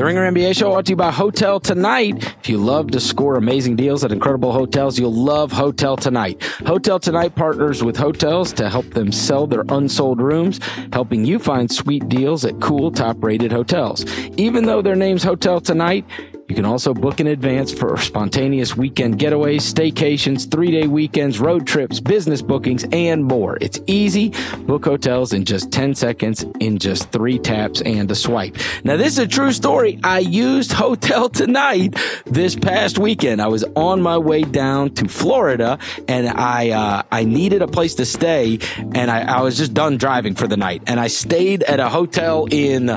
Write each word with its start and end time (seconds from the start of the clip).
The 0.00 0.06
Ringer 0.06 0.32
NBA 0.32 0.56
show 0.56 0.70
brought 0.70 0.86
to 0.86 0.92
you 0.92 0.96
by 0.96 1.10
Hotel 1.10 1.60
Tonight. 1.60 2.24
If 2.40 2.48
you 2.48 2.56
love 2.56 2.90
to 2.92 3.00
score 3.00 3.36
amazing 3.36 3.76
deals 3.76 4.02
at 4.02 4.12
incredible 4.12 4.50
hotels, 4.50 4.98
you'll 4.98 5.12
love 5.12 5.52
Hotel 5.52 5.94
Tonight. 5.94 6.42
Hotel 6.64 6.98
Tonight 6.98 7.34
partners 7.34 7.84
with 7.84 7.98
hotels 7.98 8.50
to 8.54 8.70
help 8.70 8.86
them 8.94 9.12
sell 9.12 9.46
their 9.46 9.62
unsold 9.68 10.22
rooms, 10.22 10.58
helping 10.94 11.26
you 11.26 11.38
find 11.38 11.70
sweet 11.70 12.08
deals 12.08 12.46
at 12.46 12.58
cool, 12.62 12.90
top 12.90 13.22
rated 13.22 13.52
hotels. 13.52 14.06
Even 14.38 14.64
though 14.64 14.80
their 14.80 14.96
name's 14.96 15.22
Hotel 15.22 15.60
Tonight, 15.60 16.06
you 16.50 16.56
can 16.56 16.64
also 16.64 16.92
book 16.92 17.20
in 17.20 17.28
advance 17.28 17.72
for 17.72 17.96
spontaneous 17.96 18.76
weekend 18.76 19.20
getaways, 19.20 19.60
staycations, 19.60 20.50
three 20.50 20.72
day 20.72 20.88
weekends, 20.88 21.38
road 21.38 21.64
trips, 21.64 22.00
business 22.00 22.42
bookings, 22.42 22.84
and 22.90 23.24
more. 23.24 23.56
It's 23.60 23.78
easy. 23.86 24.30
Book 24.66 24.84
hotels 24.84 25.32
in 25.32 25.44
just 25.44 25.70
10 25.70 25.94
seconds 25.94 26.44
in 26.58 26.78
just 26.78 27.12
three 27.12 27.38
taps 27.38 27.82
and 27.82 28.10
a 28.10 28.16
swipe. 28.16 28.56
Now, 28.82 28.96
this 28.96 29.12
is 29.12 29.20
a 29.20 29.28
true 29.28 29.52
story. 29.52 30.00
I 30.02 30.18
used 30.18 30.72
Hotel 30.72 31.28
Tonight 31.40 31.96
this 32.26 32.56
past 32.56 32.98
weekend. 32.98 33.40
I 33.40 33.46
was 33.46 33.62
on 33.76 34.02
my 34.02 34.18
way 34.18 34.42
down 34.42 34.92
to 34.94 35.06
Florida 35.06 35.78
and 36.08 36.28
I, 36.28 36.70
uh, 36.70 37.02
I 37.12 37.22
needed 37.22 37.62
a 37.62 37.68
place 37.68 37.94
to 37.94 38.04
stay 38.04 38.58
and 38.76 39.08
I, 39.08 39.38
I 39.38 39.42
was 39.42 39.56
just 39.56 39.72
done 39.72 39.98
driving 39.98 40.34
for 40.34 40.48
the 40.48 40.56
night 40.56 40.82
and 40.88 40.98
I 40.98 41.06
stayed 41.06 41.62
at 41.62 41.78
a 41.78 41.88
hotel 41.88 42.48
in 42.50 42.88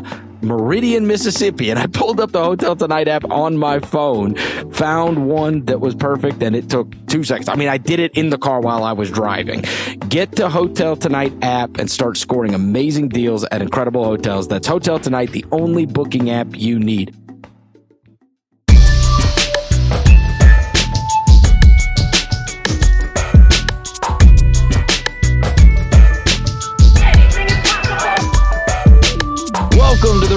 Meridian, 0.43 1.07
Mississippi. 1.07 1.70
And 1.70 1.79
I 1.79 1.88
pulled 1.88 2.20
up 2.20 2.31
the 2.31 2.43
Hotel 2.43 2.75
Tonight 2.75 3.07
app 3.07 3.25
on 3.31 3.57
my 3.57 3.79
phone, 3.79 4.35
found 4.71 5.27
one 5.27 5.66
that 5.66 5.79
was 5.79 5.95
perfect, 5.95 6.43
and 6.43 6.55
it 6.55 6.69
took 6.69 6.93
two 7.07 7.23
seconds. 7.23 7.49
I 7.49 7.55
mean, 7.55 7.69
I 7.69 7.77
did 7.77 7.99
it 7.99 8.17
in 8.17 8.29
the 8.29 8.38
car 8.38 8.59
while 8.59 8.83
I 8.83 8.91
was 8.91 9.09
driving. 9.09 9.63
Get 10.09 10.33
the 10.33 10.49
Hotel 10.49 10.95
Tonight 10.95 11.33
app 11.41 11.77
and 11.77 11.89
start 11.89 12.17
scoring 12.17 12.53
amazing 12.53 13.09
deals 13.09 13.45
at 13.45 13.61
incredible 13.61 14.03
hotels. 14.03 14.47
That's 14.47 14.67
Hotel 14.67 14.99
Tonight, 14.99 15.31
the 15.31 15.45
only 15.52 15.85
booking 15.85 16.29
app 16.29 16.55
you 16.55 16.80
need. 16.80 17.16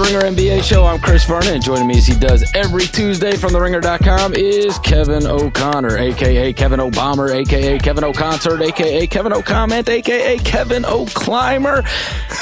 Ringer 0.07 0.21
NBA 0.21 0.63
show. 0.63 0.85
I'm 0.85 1.01
Chris 1.01 1.25
Vernon, 1.25 1.55
and 1.55 1.63
joining 1.65 1.89
me 1.89 1.99
as 1.99 2.07
he 2.07 2.15
does 2.15 2.49
every 2.55 2.85
Tuesday 2.85 3.35
from 3.35 3.51
TheRinger.com 3.51 4.35
is 4.35 4.79
Kevin 4.79 5.27
O'Connor, 5.27 5.99
aka 5.99 6.53
Kevin 6.53 6.79
O'Bomber, 6.79 7.33
aka 7.33 7.77
Kevin 7.81 8.05
O'Concert, 8.05 8.63
aka 8.63 9.09
Kevin 9.09 9.33
O'Comment, 9.33 9.89
aka 9.89 10.39
Kevin 10.39 10.85
O'Climber. 10.85 11.83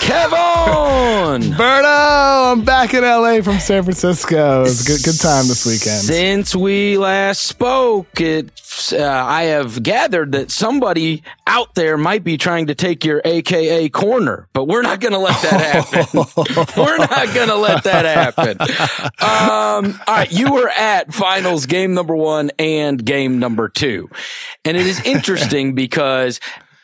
Kevin! 0.01 1.53
Berto, 1.57 2.53
I'm 2.53 2.65
back 2.67 2.93
in 2.93 3.03
LA 3.03 3.41
from 3.41 3.59
San 3.59 3.83
Francisco. 3.83 4.61
It 4.61 4.65
was 4.65 4.83
a 4.83 4.93
good, 4.93 5.03
good 5.03 5.19
time 5.19 5.49
this 5.49 5.65
weekend. 5.65 6.03
Since 6.03 6.55
we 6.55 6.99
last 6.99 7.45
spoke, 7.45 8.21
it, 8.21 8.51
uh, 8.93 9.07
I 9.07 9.45
have 9.45 9.83
gathered 9.83 10.33
that 10.33 10.51
somebody 10.51 11.23
out 11.47 11.75
there 11.75 11.97
might 11.97 12.25
be 12.25 12.37
trying 12.37 12.67
to 12.67 12.75
take 12.75 13.07
your 13.07 13.23
AKA 13.25 13.89
corner, 13.89 14.49
but 14.53 14.65
we're 14.65 14.83
not 14.83 15.01
going 15.01 15.13
to 15.13 15.19
let 15.19 15.41
that 15.43 15.61
happen. 15.61 16.25
we're 16.77 16.99
not 16.99 17.35
going 17.35 17.49
to 17.49 17.54
let 17.59 17.85
that 17.85 18.05
happen. 18.05 18.61
Um, 19.21 20.01
all 20.07 20.15
right. 20.15 20.33
You 20.33 20.53
were 20.53 20.69
at 20.69 21.13
finals 21.13 21.67
game 21.67 21.95
number 21.95 22.15
one 22.15 22.51
and 22.59 23.03
game 23.05 23.39
number 23.39 23.69
two. 23.69 24.11
And 24.65 24.77
it 24.77 24.87
is 24.87 25.01
interesting 25.05 25.75
because 25.75 26.41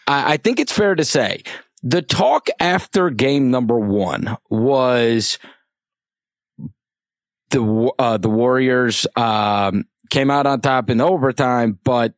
I, 0.07 0.35
I 0.35 0.37
think 0.37 0.61
it's 0.61 0.73
fair 0.73 0.95
to 0.95 1.05
say 1.05 1.43
the 1.83 2.03
talk 2.03 2.49
after 2.59 3.11
game 3.11 3.51
number 3.51 3.79
one 3.79 4.37
was 4.49 5.39
the 7.51 7.93
uh, 7.99 8.17
the 8.17 8.31
Warriors 8.31 9.07
um, 9.17 9.87
came 10.11 10.31
out 10.31 10.47
on 10.47 10.61
top 10.61 10.91
in 10.91 11.01
overtime, 11.01 11.79
but 11.84 12.15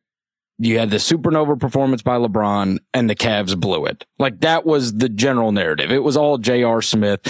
you 0.59 0.79
had 0.79 0.91
the 0.91 0.97
supernova 0.97 1.59
performance 1.59 2.01
by 2.01 2.17
LeBron 2.17 2.77
and 2.93 3.09
the 3.09 3.15
Cavs 3.15 3.59
blew 3.59 3.85
it. 3.85 4.05
Like 4.19 4.41
that 4.41 4.65
was 4.65 4.93
the 4.93 5.09
general 5.09 5.51
narrative. 5.51 5.91
It 5.91 6.03
was 6.03 6.15
all 6.15 6.37
J.R. 6.37 6.81
Smith 6.81 7.21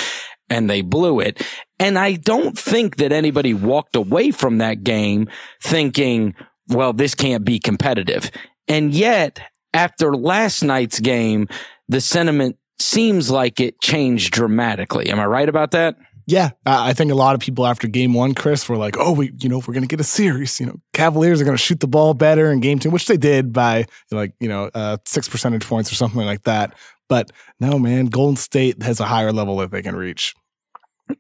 and 0.50 0.70
they 0.70 0.81
blew 0.81 1.20
it. 1.20 1.46
And 1.80 1.98
I 1.98 2.14
don't 2.14 2.58
think 2.58 2.98
that 2.98 3.12
anybody 3.12 3.54
walked 3.54 3.96
away 3.96 4.31
from 4.31 4.59
that 4.59 4.84
game 4.84 5.30
thinking, 5.62 6.36
well, 6.68 6.94
this 6.94 7.16
can't 7.16 7.44
be 7.44 7.59
competitive. 7.59 8.31
And 8.68 8.94
yet 8.94 9.40
after 9.74 10.16
last 10.16 10.64
night's 10.64 11.00
game, 11.00 11.48
the 11.88 12.02
sentiment 12.02 12.58
seems 12.80 13.30
like 13.30 13.59
it 13.59 13.82
changed 13.82 14.34
dramatically. 14.34 15.09
Am 15.09 15.20
I 15.20 15.26
right 15.26 15.50
about 15.50 15.72
that? 15.72 15.96
Yeah, 16.26 16.52
I 16.66 16.94
think 16.94 17.12
a 17.12 17.16
lot 17.16 17.36
of 17.36 17.42
people 17.42 17.68
after 17.68 17.86
game 17.86 18.14
one, 18.14 18.34
Chris, 18.34 18.70
were 18.70 18.78
like, 18.78 18.96
"Oh, 18.98 19.12
we, 19.12 19.34
you 19.40 19.50
know, 19.50 19.58
we're 19.58 19.74
going 19.74 19.84
to 19.84 19.88
get 19.88 20.00
a 20.00 20.06
series. 20.06 20.58
You 20.58 20.68
know, 20.68 20.80
Cavaliers 20.94 21.42
are 21.42 21.44
going 21.44 21.58
to 21.58 21.62
shoot 21.62 21.82
the 21.82 21.88
ball 21.88 22.14
better 22.14 22.50
in 22.50 22.62
game 22.62 22.80
two, 22.80 22.90
which 22.90 23.08
they 23.08 23.18
did 23.18 23.52
by 23.52 23.88
like 24.09 24.34
you 24.40 24.48
know 24.48 24.70
uh, 24.74 24.98
six 25.06 25.28
percentage 25.28 25.68
points 25.68 25.92
or 25.92 25.96
something 25.96 26.22
like 26.22 26.44
that." 26.44 26.76
But 27.09 27.31
no, 27.59 27.78
man, 27.78 28.08
Golden 28.08 28.36
State 28.36 28.81
has 28.84 29.00
a 29.00 29.06
higher 29.06 29.31
level 29.31 29.58
that 29.58 29.72
they 29.72 29.81
can 29.81 29.96
reach. 29.96 30.36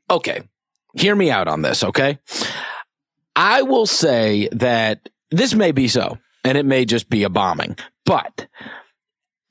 Okay, 0.09 0.43
hear 0.95 1.15
me 1.15 1.29
out 1.29 1.47
on 1.47 1.61
this. 1.61 1.83
Okay, 1.83 2.19
I 3.35 3.61
will 3.63 3.85
say 3.85 4.49
that 4.51 5.09
this 5.31 5.53
may 5.53 5.71
be 5.71 5.87
so, 5.87 6.17
and 6.43 6.57
it 6.57 6.65
may 6.65 6.85
just 6.85 7.09
be 7.09 7.23
a 7.23 7.29
bombing, 7.29 7.77
but 8.05 8.47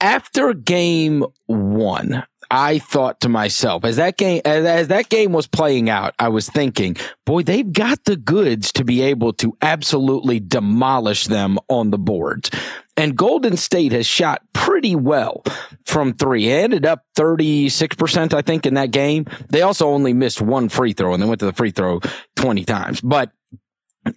after 0.00 0.52
game 0.52 1.24
one, 1.46 2.24
I 2.50 2.80
thought 2.80 3.20
to 3.20 3.30
myself, 3.30 3.82
as 3.84 3.96
that 3.96 4.18
game, 4.18 4.42
as, 4.44 4.66
as, 4.66 4.88
that 4.88 5.08
game 5.08 5.32
was 5.32 5.46
playing 5.46 5.88
out, 5.88 6.14
I 6.18 6.28
was 6.28 6.50
thinking, 6.50 6.96
boy, 7.24 7.44
they've 7.44 7.72
got 7.72 8.04
the 8.04 8.16
goods 8.16 8.72
to 8.72 8.84
be 8.84 9.00
able 9.00 9.32
to 9.34 9.56
absolutely 9.62 10.38
demolish 10.38 11.28
them 11.28 11.58
on 11.68 11.90
the 11.90 11.98
boards. 11.98 12.50
And 12.96 13.16
Golden 13.16 13.56
State 13.56 13.92
has 13.92 14.06
shot 14.06 14.42
pretty 14.52 14.94
well 14.94 15.42
from 15.86 16.12
three. 16.12 16.48
It 16.48 16.64
ended 16.64 16.86
up 16.86 17.04
36%, 17.16 18.34
I 18.34 18.42
think, 18.42 18.66
in 18.66 18.74
that 18.74 18.90
game. 18.90 19.26
They 19.48 19.62
also 19.62 19.88
only 19.88 20.12
missed 20.12 20.42
one 20.42 20.68
free 20.68 20.92
throw 20.92 21.14
and 21.14 21.22
they 21.22 21.26
went 21.26 21.40
to 21.40 21.46
the 21.46 21.52
free 21.52 21.70
throw 21.70 22.00
20 22.36 22.64
times. 22.64 23.00
But 23.00 23.32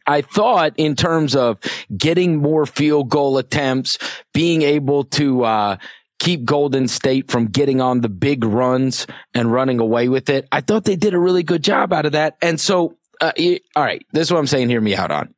I 0.06 0.22
thought 0.22 0.74
in 0.78 0.96
terms 0.96 1.36
of 1.36 1.60
getting 1.96 2.38
more 2.38 2.66
field 2.66 3.10
goal 3.10 3.38
attempts, 3.38 3.98
being 4.34 4.62
able 4.62 5.06
to, 5.06 5.44
uh, 5.46 5.78
keep 6.20 6.46
Golden 6.46 6.88
State 6.88 7.30
from 7.30 7.48
getting 7.48 7.82
on 7.82 8.02
the 8.02 8.10
big 8.10 8.44
runs 8.44 9.06
and 9.34 9.52
running 9.52 9.80
away 9.80 10.10
with 10.10 10.30
it. 10.30 10.48
I 10.52 10.62
thought 10.62 10.86
they 10.86 10.96
did 10.96 11.14
a 11.14 11.20
really 11.20 11.44
good 11.44 11.64
job 11.64 11.94
out 11.94 12.06
of 12.06 12.14
that. 12.14 12.38
And 12.42 12.60
so, 12.60 12.98
uh, 13.22 13.32
all 13.76 13.84
right, 13.84 14.06
this 14.12 14.28
is 14.28 14.32
what 14.32 14.40
I'm 14.40 14.48
saying. 14.48 14.70
Hear 14.70 14.82
me 14.82 14.96
out 14.96 15.12
on. 15.12 15.34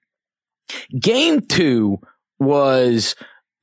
Game 0.99 1.41
two 1.41 1.99
was 2.39 3.15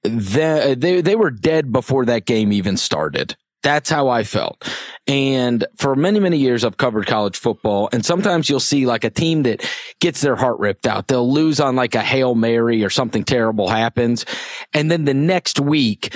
that 0.02 0.70
uh, 0.70 0.74
they, 0.76 1.00
they 1.00 1.16
were 1.16 1.30
dead 1.30 1.72
before 1.72 2.04
that 2.06 2.26
game 2.26 2.52
even 2.52 2.76
started. 2.76 3.36
That's 3.62 3.88
how 3.88 4.08
I 4.08 4.24
felt. 4.24 4.70
And 5.06 5.66
for 5.76 5.96
many, 5.96 6.20
many 6.20 6.36
years, 6.36 6.64
I've 6.64 6.76
covered 6.76 7.06
college 7.06 7.38
football. 7.38 7.88
And 7.92 8.04
sometimes 8.04 8.50
you'll 8.50 8.60
see 8.60 8.84
like 8.84 9.04
a 9.04 9.10
team 9.10 9.44
that 9.44 9.66
gets 10.00 10.20
their 10.20 10.36
heart 10.36 10.58
ripped 10.58 10.86
out. 10.86 11.08
They'll 11.08 11.32
lose 11.32 11.60
on 11.60 11.74
like 11.74 11.94
a 11.94 12.02
Hail 12.02 12.34
Mary 12.34 12.84
or 12.84 12.90
something 12.90 13.24
terrible 13.24 13.68
happens. 13.68 14.26
And 14.74 14.90
then 14.90 15.06
the 15.06 15.14
next 15.14 15.58
week, 15.58 16.14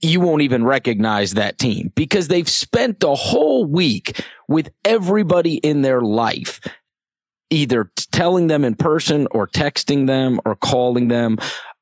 you 0.00 0.20
won't 0.20 0.42
even 0.42 0.64
recognize 0.64 1.34
that 1.34 1.58
team 1.58 1.92
because 1.96 2.28
they've 2.28 2.48
spent 2.48 3.00
the 3.00 3.16
whole 3.16 3.64
week 3.64 4.20
with 4.46 4.70
everybody 4.84 5.56
in 5.56 5.82
their 5.82 6.00
life 6.00 6.60
either 7.50 7.90
telling 8.12 8.46
them 8.46 8.64
in 8.64 8.74
person 8.74 9.26
or 9.30 9.46
texting 9.46 10.06
them 10.06 10.40
or 10.44 10.54
calling 10.54 11.08
them 11.08 11.38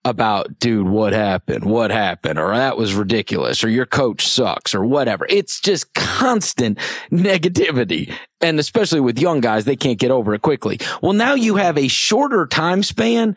about, 0.06 0.60
dude, 0.60 0.88
what 0.88 1.12
happened? 1.12 1.64
What 1.64 1.90
happened? 1.90 2.38
Or 2.38 2.56
that 2.56 2.76
was 2.76 2.94
ridiculous 2.94 3.64
or 3.64 3.68
your 3.68 3.86
coach 3.86 4.28
sucks 4.28 4.72
or 4.72 4.84
whatever. 4.86 5.26
It's 5.28 5.60
just 5.60 5.92
constant 5.94 6.78
negativity. 7.10 8.14
And 8.40 8.60
especially 8.60 9.00
with 9.00 9.18
young 9.18 9.40
guys, 9.40 9.64
they 9.64 9.74
can't 9.74 9.98
get 9.98 10.12
over 10.12 10.32
it 10.32 10.42
quickly. 10.42 10.78
Well, 11.02 11.12
now 11.12 11.34
you 11.34 11.56
have 11.56 11.76
a 11.76 11.88
shorter 11.88 12.46
time 12.46 12.84
span, 12.84 13.36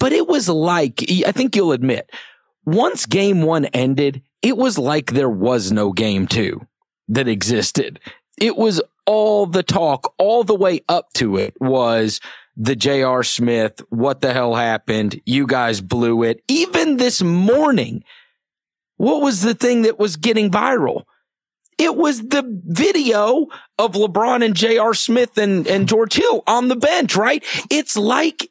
but 0.00 0.12
it 0.12 0.26
was 0.26 0.48
like, 0.48 1.04
I 1.24 1.30
think 1.30 1.54
you'll 1.54 1.70
admit, 1.70 2.10
once 2.66 3.06
game 3.06 3.42
one 3.42 3.66
ended, 3.66 4.22
it 4.42 4.56
was 4.56 4.78
like 4.78 5.12
there 5.12 5.30
was 5.30 5.70
no 5.70 5.92
game 5.92 6.26
two 6.26 6.66
that 7.06 7.28
existed. 7.28 8.00
It 8.40 8.56
was 8.56 8.82
all 9.06 9.46
the 9.46 9.62
talk 9.62 10.12
all 10.18 10.42
the 10.42 10.54
way 10.54 10.80
up 10.88 11.12
to 11.12 11.36
it 11.36 11.54
was 11.60 12.20
the 12.56 12.76
J.R. 12.76 13.22
Smith, 13.22 13.80
what 13.88 14.20
the 14.20 14.32
hell 14.32 14.54
happened? 14.54 15.20
You 15.24 15.46
guys 15.46 15.80
blew 15.80 16.22
it. 16.22 16.42
Even 16.48 16.96
this 16.96 17.22
morning, 17.22 18.04
what 18.96 19.22
was 19.22 19.42
the 19.42 19.54
thing 19.54 19.82
that 19.82 19.98
was 19.98 20.16
getting 20.16 20.50
viral? 20.50 21.04
It 21.78 21.96
was 21.96 22.20
the 22.20 22.44
video 22.46 23.48
of 23.78 23.92
LeBron 23.92 24.44
and 24.44 24.54
J.R. 24.54 24.94
Smith 24.94 25.38
and, 25.38 25.66
and 25.66 25.88
George 25.88 26.14
Hill 26.14 26.44
on 26.46 26.68
the 26.68 26.76
bench, 26.76 27.16
right? 27.16 27.42
It's 27.70 27.96
like 27.96 28.50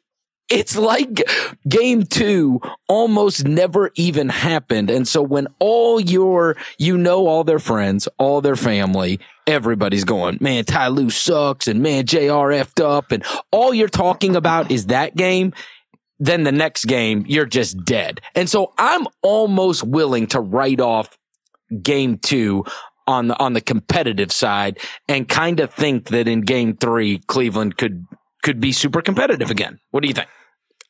it's 0.50 0.76
like 0.76 1.22
game 1.66 2.02
two 2.02 2.60
almost 2.86 3.46
never 3.46 3.90
even 3.94 4.28
happened. 4.28 4.90
And 4.90 5.08
so 5.08 5.22
when 5.22 5.46
all 5.60 5.98
your, 5.98 6.56
you 6.76 6.98
know, 6.98 7.26
all 7.26 7.42
their 7.42 7.58
friends, 7.58 8.06
all 8.18 8.42
their 8.42 8.56
family, 8.56 9.18
everybody's 9.46 10.04
going, 10.04 10.38
man, 10.40 10.64
Ty 10.64 11.08
sucks 11.08 11.68
and 11.68 11.82
man, 11.82 12.06
JR 12.06 12.50
effed 12.52 12.84
up. 12.84 13.12
And 13.12 13.24
all 13.50 13.74
you're 13.74 13.88
talking 13.88 14.36
about 14.36 14.70
is 14.70 14.86
that 14.86 15.16
game. 15.16 15.52
Then 16.18 16.44
the 16.44 16.52
next 16.52 16.84
game, 16.84 17.24
you're 17.26 17.46
just 17.46 17.84
dead. 17.84 18.20
And 18.34 18.48
so 18.48 18.72
I'm 18.78 19.06
almost 19.22 19.82
willing 19.82 20.28
to 20.28 20.40
write 20.40 20.80
off 20.80 21.16
game 21.82 22.18
two 22.18 22.64
on 23.08 23.28
the, 23.28 23.38
on 23.40 23.54
the 23.54 23.60
competitive 23.60 24.30
side 24.30 24.78
and 25.08 25.28
kind 25.28 25.58
of 25.58 25.74
think 25.74 26.08
that 26.08 26.28
in 26.28 26.42
game 26.42 26.76
three, 26.76 27.18
Cleveland 27.26 27.76
could, 27.76 28.06
could 28.42 28.60
be 28.60 28.72
super 28.72 29.02
competitive 29.02 29.50
again. 29.50 29.80
What 29.90 30.02
do 30.02 30.08
you 30.08 30.14
think? 30.14 30.28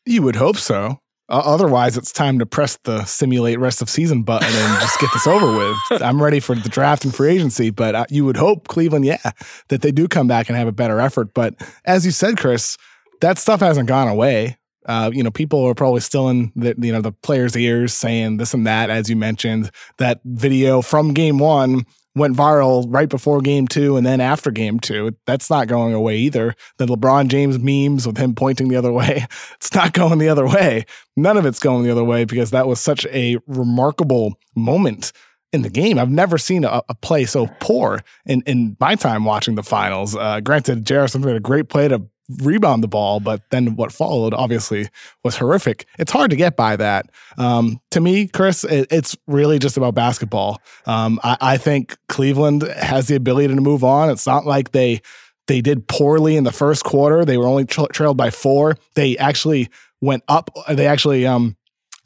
You 0.04 0.22
would 0.22 0.36
hope 0.36 0.56
so. 0.56 0.98
Uh, 1.32 1.40
otherwise, 1.46 1.96
it's 1.96 2.12
time 2.12 2.38
to 2.38 2.44
press 2.44 2.78
the 2.84 3.02
simulate 3.06 3.58
rest 3.58 3.80
of 3.80 3.88
season 3.88 4.22
button 4.22 4.50
and 4.50 4.80
just 4.80 5.00
get 5.00 5.08
this 5.14 5.26
over 5.26 5.56
with. 5.56 5.76
I'm 6.02 6.22
ready 6.22 6.40
for 6.40 6.54
the 6.54 6.68
draft 6.68 7.06
and 7.06 7.14
free 7.14 7.30
agency, 7.30 7.70
but 7.70 7.94
uh, 7.94 8.04
you 8.10 8.26
would 8.26 8.36
hope 8.36 8.68
Cleveland, 8.68 9.06
yeah, 9.06 9.32
that 9.68 9.80
they 9.80 9.92
do 9.92 10.06
come 10.08 10.28
back 10.28 10.50
and 10.50 10.58
have 10.58 10.68
a 10.68 10.72
better 10.72 11.00
effort. 11.00 11.32
But 11.32 11.54
as 11.86 12.04
you 12.04 12.10
said, 12.10 12.36
Chris, 12.36 12.76
that 13.22 13.38
stuff 13.38 13.60
hasn't 13.60 13.88
gone 13.88 14.08
away. 14.08 14.58
Uh, 14.84 15.10
you 15.10 15.22
know, 15.22 15.30
people 15.30 15.64
are 15.64 15.74
probably 15.74 16.00
still 16.02 16.28
in 16.28 16.52
the 16.54 16.74
you 16.78 16.92
know 16.92 17.00
the 17.00 17.12
players' 17.12 17.56
ears 17.56 17.94
saying 17.94 18.36
this 18.36 18.52
and 18.52 18.66
that, 18.66 18.90
as 18.90 19.08
you 19.08 19.16
mentioned. 19.16 19.70
That 19.96 20.20
video 20.24 20.82
from 20.82 21.14
Game 21.14 21.38
One 21.38 21.86
went 22.14 22.36
viral 22.36 22.84
right 22.88 23.08
before 23.08 23.40
game 23.40 23.66
two 23.66 23.96
and 23.96 24.06
then 24.06 24.20
after 24.20 24.50
game 24.50 24.78
two. 24.78 25.16
That's 25.26 25.48
not 25.48 25.68
going 25.68 25.94
away 25.94 26.18
either. 26.18 26.54
The 26.78 26.86
LeBron 26.86 27.28
James 27.28 27.58
memes 27.58 28.06
with 28.06 28.18
him 28.18 28.34
pointing 28.34 28.68
the 28.68 28.76
other 28.76 28.92
way, 28.92 29.26
it's 29.54 29.74
not 29.74 29.92
going 29.92 30.18
the 30.18 30.28
other 30.28 30.46
way. 30.46 30.84
None 31.16 31.36
of 31.36 31.46
it's 31.46 31.58
going 31.58 31.84
the 31.84 31.90
other 31.90 32.04
way 32.04 32.24
because 32.24 32.50
that 32.50 32.66
was 32.66 32.80
such 32.80 33.06
a 33.06 33.38
remarkable 33.46 34.34
moment 34.54 35.12
in 35.52 35.62
the 35.62 35.70
game. 35.70 35.98
I've 35.98 36.10
never 36.10 36.38
seen 36.38 36.64
a, 36.64 36.82
a 36.88 36.94
play 36.94 37.24
so 37.26 37.46
poor 37.60 38.02
in, 38.24 38.42
in 38.46 38.76
my 38.80 38.94
time 38.94 39.24
watching 39.24 39.54
the 39.54 39.62
finals. 39.62 40.16
Uh, 40.16 40.40
granted. 40.40 40.88
Smith 40.88 41.24
had 41.24 41.36
a 41.36 41.40
great 41.40 41.68
play 41.68 41.88
to 41.88 42.02
rebound 42.40 42.82
the 42.82 42.88
ball, 42.88 43.20
but 43.20 43.42
then 43.50 43.76
what 43.76 43.92
followed 43.92 44.34
obviously 44.34 44.88
was 45.24 45.36
horrific. 45.36 45.86
It's 45.98 46.12
hard 46.12 46.30
to 46.30 46.36
get 46.36 46.56
by 46.56 46.76
that. 46.76 47.06
Um, 47.36 47.80
to 47.90 48.00
me, 48.00 48.28
Chris, 48.28 48.64
it, 48.64 48.88
it's 48.90 49.16
really 49.26 49.58
just 49.58 49.76
about 49.76 49.94
basketball. 49.94 50.60
Um, 50.86 51.20
I, 51.22 51.36
I, 51.40 51.56
think 51.56 51.96
Cleveland 52.08 52.62
has 52.62 53.08
the 53.08 53.16
ability 53.16 53.54
to 53.54 53.60
move 53.60 53.84
on. 53.84 54.10
It's 54.10 54.26
not 54.26 54.46
like 54.46 54.72
they 54.72 55.00
they 55.48 55.60
did 55.60 55.88
poorly 55.88 56.36
in 56.36 56.44
the 56.44 56.52
first 56.52 56.84
quarter. 56.84 57.24
They 57.24 57.36
were 57.36 57.46
only 57.46 57.64
tra- 57.64 57.88
trailed 57.88 58.16
by 58.16 58.30
four. 58.30 58.76
They 58.94 59.18
actually 59.18 59.68
went 60.00 60.22
up. 60.28 60.50
They 60.68 60.86
actually 60.86 61.26
um, 61.26 61.56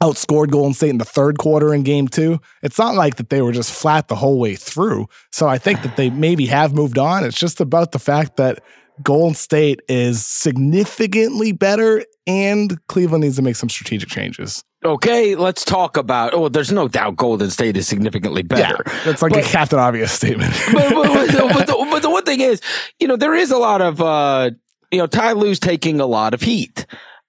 outscored 0.01 0.51
Golden 0.51 0.73
State 0.73 0.89
in 0.89 0.97
the 0.97 1.05
third 1.05 1.37
quarter 1.37 1.73
in 1.73 1.83
game 1.83 2.07
two. 2.07 2.39
It's 2.63 2.77
not 2.77 2.95
like 2.95 3.17
that 3.17 3.29
they 3.29 3.41
were 3.41 3.51
just 3.51 3.71
flat 3.71 4.07
the 4.07 4.15
whole 4.15 4.39
way 4.39 4.55
through. 4.55 5.07
So 5.31 5.47
I 5.47 5.57
think 5.57 5.81
that 5.83 5.97
they 5.97 6.09
maybe 6.09 6.47
have 6.47 6.73
moved 6.73 6.97
on. 6.97 7.23
It's 7.23 7.39
just 7.39 7.61
about 7.61 7.91
the 7.91 7.99
fact 7.99 8.37
that 8.37 8.63
Golden 9.03 9.35
State 9.35 9.81
is 9.87 10.25
significantly 10.25 11.51
better, 11.51 12.03
and 12.25 12.77
Cleveland 12.87 13.23
needs 13.23 13.35
to 13.37 13.41
make 13.41 13.55
some 13.55 13.69
strategic 13.69 14.09
changes. 14.09 14.63
Okay, 14.83 15.35
let's 15.35 15.65
talk 15.65 15.97
about. 15.97 16.33
Oh, 16.33 16.49
there's 16.49 16.71
no 16.71 16.87
doubt 16.87 17.15
Golden 17.15 17.49
State 17.49 17.77
is 17.77 17.87
significantly 17.87 18.43
better. 18.43 18.83
Yeah, 18.85 18.99
that's 19.05 19.21
like 19.21 19.33
but, 19.33 19.45
a 19.45 19.47
Captain 19.47 19.79
Obvious 19.79 20.11
statement. 20.11 20.53
but, 20.73 20.89
but, 20.93 21.27
but, 21.53 21.67
the, 21.67 21.87
but 21.91 22.01
the 22.01 22.09
one 22.09 22.23
thing 22.23 22.41
is, 22.41 22.61
you 22.99 23.07
know, 23.07 23.15
there 23.15 23.33
is 23.33 23.51
a 23.51 23.57
lot 23.57 23.81
of, 23.81 24.01
uh, 24.01 24.51
you 24.91 24.99
know, 24.99 25.07
Ty 25.07 25.33
Lue's 25.33 25.59
taking 25.59 25.99
a 25.99 26.05
lot 26.05 26.33
of 26.33 26.41
heat. 26.41 26.85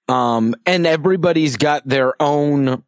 Um, 0.07 0.55
and 0.65 0.87
everybody's 0.87 1.57
got 1.57 1.87
their 1.87 2.19
own 2.21 2.83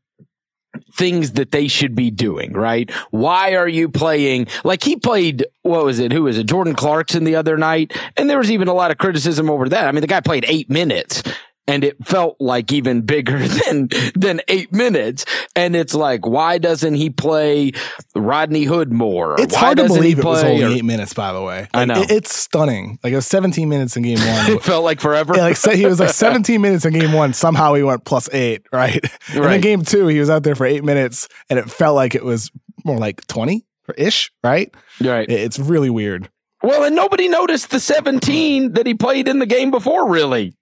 things 0.94 1.34
that 1.34 1.52
they 1.52 1.68
should 1.68 1.96
be 1.96 2.12
doing, 2.12 2.54
right? 2.54 2.90
Why 3.12 3.56
are 3.56 3.68
you 3.68 3.90
playing 3.90 4.48
like 4.64 4.84
he 4.84 4.96
played 4.96 5.46
what 5.64 5.86
was 5.86 6.00
it? 6.00 6.12
Who 6.12 6.24
was 6.24 6.38
it? 6.38 6.48
Jordan 6.48 6.76
Clarkson 6.76 7.24
the 7.24 7.36
other 7.36 7.58
night. 7.58 7.96
And 8.18 8.30
there 8.30 8.38
was 8.38 8.52
even 8.52 8.68
a 8.68 8.74
lot 8.74 8.92
of 8.92 8.98
criticism 8.98 9.50
over 9.50 9.70
that. 9.70 9.88
I 9.88 9.92
mean, 9.92 10.02
the 10.02 10.08
guy 10.08 10.22
played 10.22 10.46
eight 10.48 10.70
minutes 10.70 11.24
and 11.72 11.86
it 11.86 12.06
felt 12.06 12.36
like 12.40 12.74
even 12.74 13.02
bigger 13.02 13.40
than 13.48 13.90
than 14.16 14.42
eight 14.48 14.74
minutes. 14.74 15.26
And 15.56 15.76
it's 15.76 15.94
like, 15.94 16.26
why 16.26 16.58
doesn't 16.58 16.96
he 16.96 17.10
play 17.10 17.72
Rodney 18.14 18.66
Hood 18.66 18.92
more? 18.92 19.40
It's 19.40 19.54
why 19.54 19.60
hard 19.60 19.78
to 19.78 19.88
believe 19.88 20.20
it 20.20 20.26
was 20.26 20.44
only 20.44 20.64
or, 20.64 20.68
eight 20.68 20.86
minutes. 20.86 21.14
By 21.14 21.32
the 21.32 21.42
way, 21.42 21.62
like, 21.62 21.70
I 21.74 21.86
know 21.86 22.02
it, 22.02 22.12
it's 22.12 22.36
stunning. 22.36 23.00
Like 23.04 23.14
it 23.14 23.16
was 23.16 23.28
17 23.28 23.70
minutes 23.70 23.96
in 23.96 24.04
game 24.04 24.20
one. 24.20 24.52
it 24.58 24.64
felt 24.64 24.84
like 24.84 25.00
forever. 25.00 25.36
Yeah, 25.36 25.44
like 25.44 25.58
he 25.58 25.86
was 25.86 26.00
like 26.00 26.10
17 26.10 26.60
minutes 26.62 26.86
in 26.86 26.94
game 26.94 27.14
one. 27.14 27.34
Somehow 27.34 27.74
he 27.74 27.84
went 27.84 28.04
plus 28.04 28.30
eight, 28.34 28.66
right? 28.74 29.02
right. 29.34 29.46
And 29.46 29.54
in 29.56 29.62
game 29.62 29.84
two, 29.84 30.08
he 30.08 30.20
was 30.20 30.30
out 30.30 30.44
there 30.44 30.56
for 30.56 30.66
eight 30.66 30.84
minutes, 30.84 31.30
and 31.50 31.58
it 31.58 31.72
felt 31.72 31.96
like 31.96 32.16
it 32.16 32.26
was 32.26 32.52
more 32.84 32.98
like 32.98 33.26
20 33.28 33.66
ish, 33.98 34.32
right? 34.44 34.74
Right. 35.00 35.30
It's 35.30 35.58
really 35.58 35.90
weird. 35.90 36.30
Well, 36.64 36.84
and 36.84 36.96
nobody 36.96 37.28
noticed 37.28 37.72
the 37.72 37.80
17 37.80 38.74
that 38.74 38.86
he 38.86 38.94
played 38.94 39.28
in 39.28 39.40
the 39.40 39.48
game 39.48 39.72
before, 39.72 40.08
really 40.08 40.54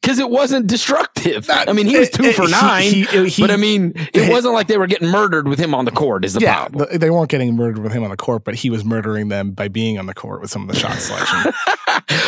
because 0.00 0.18
it 0.18 0.30
wasn't 0.30 0.66
destructive. 0.66 1.48
I 1.50 1.72
mean, 1.72 1.86
he 1.86 1.98
was 1.98 2.10
two 2.10 2.24
it, 2.24 2.34
for 2.34 2.48
nine, 2.48 2.82
he, 2.82 3.04
he, 3.04 3.42
but 3.42 3.50
I 3.50 3.56
mean, 3.56 3.92
it 4.14 4.30
wasn't 4.30 4.54
like 4.54 4.66
they 4.66 4.78
were 4.78 4.86
getting 4.86 5.08
murdered 5.08 5.46
with 5.46 5.58
him 5.58 5.74
on 5.74 5.84
the 5.84 5.90
court. 5.90 6.24
Is 6.24 6.34
the 6.34 6.40
yeah, 6.40 6.66
problem? 6.66 6.98
They 6.98 7.10
weren't 7.10 7.30
getting 7.30 7.54
murdered 7.54 7.82
with 7.82 7.92
him 7.92 8.04
on 8.04 8.10
the 8.10 8.16
court, 8.16 8.44
but 8.44 8.54
he 8.54 8.70
was 8.70 8.84
murdering 8.84 9.28
them 9.28 9.52
by 9.52 9.68
being 9.68 9.98
on 9.98 10.06
the 10.06 10.14
court 10.14 10.40
with 10.40 10.50
some 10.50 10.62
of 10.62 10.68
the 10.68 10.76
shot 10.76 10.94
selection. 10.94 11.52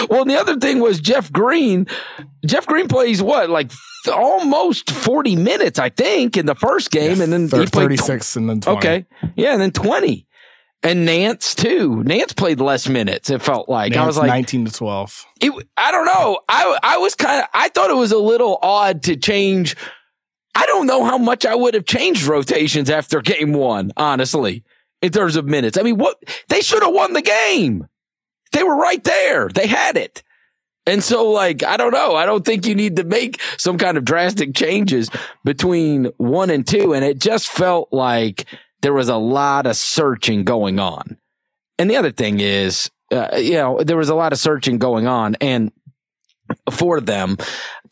well, 0.10 0.24
the 0.24 0.36
other 0.38 0.58
thing 0.58 0.80
was 0.80 1.00
Jeff 1.00 1.32
Green. 1.32 1.86
Jeff 2.44 2.66
Green 2.66 2.88
plays 2.88 3.22
what, 3.22 3.48
like 3.48 3.72
almost 4.12 4.90
forty 4.90 5.36
minutes, 5.36 5.78
I 5.78 5.88
think, 5.88 6.36
in 6.36 6.46
the 6.46 6.54
first 6.54 6.90
game, 6.90 7.16
yeah, 7.16 7.24
and 7.24 7.32
then 7.32 7.42
he 7.42 7.48
played 7.48 7.70
thirty 7.70 7.96
six, 7.96 8.32
tw- 8.32 8.36
and 8.36 8.50
then 8.50 8.60
20. 8.60 8.78
okay, 8.78 9.06
yeah, 9.36 9.52
and 9.52 9.60
then 9.60 9.72
twenty 9.72 10.26
and 10.82 11.04
Nance 11.04 11.54
too. 11.54 12.02
Nance 12.04 12.32
played 12.32 12.60
less 12.60 12.88
minutes. 12.88 13.30
It 13.30 13.42
felt 13.42 13.68
like 13.68 13.92
Nance 13.92 14.02
I 14.02 14.06
was 14.06 14.16
like 14.18 14.28
nineteen 14.28 14.64
to 14.64 14.72
twelve. 14.72 15.24
It, 15.40 15.52
I 15.76 15.92
don't 15.92 16.06
know. 16.06 16.40
I 16.48 16.78
I 16.82 16.98
was 16.98 17.14
kind 17.14 17.42
of. 17.42 17.48
I 17.54 17.68
thought 17.68 17.90
it 17.90 17.96
was 17.96 18.12
a 18.12 18.18
little 18.18 18.58
odd 18.62 19.02
to 19.04 19.16
change. 19.16 19.76
I 20.54 20.66
don't 20.66 20.86
know 20.86 21.04
how 21.04 21.18
much 21.18 21.46
I 21.46 21.54
would 21.54 21.74
have 21.74 21.86
changed 21.86 22.24
rotations 22.24 22.90
after 22.90 23.20
game 23.20 23.52
one. 23.52 23.92
Honestly, 23.96 24.64
in 25.00 25.10
terms 25.10 25.36
of 25.36 25.46
minutes, 25.46 25.78
I 25.78 25.82
mean, 25.82 25.98
what 25.98 26.22
they 26.48 26.60
should 26.60 26.82
have 26.82 26.92
won 26.92 27.12
the 27.12 27.22
game. 27.22 27.86
They 28.52 28.62
were 28.62 28.76
right 28.76 29.02
there. 29.02 29.48
They 29.48 29.66
had 29.66 29.96
it. 29.96 30.22
And 30.84 31.02
so, 31.02 31.30
like, 31.30 31.62
I 31.62 31.76
don't 31.76 31.92
know. 31.92 32.16
I 32.16 32.26
don't 32.26 32.44
think 32.44 32.66
you 32.66 32.74
need 32.74 32.96
to 32.96 33.04
make 33.04 33.40
some 33.56 33.78
kind 33.78 33.96
of 33.96 34.04
drastic 34.04 34.54
changes 34.54 35.08
between 35.44 36.06
one 36.16 36.50
and 36.50 36.66
two. 36.66 36.92
And 36.92 37.04
it 37.04 37.20
just 37.20 37.48
felt 37.48 37.88
like 37.92 38.46
there 38.82 38.92
was 38.92 39.08
a 39.08 39.16
lot 39.16 39.66
of 39.66 39.76
searching 39.76 40.44
going 40.44 40.78
on. 40.78 41.16
And 41.78 41.88
the 41.88 41.96
other 41.96 42.12
thing 42.12 42.40
is, 42.40 42.90
uh, 43.10 43.36
you 43.36 43.54
know, 43.54 43.78
there 43.82 43.96
was 43.96 44.08
a 44.08 44.14
lot 44.14 44.32
of 44.32 44.38
searching 44.38 44.78
going 44.78 45.06
on 45.06 45.36
and 45.40 45.72
for 46.70 47.00
them 47.00 47.38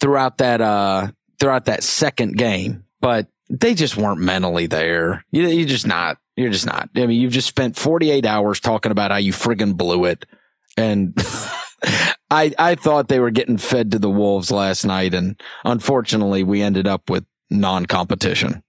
throughout 0.00 0.38
that, 0.38 0.60
uh, 0.60 1.08
throughout 1.38 1.64
that 1.66 1.82
second 1.82 2.36
game, 2.36 2.84
but 3.00 3.28
they 3.48 3.74
just 3.74 3.96
weren't 3.96 4.20
mentally 4.20 4.66
there. 4.66 5.24
You, 5.30 5.46
you're 5.46 5.66
just 5.66 5.86
not, 5.86 6.18
you're 6.36 6.50
just 6.50 6.66
not. 6.66 6.90
I 6.96 7.06
mean, 7.06 7.20
you've 7.20 7.32
just 7.32 7.48
spent 7.48 7.76
48 7.76 8.26
hours 8.26 8.60
talking 8.60 8.92
about 8.92 9.10
how 9.10 9.16
you 9.16 9.32
friggin' 9.32 9.76
blew 9.76 10.04
it. 10.04 10.26
And 10.76 11.14
I, 12.30 12.52
I 12.58 12.74
thought 12.74 13.08
they 13.08 13.20
were 13.20 13.30
getting 13.30 13.58
fed 13.58 13.92
to 13.92 13.98
the 13.98 14.10
wolves 14.10 14.50
last 14.50 14.84
night. 14.84 15.14
And 15.14 15.40
unfortunately, 15.64 16.44
we 16.44 16.62
ended 16.62 16.86
up 16.86 17.10
with 17.10 17.24
non 17.50 17.86
competition 17.86 18.62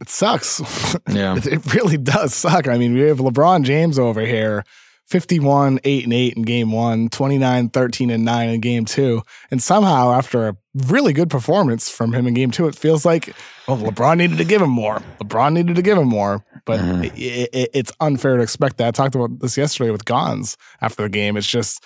it 0.00 0.08
sucks. 0.08 0.60
Yeah. 1.08 1.36
it, 1.36 1.74
really 1.74 1.96
does 1.96 2.34
suck. 2.34 2.68
I 2.68 2.76
mean, 2.76 2.92
we 2.94 3.00
have 3.00 3.18
LeBron 3.18 3.64
James 3.64 3.98
over 3.98 4.20
here, 4.20 4.64
51, 5.06 5.80
8 5.82 6.04
and 6.04 6.12
8 6.12 6.34
in 6.34 6.42
game 6.42 6.70
one, 6.70 7.08
29, 7.08 7.70
13 7.70 8.10
and 8.10 8.24
9 8.24 8.48
in 8.48 8.60
game 8.60 8.84
two. 8.84 9.22
And 9.50 9.62
somehow, 9.62 10.12
after 10.12 10.48
a 10.48 10.56
really 10.86 11.12
good 11.12 11.30
performance 11.30 11.88
from 11.88 12.12
him 12.12 12.26
in 12.26 12.34
game 12.34 12.50
two, 12.50 12.68
it 12.68 12.74
feels 12.74 13.06
like, 13.06 13.34
well, 13.66 13.78
LeBron 13.78 14.18
needed 14.18 14.38
to 14.38 14.44
give 14.44 14.60
him 14.60 14.70
more. 14.70 15.00
LeBron 15.20 15.54
needed 15.54 15.76
to 15.76 15.82
give 15.82 15.96
him 15.96 16.08
more. 16.08 16.44
But 16.66 16.80
mm-hmm. 16.80 17.04
it, 17.04 17.50
it, 17.52 17.70
it's 17.72 17.92
unfair 18.00 18.36
to 18.36 18.42
expect 18.42 18.76
that. 18.78 18.88
I 18.88 18.90
talked 18.90 19.14
about 19.14 19.40
this 19.40 19.56
yesterday 19.56 19.90
with 19.90 20.04
Gons 20.04 20.56
after 20.80 21.04
the 21.04 21.08
game. 21.08 21.36
It's 21.36 21.46
just, 21.46 21.82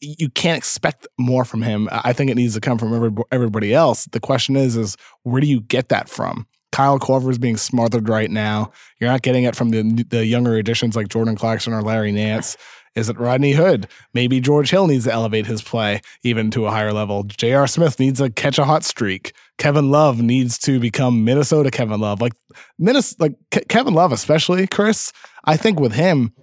you 0.00 0.28
can't 0.28 0.58
expect 0.58 1.06
more 1.18 1.44
from 1.44 1.62
him. 1.62 1.88
I 1.90 2.12
think 2.12 2.30
it 2.30 2.36
needs 2.36 2.54
to 2.54 2.60
come 2.60 2.78
from 2.78 2.94
every, 2.94 3.10
everybody 3.30 3.72
else. 3.72 4.04
The 4.06 4.20
question 4.20 4.56
is, 4.56 4.76
is 4.76 4.96
where 5.22 5.40
do 5.40 5.46
you 5.46 5.60
get 5.60 5.88
that 5.88 6.08
from? 6.08 6.46
Kyle 6.76 6.98
Korver 6.98 7.30
is 7.30 7.38
being 7.38 7.56
smothered 7.56 8.06
right 8.06 8.30
now. 8.30 8.70
You're 9.00 9.08
not 9.08 9.22
getting 9.22 9.44
it 9.44 9.56
from 9.56 9.70
the 9.70 10.04
the 10.10 10.26
younger 10.26 10.56
additions 10.56 10.94
like 10.94 11.08
Jordan 11.08 11.34
Clarkson 11.34 11.72
or 11.72 11.80
Larry 11.80 12.12
Nance. 12.12 12.58
Is 12.94 13.08
it 13.08 13.18
Rodney 13.18 13.52
Hood? 13.52 13.88
Maybe 14.12 14.40
George 14.40 14.70
Hill 14.70 14.86
needs 14.86 15.04
to 15.04 15.12
elevate 15.12 15.46
his 15.46 15.62
play 15.62 16.02
even 16.22 16.50
to 16.50 16.66
a 16.66 16.70
higher 16.70 16.92
level. 16.92 17.24
J.R. 17.24 17.66
Smith 17.66 17.98
needs 17.98 18.20
to 18.20 18.28
catch 18.28 18.58
a 18.58 18.64
hot 18.64 18.84
streak. 18.84 19.32
Kevin 19.56 19.90
Love 19.90 20.20
needs 20.20 20.58
to 20.60 20.78
become 20.78 21.24
Minnesota 21.24 21.70
Kevin 21.70 22.00
Love. 22.00 22.20
Like 22.20 22.34
Minnesota, 22.78 23.22
like 23.22 23.34
Ke- 23.50 23.68
Kevin 23.68 23.94
Love, 23.94 24.12
especially 24.12 24.66
Chris. 24.66 25.14
I 25.44 25.56
think 25.56 25.80
with 25.80 25.92
him, 25.92 26.34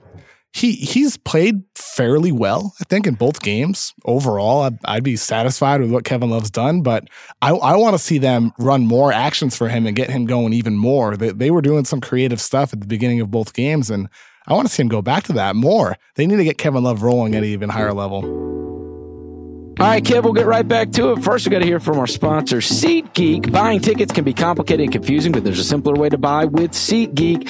he 0.54 0.74
he's 0.74 1.18
played 1.18 1.64
fairly 1.76 2.32
well, 2.32 2.74
I 2.80 2.84
think, 2.86 3.08
in 3.08 3.16
both 3.16 3.42
games. 3.42 3.94
Overall, 4.06 4.62
I'd, 4.62 4.78
I'd 4.86 5.04
be 5.04 5.16
satisfied 5.16 5.82
with 5.82 5.92
what 5.92 6.04
Kevin 6.04 6.30
Love's 6.30 6.52
done, 6.52 6.84
but 6.84 7.08
I, 7.42 7.50
I 7.50 7.76
want 7.76 7.96
to 7.96 8.00
see 8.00 8.20
them 8.20 8.54
run 8.60 8.86
more 8.86 9.12
actions 9.12 9.58
for 9.58 9.68
him 9.68 9.88
and 9.88 9.96
get 9.96 10.12
him 10.12 10.26
going 10.26 10.54
even 10.54 10.78
more. 10.78 11.18
They, 11.18 11.32
they 11.32 11.50
were 11.50 11.62
doing 11.62 11.86
some 11.86 12.02
creative 12.02 12.40
stuff 12.40 12.72
at 12.72 12.82
the 12.82 12.88
beginning 12.88 13.20
of 13.20 13.32
both 13.32 13.54
games, 13.54 13.90
and 13.90 14.08
I 14.48 14.54
want 14.54 14.68
to 14.68 14.74
see 14.74 14.84
him 14.84 14.90
go 14.90 15.02
back 15.02 15.24
to 15.24 15.34
that 15.34 15.56
more. 15.56 15.98
They 16.16 16.28
need 16.28 16.38
to 16.38 16.44
get 16.44 16.60
Kevin 16.60 16.84
Love 16.84 17.02
rolling 17.02 17.34
at 17.34 17.40
an 17.40 17.50
even 17.50 17.70
higher 17.70 17.94
level. 17.94 18.53
All 19.84 19.90
right, 19.90 20.02
Kev, 20.02 20.24
we'll 20.24 20.32
get 20.32 20.46
right 20.46 20.66
back 20.66 20.92
to 20.92 21.12
it. 21.12 21.22
First, 21.22 21.46
we 21.46 21.52
got 21.52 21.60
to 21.60 21.66
hear 21.66 21.82
from 21.82 22.00
our 22.00 22.08
sponsor, 22.08 22.60
SeatGeek. 22.60 23.52
Buying 23.52 23.82
tickets 23.82 24.14
can 24.14 24.24
be 24.24 24.34
complicated 24.34 24.86
and 24.86 24.94
confusing, 24.94 25.34
but 25.34 25.44
there's 25.44 25.60
a 25.60 25.64
simpler 25.66 25.94
way 25.94 26.08
to 26.08 26.18
buy 26.18 26.46
with 26.46 26.72
SeatGeek. 26.72 27.50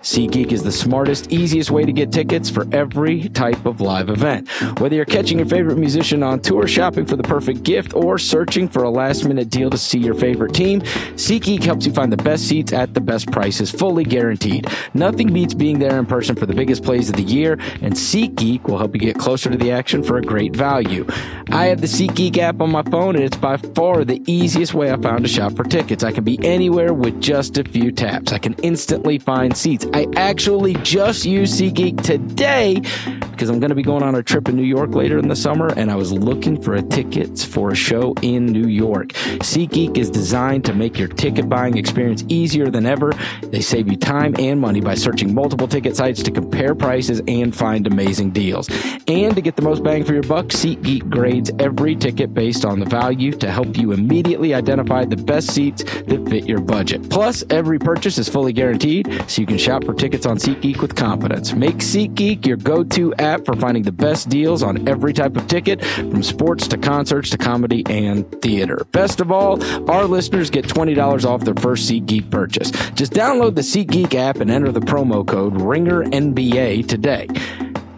SeatGeek 0.00 0.50
is 0.50 0.62
the 0.62 0.72
smartest, 0.72 1.30
easiest 1.30 1.70
way 1.70 1.84
to 1.84 1.92
get 1.92 2.10
tickets 2.10 2.48
for 2.48 2.66
every 2.72 3.28
type 3.28 3.66
of 3.66 3.82
live 3.82 4.08
event. 4.08 4.48
Whether 4.80 4.96
you're 4.96 5.04
catching 5.04 5.38
your 5.38 5.46
favorite 5.46 5.76
musician 5.76 6.22
on 6.22 6.40
tour, 6.40 6.66
shopping 6.66 7.04
for 7.04 7.16
the 7.16 7.22
perfect 7.22 7.64
gift, 7.64 7.94
or 7.94 8.16
searching 8.16 8.66
for 8.66 8.82
a 8.82 8.90
last 8.90 9.26
minute 9.26 9.50
deal 9.50 9.68
to 9.68 9.76
see 9.76 9.98
your 9.98 10.14
favorite 10.14 10.54
team, 10.54 10.80
SeatGeek 10.80 11.64
helps 11.64 11.84
you 11.84 11.92
find 11.92 12.10
the 12.10 12.16
best 12.16 12.48
seats 12.48 12.72
at 12.72 12.94
the 12.94 13.00
best 13.02 13.30
prices, 13.30 13.70
fully 13.70 14.04
guaranteed. 14.04 14.66
Nothing 14.94 15.34
beats 15.34 15.52
being 15.52 15.80
there 15.80 15.98
in 15.98 16.06
person 16.06 16.34
for 16.34 16.46
the 16.46 16.54
biggest 16.54 16.82
plays 16.82 17.10
of 17.10 17.16
the 17.16 17.22
year, 17.22 17.58
and 17.82 17.92
SeatGeek 17.92 18.62
will 18.62 18.78
help 18.78 18.94
you 18.94 19.00
get 19.00 19.18
closer 19.18 19.50
to 19.50 19.58
the 19.58 19.70
action 19.70 20.02
for 20.02 20.16
a 20.16 20.22
great 20.22 20.56
value. 20.56 21.06
I 21.50 21.73
have 21.74 21.80
the 21.80 21.88
SeatGeek 21.88 22.38
app 22.38 22.60
on 22.60 22.70
my 22.70 22.82
phone, 22.84 23.16
and 23.16 23.24
it's 23.24 23.36
by 23.36 23.56
far 23.56 24.04
the 24.04 24.22
easiest 24.30 24.74
way 24.74 24.92
I 24.92 24.96
found 24.96 25.24
to 25.24 25.28
shop 25.28 25.56
for 25.56 25.64
tickets. 25.64 26.04
I 26.04 26.12
can 26.12 26.22
be 26.22 26.38
anywhere 26.44 26.94
with 26.94 27.20
just 27.20 27.58
a 27.58 27.64
few 27.64 27.90
taps. 27.90 28.32
I 28.32 28.38
can 28.38 28.54
instantly 28.62 29.18
find 29.18 29.56
seats. 29.56 29.84
I 29.92 30.06
actually 30.14 30.74
just 30.74 31.24
used 31.24 31.60
SeatGeek 31.60 32.00
today 32.02 32.80
because 33.32 33.50
I'm 33.50 33.58
going 33.58 33.70
to 33.70 33.74
be 33.74 33.82
going 33.82 34.04
on 34.04 34.14
a 34.14 34.22
trip 34.22 34.48
in 34.48 34.54
New 34.54 34.62
York 34.62 34.94
later 34.94 35.18
in 35.18 35.26
the 35.26 35.34
summer, 35.34 35.72
and 35.76 35.90
I 35.90 35.96
was 35.96 36.12
looking 36.12 36.62
for 36.62 36.74
a 36.74 36.82
tickets 36.82 37.44
for 37.44 37.70
a 37.70 37.74
show 37.74 38.14
in 38.22 38.46
New 38.46 38.68
York. 38.68 39.08
SeatGeek 39.08 39.98
is 39.98 40.08
designed 40.08 40.64
to 40.66 40.74
make 40.74 40.96
your 40.96 41.08
ticket 41.08 41.48
buying 41.48 41.76
experience 41.76 42.24
easier 42.28 42.70
than 42.70 42.86
ever. 42.86 43.12
They 43.42 43.60
save 43.60 43.88
you 43.88 43.96
time 43.96 44.36
and 44.38 44.60
money 44.60 44.80
by 44.80 44.94
searching 44.94 45.34
multiple 45.34 45.66
ticket 45.66 45.96
sites 45.96 46.22
to 46.22 46.30
compare 46.30 46.76
prices 46.76 47.20
and 47.26 47.54
find 47.54 47.88
amazing 47.88 48.30
deals. 48.30 48.68
And 49.08 49.34
to 49.34 49.40
get 49.40 49.56
the 49.56 49.62
most 49.62 49.82
bang 49.82 50.04
for 50.04 50.12
your 50.12 50.22
buck, 50.22 50.46
SeatGeek 50.46 51.10
grades 51.10 51.50
every 51.64 51.96
ticket 51.96 52.34
based 52.34 52.66
on 52.66 52.78
the 52.78 52.84
value 52.84 53.32
to 53.32 53.50
help 53.50 53.76
you 53.78 53.92
immediately 53.92 54.52
identify 54.52 55.02
the 55.02 55.16
best 55.16 55.50
seats 55.50 55.82
that 55.82 56.28
fit 56.28 56.46
your 56.46 56.60
budget. 56.60 57.08
Plus, 57.08 57.42
every 57.48 57.78
purchase 57.78 58.18
is 58.18 58.28
fully 58.28 58.52
guaranteed, 58.52 59.06
so 59.26 59.40
you 59.40 59.46
can 59.46 59.56
shop 59.56 59.82
for 59.82 59.94
tickets 59.94 60.26
on 60.26 60.36
SeatGeek 60.36 60.82
with 60.82 60.94
confidence. 60.94 61.54
Make 61.54 61.76
SeatGeek 61.76 62.44
your 62.44 62.58
go-to 62.58 63.14
app 63.14 63.46
for 63.46 63.56
finding 63.56 63.82
the 63.82 63.92
best 63.92 64.28
deals 64.28 64.62
on 64.62 64.86
every 64.86 65.14
type 65.14 65.36
of 65.36 65.46
ticket, 65.46 65.82
from 65.82 66.22
sports 66.22 66.68
to 66.68 66.76
concerts 66.76 67.30
to 67.30 67.38
comedy 67.38 67.82
and 67.88 68.30
theater. 68.42 68.84
Best 68.92 69.20
of 69.20 69.32
all, 69.32 69.62
our 69.90 70.04
listeners 70.04 70.50
get 70.50 70.66
$20 70.66 71.24
off 71.24 71.44
their 71.44 71.54
first 71.54 71.90
SeatGeek 71.90 72.30
purchase. 72.30 72.72
Just 72.90 73.14
download 73.14 73.54
the 73.54 73.62
SeatGeek 73.62 74.14
app 74.14 74.36
and 74.36 74.50
enter 74.50 74.70
the 74.70 74.80
promo 74.80 75.26
code 75.26 75.54
RINGERNBA 75.54 76.86
today. 76.86 77.26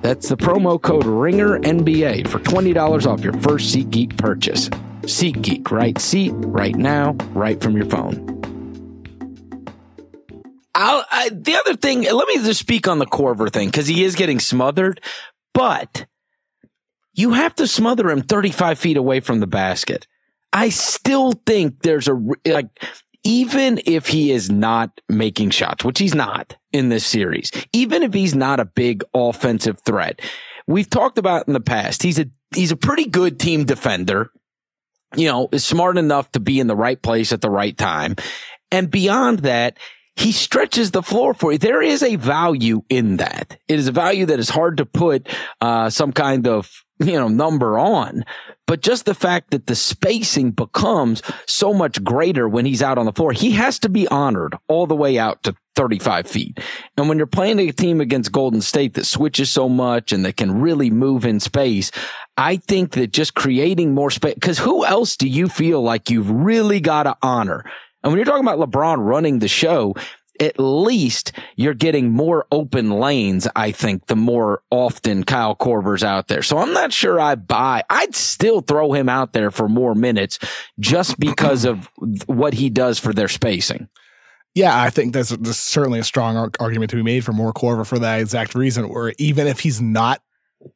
That's 0.06 0.28
the 0.28 0.36
promo 0.36 0.80
code 0.80 1.02
RINGERNBA 1.02 2.28
for 2.28 2.38
$20 2.38 3.06
off 3.06 3.24
your 3.24 3.32
first 3.32 3.74
SeatGeek 3.74 4.16
purchase. 4.16 4.68
SeatGeek, 5.02 5.68
right 5.72 5.98
seat, 5.98 6.30
right 6.32 6.76
now, 6.76 7.14
right 7.32 7.60
from 7.60 7.76
your 7.76 7.86
phone. 7.86 8.14
I, 10.76 11.30
the 11.32 11.56
other 11.56 11.74
thing, 11.74 12.02
let 12.04 12.28
me 12.28 12.36
just 12.36 12.60
speak 12.60 12.86
on 12.86 13.00
the 13.00 13.06
Korver 13.06 13.52
thing 13.52 13.66
because 13.66 13.88
he 13.88 14.04
is 14.04 14.14
getting 14.14 14.38
smothered, 14.38 15.00
but 15.52 16.06
you 17.12 17.32
have 17.32 17.56
to 17.56 17.66
smother 17.66 18.08
him 18.08 18.22
35 18.22 18.78
feet 18.78 18.96
away 18.96 19.18
from 19.18 19.40
the 19.40 19.48
basket. 19.48 20.06
I 20.52 20.68
still 20.68 21.32
think 21.32 21.82
there's 21.82 22.06
a, 22.06 22.14
like, 22.46 22.68
even 23.26 23.80
if 23.86 24.06
he 24.06 24.30
is 24.30 24.50
not 24.50 25.00
making 25.08 25.50
shots, 25.50 25.84
which 25.84 25.98
he's 25.98 26.14
not 26.14 26.56
in 26.72 26.90
this 26.90 27.04
series, 27.04 27.50
even 27.72 28.04
if 28.04 28.14
he's 28.14 28.36
not 28.36 28.60
a 28.60 28.64
big 28.64 29.02
offensive 29.12 29.80
threat, 29.80 30.20
we've 30.68 30.88
talked 30.88 31.18
about 31.18 31.48
in 31.48 31.52
the 31.52 31.60
past, 31.60 32.04
he's 32.04 32.20
a, 32.20 32.26
he's 32.54 32.70
a 32.70 32.76
pretty 32.76 33.06
good 33.06 33.40
team 33.40 33.64
defender, 33.64 34.30
you 35.16 35.26
know, 35.26 35.48
is 35.50 35.64
smart 35.64 35.98
enough 35.98 36.30
to 36.32 36.40
be 36.40 36.60
in 36.60 36.68
the 36.68 36.76
right 36.76 37.02
place 37.02 37.32
at 37.32 37.40
the 37.40 37.50
right 37.50 37.76
time. 37.76 38.14
And 38.70 38.92
beyond 38.92 39.40
that, 39.40 39.76
he 40.14 40.30
stretches 40.30 40.92
the 40.92 41.02
floor 41.02 41.34
for 41.34 41.50
you. 41.50 41.58
There 41.58 41.82
is 41.82 42.04
a 42.04 42.14
value 42.14 42.82
in 42.88 43.16
that. 43.16 43.58
It 43.66 43.80
is 43.80 43.88
a 43.88 43.92
value 43.92 44.26
that 44.26 44.38
is 44.38 44.48
hard 44.48 44.76
to 44.76 44.86
put 44.86 45.28
uh, 45.60 45.90
some 45.90 46.12
kind 46.12 46.46
of 46.46 46.70
you 46.98 47.12
know 47.12 47.28
number 47.28 47.76
on, 47.76 48.24
but 48.66 48.82
just 48.82 49.04
the 49.04 49.14
fact 49.14 49.50
that 49.50 49.66
the 49.66 49.76
spacing 49.76 50.50
becomes 50.50 51.22
so 51.46 51.72
much 51.72 52.02
greater 52.02 52.48
when 52.48 52.66
he's 52.66 52.82
out 52.82 52.98
on 52.98 53.06
the 53.06 53.12
floor, 53.12 53.32
he 53.32 53.52
has 53.52 53.78
to 53.80 53.88
be 53.88 54.08
honored 54.08 54.56
all 54.68 54.86
the 54.86 54.96
way 54.96 55.18
out 55.18 55.42
to 55.44 55.54
35 55.76 56.26
feet. 56.26 56.58
And 56.96 57.08
when 57.08 57.18
you're 57.18 57.26
playing 57.26 57.58
a 57.60 57.70
team 57.70 58.00
against 58.00 58.32
Golden 58.32 58.60
State 58.60 58.94
that 58.94 59.04
switches 59.04 59.50
so 59.50 59.68
much 59.68 60.10
and 60.10 60.24
that 60.24 60.36
can 60.36 60.60
really 60.60 60.90
move 60.90 61.24
in 61.24 61.38
space, 61.38 61.90
I 62.36 62.56
think 62.56 62.92
that 62.92 63.12
just 63.12 63.34
creating 63.34 63.94
more 63.94 64.10
space, 64.10 64.34
because 64.34 64.58
who 64.58 64.84
else 64.84 65.16
do 65.16 65.28
you 65.28 65.48
feel 65.48 65.82
like 65.82 66.10
you've 66.10 66.30
really 66.30 66.80
got 66.80 67.04
to 67.04 67.16
honor? 67.22 67.64
And 68.02 68.12
when 68.12 68.18
you're 68.18 68.26
talking 68.26 68.46
about 68.46 68.58
LeBron 68.58 68.98
running 68.98 69.40
the 69.40 69.48
show, 69.48 69.94
at 70.40 70.58
least 70.58 71.32
you're 71.56 71.74
getting 71.74 72.10
more 72.10 72.46
open 72.50 72.90
lanes, 72.90 73.48
I 73.56 73.72
think, 73.72 74.06
the 74.06 74.16
more 74.16 74.62
often 74.70 75.24
Kyle 75.24 75.56
Korver's 75.56 76.04
out 76.04 76.28
there. 76.28 76.42
So 76.42 76.58
I'm 76.58 76.72
not 76.72 76.92
sure 76.92 77.20
I 77.20 77.34
buy. 77.34 77.82
I'd 77.90 78.14
still 78.14 78.60
throw 78.60 78.92
him 78.92 79.08
out 79.08 79.32
there 79.32 79.50
for 79.50 79.68
more 79.68 79.94
minutes 79.94 80.38
just 80.78 81.18
because 81.18 81.64
of 81.64 81.90
what 82.26 82.54
he 82.54 82.70
does 82.70 82.98
for 82.98 83.12
their 83.12 83.28
spacing. 83.28 83.88
Yeah, 84.54 84.80
I 84.80 84.88
think 84.88 85.12
that's, 85.12 85.28
there's 85.28 85.58
certainly 85.58 85.98
a 85.98 86.04
strong 86.04 86.50
argument 86.58 86.90
to 86.90 86.96
be 86.96 87.02
made 87.02 87.24
for 87.26 87.34
more 87.34 87.52
Korver 87.52 87.86
for 87.86 87.98
that 87.98 88.20
exact 88.20 88.54
reason, 88.54 88.88
where 88.88 89.12
even 89.18 89.46
if 89.46 89.60
he's 89.60 89.82
not 89.82 90.22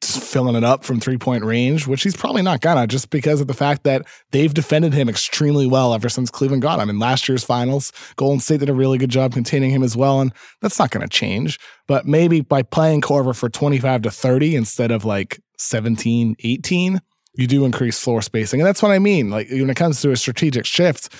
filling 0.03 0.57
it 0.57 0.65
up 0.65 0.85
from 0.85 1.01
three 1.01 1.19
point 1.19 1.45
range, 1.45 1.87
which 1.87 2.03
he's 2.03 2.17
probably 2.17 2.43
not 2.43 2.61
gonna, 2.61 2.87
just 2.87 3.11
because 3.11 3.41
of 3.41 3.47
the 3.47 3.55
fact 3.55 3.85
that 3.85 4.07
they've 4.31 4.53
defended 4.53 4.93
him 4.93 5.09
extremely 5.09 5.67
well 5.67 5.95
ever 5.95 6.09
since 6.09 6.31
Cleveland 6.31 6.63
got 6.63 6.81
him. 6.81 6.91
In 6.91 6.99
last 6.99 7.29
year's 7.29 7.45
finals, 7.45 7.93
Golden 8.17 8.41
State 8.41 8.61
did 8.61 8.69
a 8.69 8.75
really 8.75 8.99
good 8.99 9.11
job 9.11 9.33
containing 9.33 9.71
him 9.71 9.83
as 9.83 9.97
well, 9.97 10.21
and 10.21 10.33
that's 10.61 10.79
not 10.79 10.91
gonna 10.91 11.09
change. 11.09 11.59
But 11.87 12.07
maybe 12.07 12.41
by 12.41 12.63
playing 12.63 13.01
Korver 13.01 13.35
for 13.35 13.49
25 13.49 14.03
to 14.03 14.11
30 14.11 14.57
instead 14.57 14.91
of 14.91 15.05
like 15.05 15.41
17, 15.59 16.37
18, 16.41 17.01
you 17.35 17.47
do 17.47 17.65
increase 17.65 17.99
floor 17.99 18.23
spacing. 18.23 18.61
And 18.61 18.67
that's 18.67 18.83
what 18.83 18.93
I 18.93 18.99
mean. 18.99 19.31
Like 19.31 19.49
when 19.51 19.71
it 19.71 19.77
comes 19.77 20.01
to 20.03 20.11
a 20.11 20.17
strategic 20.17 20.67
shift, 20.67 21.13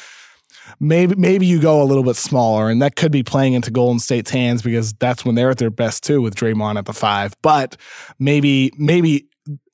maybe 0.79 1.15
maybe 1.17 1.47
you 1.47 1.61
go 1.61 1.83
a 1.83 1.85
little 1.85 2.05
bit 2.05 2.17
smaller, 2.17 2.69
and 2.69 2.81
that 2.83 2.97
could 2.97 3.11
be 3.13 3.23
playing 3.23 3.55
into 3.55 3.71
Golden 3.71 3.99
State's 3.99 4.31
hands 4.31 4.63
because 4.63 4.93
that's 4.95 5.25
when 5.25 5.35
they're 5.35 5.51
at 5.51 5.59
their 5.59 5.71
best 5.71 6.05
too 6.05 6.21
with 6.23 6.35
Draymond 6.35 6.79
at 6.79 6.87
the 6.87 6.93
five. 6.93 7.35
But 7.43 7.77
maybe 8.19 8.73
maybe 8.77 9.27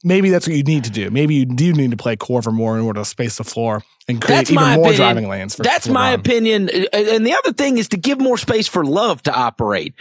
maybe 0.04 0.30
that's 0.30 0.46
what 0.46 0.56
you 0.56 0.62
need 0.62 0.84
to 0.84 0.90
do. 0.90 1.10
Maybe 1.10 1.34
you 1.34 1.44
do 1.44 1.72
need 1.72 1.90
to 1.90 1.96
play 1.96 2.16
Korver 2.16 2.52
more 2.52 2.78
in 2.78 2.84
order 2.84 3.00
to 3.00 3.04
space 3.04 3.38
the 3.38 3.44
floor 3.44 3.82
and 4.08 4.22
create 4.22 4.36
That's 4.38 4.50
even 4.52 4.64
more 4.64 4.72
opinion. 4.74 4.96
driving 4.96 5.28
lanes. 5.28 5.56
For 5.56 5.62
That's 5.64 5.88
LeBron. 5.88 5.92
my 5.92 6.10
opinion. 6.12 6.70
And 6.92 7.26
the 7.26 7.34
other 7.34 7.52
thing 7.52 7.78
is 7.78 7.88
to 7.88 7.96
give 7.96 8.20
more 8.20 8.38
space 8.38 8.68
for 8.68 8.84
love 8.84 9.22
to 9.24 9.34
operate. 9.34 9.94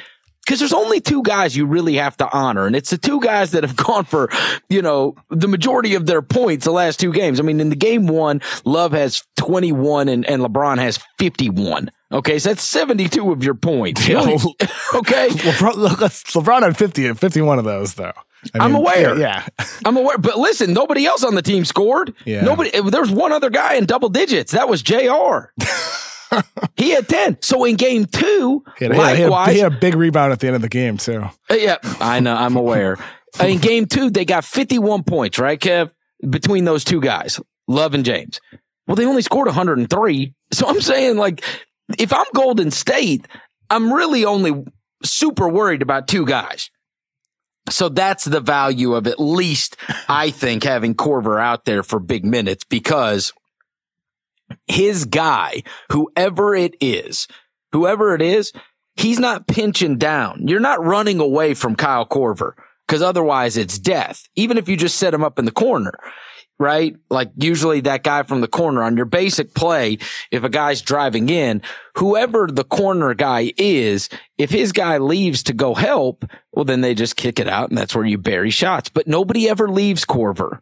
Because 0.45 0.59
there's 0.59 0.73
only 0.73 1.01
two 1.01 1.23
guys 1.23 1.55
you 1.57 1.65
really 1.65 1.95
have 1.95 2.15
to 2.17 2.31
honor, 2.31 2.67
and 2.67 2.75
it's 2.75 2.91
the 2.91 2.97
two 2.99 3.19
guys 3.19 3.51
that 3.51 3.63
have 3.63 3.75
gone 3.85 4.05
for, 4.05 4.29
you 4.69 4.81
know, 4.81 5.15
the 5.29 5.47
majority 5.47 5.95
of 5.95 6.05
their 6.05 6.21
points 6.21 6.65
the 6.65 6.71
last 6.71 6.99
two 6.99 7.11
games. 7.11 7.39
I 7.39 7.43
mean, 7.43 7.59
in 7.59 7.69
the 7.69 7.75
game 7.75 8.05
one, 8.05 8.41
Love 8.63 8.91
has 8.91 9.23
21 9.37 10.07
and, 10.07 10.23
and 10.25 10.43
LeBron 10.43 10.77
has 10.77 10.99
51. 11.17 11.89
Okay, 12.11 12.37
so 12.37 12.49
that's 12.49 12.61
72 12.63 13.31
of 13.31 13.43
your 13.43 13.55
points. 13.55 14.07
Only- 14.09 14.33
okay, 14.93 15.29
LeBron, 15.29 15.73
LeBron 15.73 16.61
had 16.61 16.77
50 16.77 17.07
and 17.07 17.19
51 17.19 17.57
of 17.59 17.65
those 17.65 17.95
though. 17.95 18.13
I 18.53 18.59
I'm 18.59 18.75
aware. 18.75 19.17
Yeah. 19.17 19.43
I'm 19.85 19.97
aware, 19.97 20.19
but 20.19 20.37
listen, 20.37 20.71
nobody 20.73 21.07
else 21.07 21.23
on 21.23 21.33
the 21.33 21.41
team 21.41 21.65
scored. 21.65 22.13
Yeah. 22.25 22.41
Nobody. 22.43 22.69
There's 22.79 23.09
one 23.09 23.31
other 23.31 23.49
guy 23.49 23.73
in 23.73 23.85
double 23.87 24.09
digits. 24.09 24.51
That 24.51 24.69
was 24.69 24.83
Jr. 24.83 25.47
he 26.77 26.92
had 26.92 27.08
10. 27.08 27.42
So 27.42 27.63
in 27.65 27.75
game 27.75 28.06
two, 28.06 28.63
He 28.77 28.86
had, 28.86 28.96
had- 28.96 29.15
he 29.15 29.22
had- 29.24 29.30
likewise, 29.32 29.54
he 29.56 29.60
had 29.60 29.74
a 29.74 29.77
big 29.77 29.96
rebound 29.96 30.32
at 30.34 30.39
the 30.39 30.48
end 30.48 30.56
of 30.56 30.62
the 30.62 30.70
game 30.70 30.98
too. 30.98 31.24
Uh, 31.50 31.54
Yeah, 31.56 31.77
I 32.00 32.20
know. 32.20 32.36
I'm 32.36 32.56
aware. 32.56 32.98
In 33.44 33.58
game 33.60 33.86
two, 33.86 34.10
they 34.10 34.24
got 34.24 34.46
51 34.46 35.04
points, 35.04 35.38
right, 35.39 35.60
Kev? 35.60 35.92
Between 36.30 36.63
those 36.63 36.86
two 36.86 37.01
guys, 37.01 37.38
Love 37.68 37.94
and 37.94 38.06
James. 38.06 38.39
Well, 38.88 38.96
they 38.96 39.06
only 39.06 39.22
scored 39.24 39.48
103. 39.48 40.34
So 40.54 40.68
I'm 40.68 40.80
saying, 40.80 41.18
like, 41.18 41.44
if 42.00 42.13
I'm 42.13 42.25
Golden 42.34 42.72
State, 42.72 43.27
I'm 43.70 43.92
really 43.92 44.24
only 44.24 44.63
super 45.04 45.50
worried 45.50 45.82
about 45.82 46.08
two 46.08 46.25
guys. 46.25 46.70
So 47.70 47.89
that's 47.89 48.24
the 48.24 48.39
value 48.39 48.94
of 48.94 49.06
at 49.08 49.20
least, 49.20 49.75
I 50.08 50.30
think, 50.30 50.63
having 50.63 50.96
Korver 50.96 51.42
out 51.42 51.65
there 51.65 51.84
for 51.84 52.00
big 52.00 52.24
minutes 52.24 52.63
because 52.63 53.34
his 54.67 55.05
guy, 55.05 55.63
whoever 55.91 56.55
it 56.55 56.75
is, 56.81 57.27
whoever 57.71 58.15
it 58.15 58.21
is, 58.21 58.51
he's 58.95 59.19
not 59.19 59.47
pinching 59.47 59.97
down. 59.97 60.47
You're 60.47 60.59
not 60.59 60.83
running 60.83 61.19
away 61.19 61.53
from 61.53 61.75
Kyle 61.75 62.05
Korver 62.05 62.53
because 62.87 63.01
otherwise 63.01 63.57
it's 63.57 63.79
death. 63.79 64.23
Even 64.35 64.57
if 64.57 64.69
you 64.69 64.77
just 64.77 64.97
set 64.97 65.13
him 65.13 65.23
up 65.23 65.39
in 65.39 65.45
the 65.45 65.51
corner, 65.51 65.93
right? 66.59 66.95
Like 67.09 67.31
usually 67.35 67.81
that 67.81 68.03
guy 68.03 68.23
from 68.23 68.41
the 68.41 68.47
corner 68.47 68.83
on 68.83 68.95
your 68.95 69.05
basic 69.05 69.53
play, 69.53 69.97
if 70.31 70.43
a 70.43 70.49
guy's 70.49 70.81
driving 70.81 71.29
in, 71.29 71.61
whoever 71.95 72.47
the 72.47 72.63
corner 72.63 73.13
guy 73.13 73.51
is, 73.57 74.09
if 74.37 74.49
his 74.49 74.71
guy 74.71 74.97
leaves 74.97 75.43
to 75.43 75.53
go 75.53 75.73
help, 75.73 76.25
well, 76.53 76.65
then 76.65 76.81
they 76.81 76.95
just 76.95 77.15
kick 77.17 77.39
it 77.39 77.47
out 77.47 77.69
and 77.69 77.77
that's 77.77 77.95
where 77.95 78.05
you 78.05 78.17
bury 78.17 78.49
shots. 78.49 78.89
But 78.89 79.07
nobody 79.07 79.49
ever 79.49 79.67
leaves 79.69 80.05
Korver. 80.05 80.59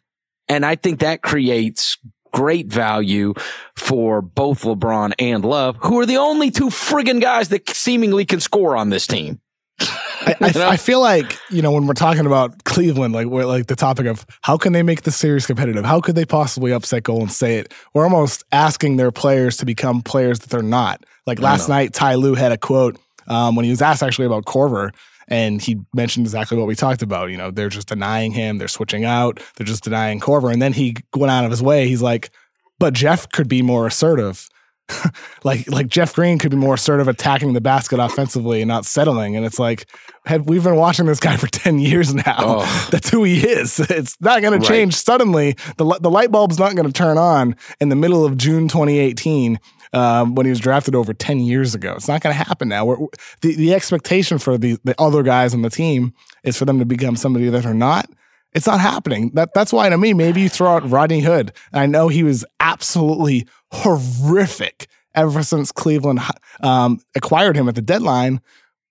And 0.50 0.66
I 0.66 0.76
think 0.76 1.00
that 1.00 1.22
creates 1.22 1.98
great 2.34 2.68
value 2.68 3.34
for 3.78 4.22
both 4.22 4.64
LeBron 4.64 5.14
and 5.20 5.46
Love, 5.46 5.78
who 5.82 6.00
are 6.00 6.06
the 6.06 6.18
only 6.18 6.52
two 6.52 6.68
friggin' 6.68 7.22
guys 7.22 7.50
that 7.50 7.70
seemingly 7.70 8.26
can 8.26 8.42
score 8.42 8.76
on 8.76 8.90
this 8.90 9.08
team. 9.08 9.40
I, 9.80 10.36
I, 10.42 10.54
I, 10.72 10.78
feel 10.78 11.00
like 11.00 11.38
you 11.50 11.62
know 11.62 11.72
when 11.72 11.88
we're 11.88 11.94
talking 11.94 12.26
about 12.26 12.64
Cleveland, 12.64 13.14
like 13.14 13.28
we're 13.28 13.46
like 13.46 13.68
the 13.68 13.76
topic 13.76 14.06
of 14.06 14.26
how 14.42 14.58
can 14.58 14.74
they 14.74 14.84
make 14.84 15.04
the 15.04 15.12
series 15.12 15.46
competitive? 15.46 15.86
How 15.86 16.02
could 16.02 16.16
they 16.16 16.26
possibly 16.26 16.72
upset 16.72 17.04
Golden 17.04 17.30
State? 17.30 17.74
We're 17.94 18.04
almost 18.04 18.44
asking 18.52 18.98
their 18.98 19.12
players 19.12 19.58
to 19.58 19.66
become 19.66 20.02
players 20.02 20.40
that 20.40 20.50
they're 20.50 20.62
not. 20.62 21.04
Like 21.26 21.40
last 21.40 21.70
night, 21.70 21.94
Ty 21.94 22.16
Lue 22.16 22.36
had 22.36 22.52
a 22.52 22.58
quote 22.58 23.00
um, 23.28 23.56
when 23.56 23.64
he 23.66 23.72
was 23.72 23.82
asked 23.82 24.04
actually 24.04 24.26
about 24.26 24.46
Korver, 24.46 24.92
and 25.28 25.62
he 25.62 25.80
mentioned 25.94 26.26
exactly 26.26 26.58
what 26.58 26.68
we 26.68 26.76
talked 26.76 27.02
about. 27.02 27.30
You 27.30 27.38
know, 27.38 27.52
they're 27.52 27.70
just 27.70 27.88
denying 27.88 28.32
him, 28.32 28.58
they're 28.58 28.68
switching 28.68 29.06
out, 29.06 29.40
they're 29.56 29.66
just 29.66 29.84
denying 29.84 30.20
Korver, 30.20 30.52
and 30.52 30.62
then 30.62 30.74
he 30.74 30.96
went 31.16 31.32
out 31.32 31.46
of 31.46 31.52
his 31.52 31.62
way. 31.62 31.88
He's 31.88 32.02
like, 32.02 32.32
but 32.80 32.94
Jeff 32.94 33.30
could 33.30 33.48
be 33.48 33.62
more 33.62 33.88
assertive. 33.88 34.50
like 35.44 35.70
like 35.70 35.88
Jeff 35.88 36.14
Green 36.14 36.38
could 36.38 36.52
be 36.52 36.58
more 36.58 36.74
assertive 36.74 37.08
attacking 37.08 37.54
the 37.54 37.62
basket 37.62 38.00
offensively 38.00 38.62
and 38.62 38.68
not 38.68 38.86
settling. 38.86 39.36
And 39.36 39.46
it's 39.46 39.58
like 39.58 39.88
have, 40.26 40.46
we've 40.46 40.64
been 40.64 40.76
watching 40.76 41.06
this 41.06 41.20
guy 41.20 41.38
for 41.38 41.48
ten 41.52 41.80
years 41.80 42.14
now. 42.14 42.36
Oh. 42.38 42.88
That's 42.92 43.10
who 43.10 43.24
he 43.24 43.48
is. 43.48 43.80
It's 43.80 44.20
not 44.20 44.42
going 44.42 44.54
right. 44.54 44.62
to 44.62 44.68
change 44.68 44.96
suddenly. 44.96 45.56
the 45.78 46.00
The 46.02 46.12
light 46.12 46.32
bulb's 46.32 46.60
not 46.60 46.76
going 46.76 46.86
to 46.88 46.94
turn 46.94 47.18
on 47.18 47.56
in 47.80 47.90
the 47.90 47.96
middle 47.96 48.26
of 48.26 48.38
June 48.38 48.68
2018 48.68 49.60
um, 49.94 50.36
when 50.36 50.46
he 50.46 50.50
was 50.50 50.60
drafted 50.60 50.96
over 50.96 51.14
10 51.14 51.40
years 51.40 51.76
ago. 51.76 51.94
It's 51.94 52.08
not 52.08 52.22
going 52.22 52.36
to 52.36 52.44
happen 52.44 52.68
now. 52.68 52.86
We're, 52.86 52.98
the, 53.42 53.56
the 53.56 53.74
expectation 53.74 54.40
for 54.40 54.58
the, 54.58 54.78
the 54.84 55.00
other 55.00 55.24
guys 55.24 55.54
on 55.54 55.62
the 55.62 55.70
team 55.70 56.14
is 56.44 56.58
for 56.58 56.66
them 56.66 56.80
to 56.80 56.86
become 56.86 57.16
somebody 57.16 57.50
that 57.50 57.66
are 57.66 57.74
not. 57.74 58.10
It's 58.54 58.68
not 58.68 58.80
happening. 58.80 59.32
That 59.34 59.54
that's 59.54 59.74
why 59.74 59.90
to 59.90 59.98
me, 59.98 60.14
maybe 60.14 60.42
you 60.42 60.50
throw 60.50 60.76
out 60.76 60.90
Rodney 60.90 61.22
Hood. 61.22 61.54
I 61.74 61.88
know 61.88 62.08
he 62.08 62.22
was 62.24 62.46
absolutely 62.60 63.48
horrific 63.72 64.88
ever 65.16 65.44
since 65.44 65.72
Cleveland 65.72 66.20
um, 66.62 67.00
acquired 67.16 67.56
him 67.56 67.68
at 67.68 67.76
the 67.76 67.82
deadline. 67.82 68.42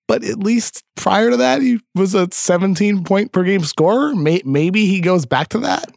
But 0.08 0.24
at 0.24 0.38
least 0.38 0.84
prior 0.96 1.30
to 1.30 1.36
that, 1.36 1.62
he 1.62 1.80
was 1.94 2.14
a 2.14 2.28
17 2.30 3.04
point 3.04 3.32
per 3.32 3.44
game 3.44 3.62
scorer. 3.62 4.14
May, 4.14 4.42
maybe 4.44 4.86
he 4.86 5.00
goes 5.00 5.26
back 5.26 5.48
to 5.50 5.58
that. 5.60 5.90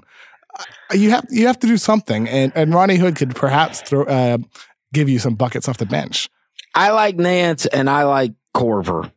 You 0.94 1.10
have 1.10 1.26
you 1.32 1.48
have 1.48 1.60
to 1.60 1.68
do 1.68 1.78
something, 1.78 2.30
and 2.30 2.52
and 2.56 2.74
Rodney 2.74 2.98
Hood 2.98 3.16
could 3.16 3.36
perhaps 3.36 3.82
throw 3.82 4.04
uh, 4.04 4.38
give 4.96 5.10
you 5.10 5.20
some 5.20 5.36
buckets 5.36 5.68
off 5.68 5.78
the 5.78 5.86
bench. 5.86 6.30
I 6.74 6.92
like 6.92 7.18
Nance 7.18 7.66
and 7.66 7.90
I 7.90 8.04
like 8.04 8.34
Korver 8.56 9.12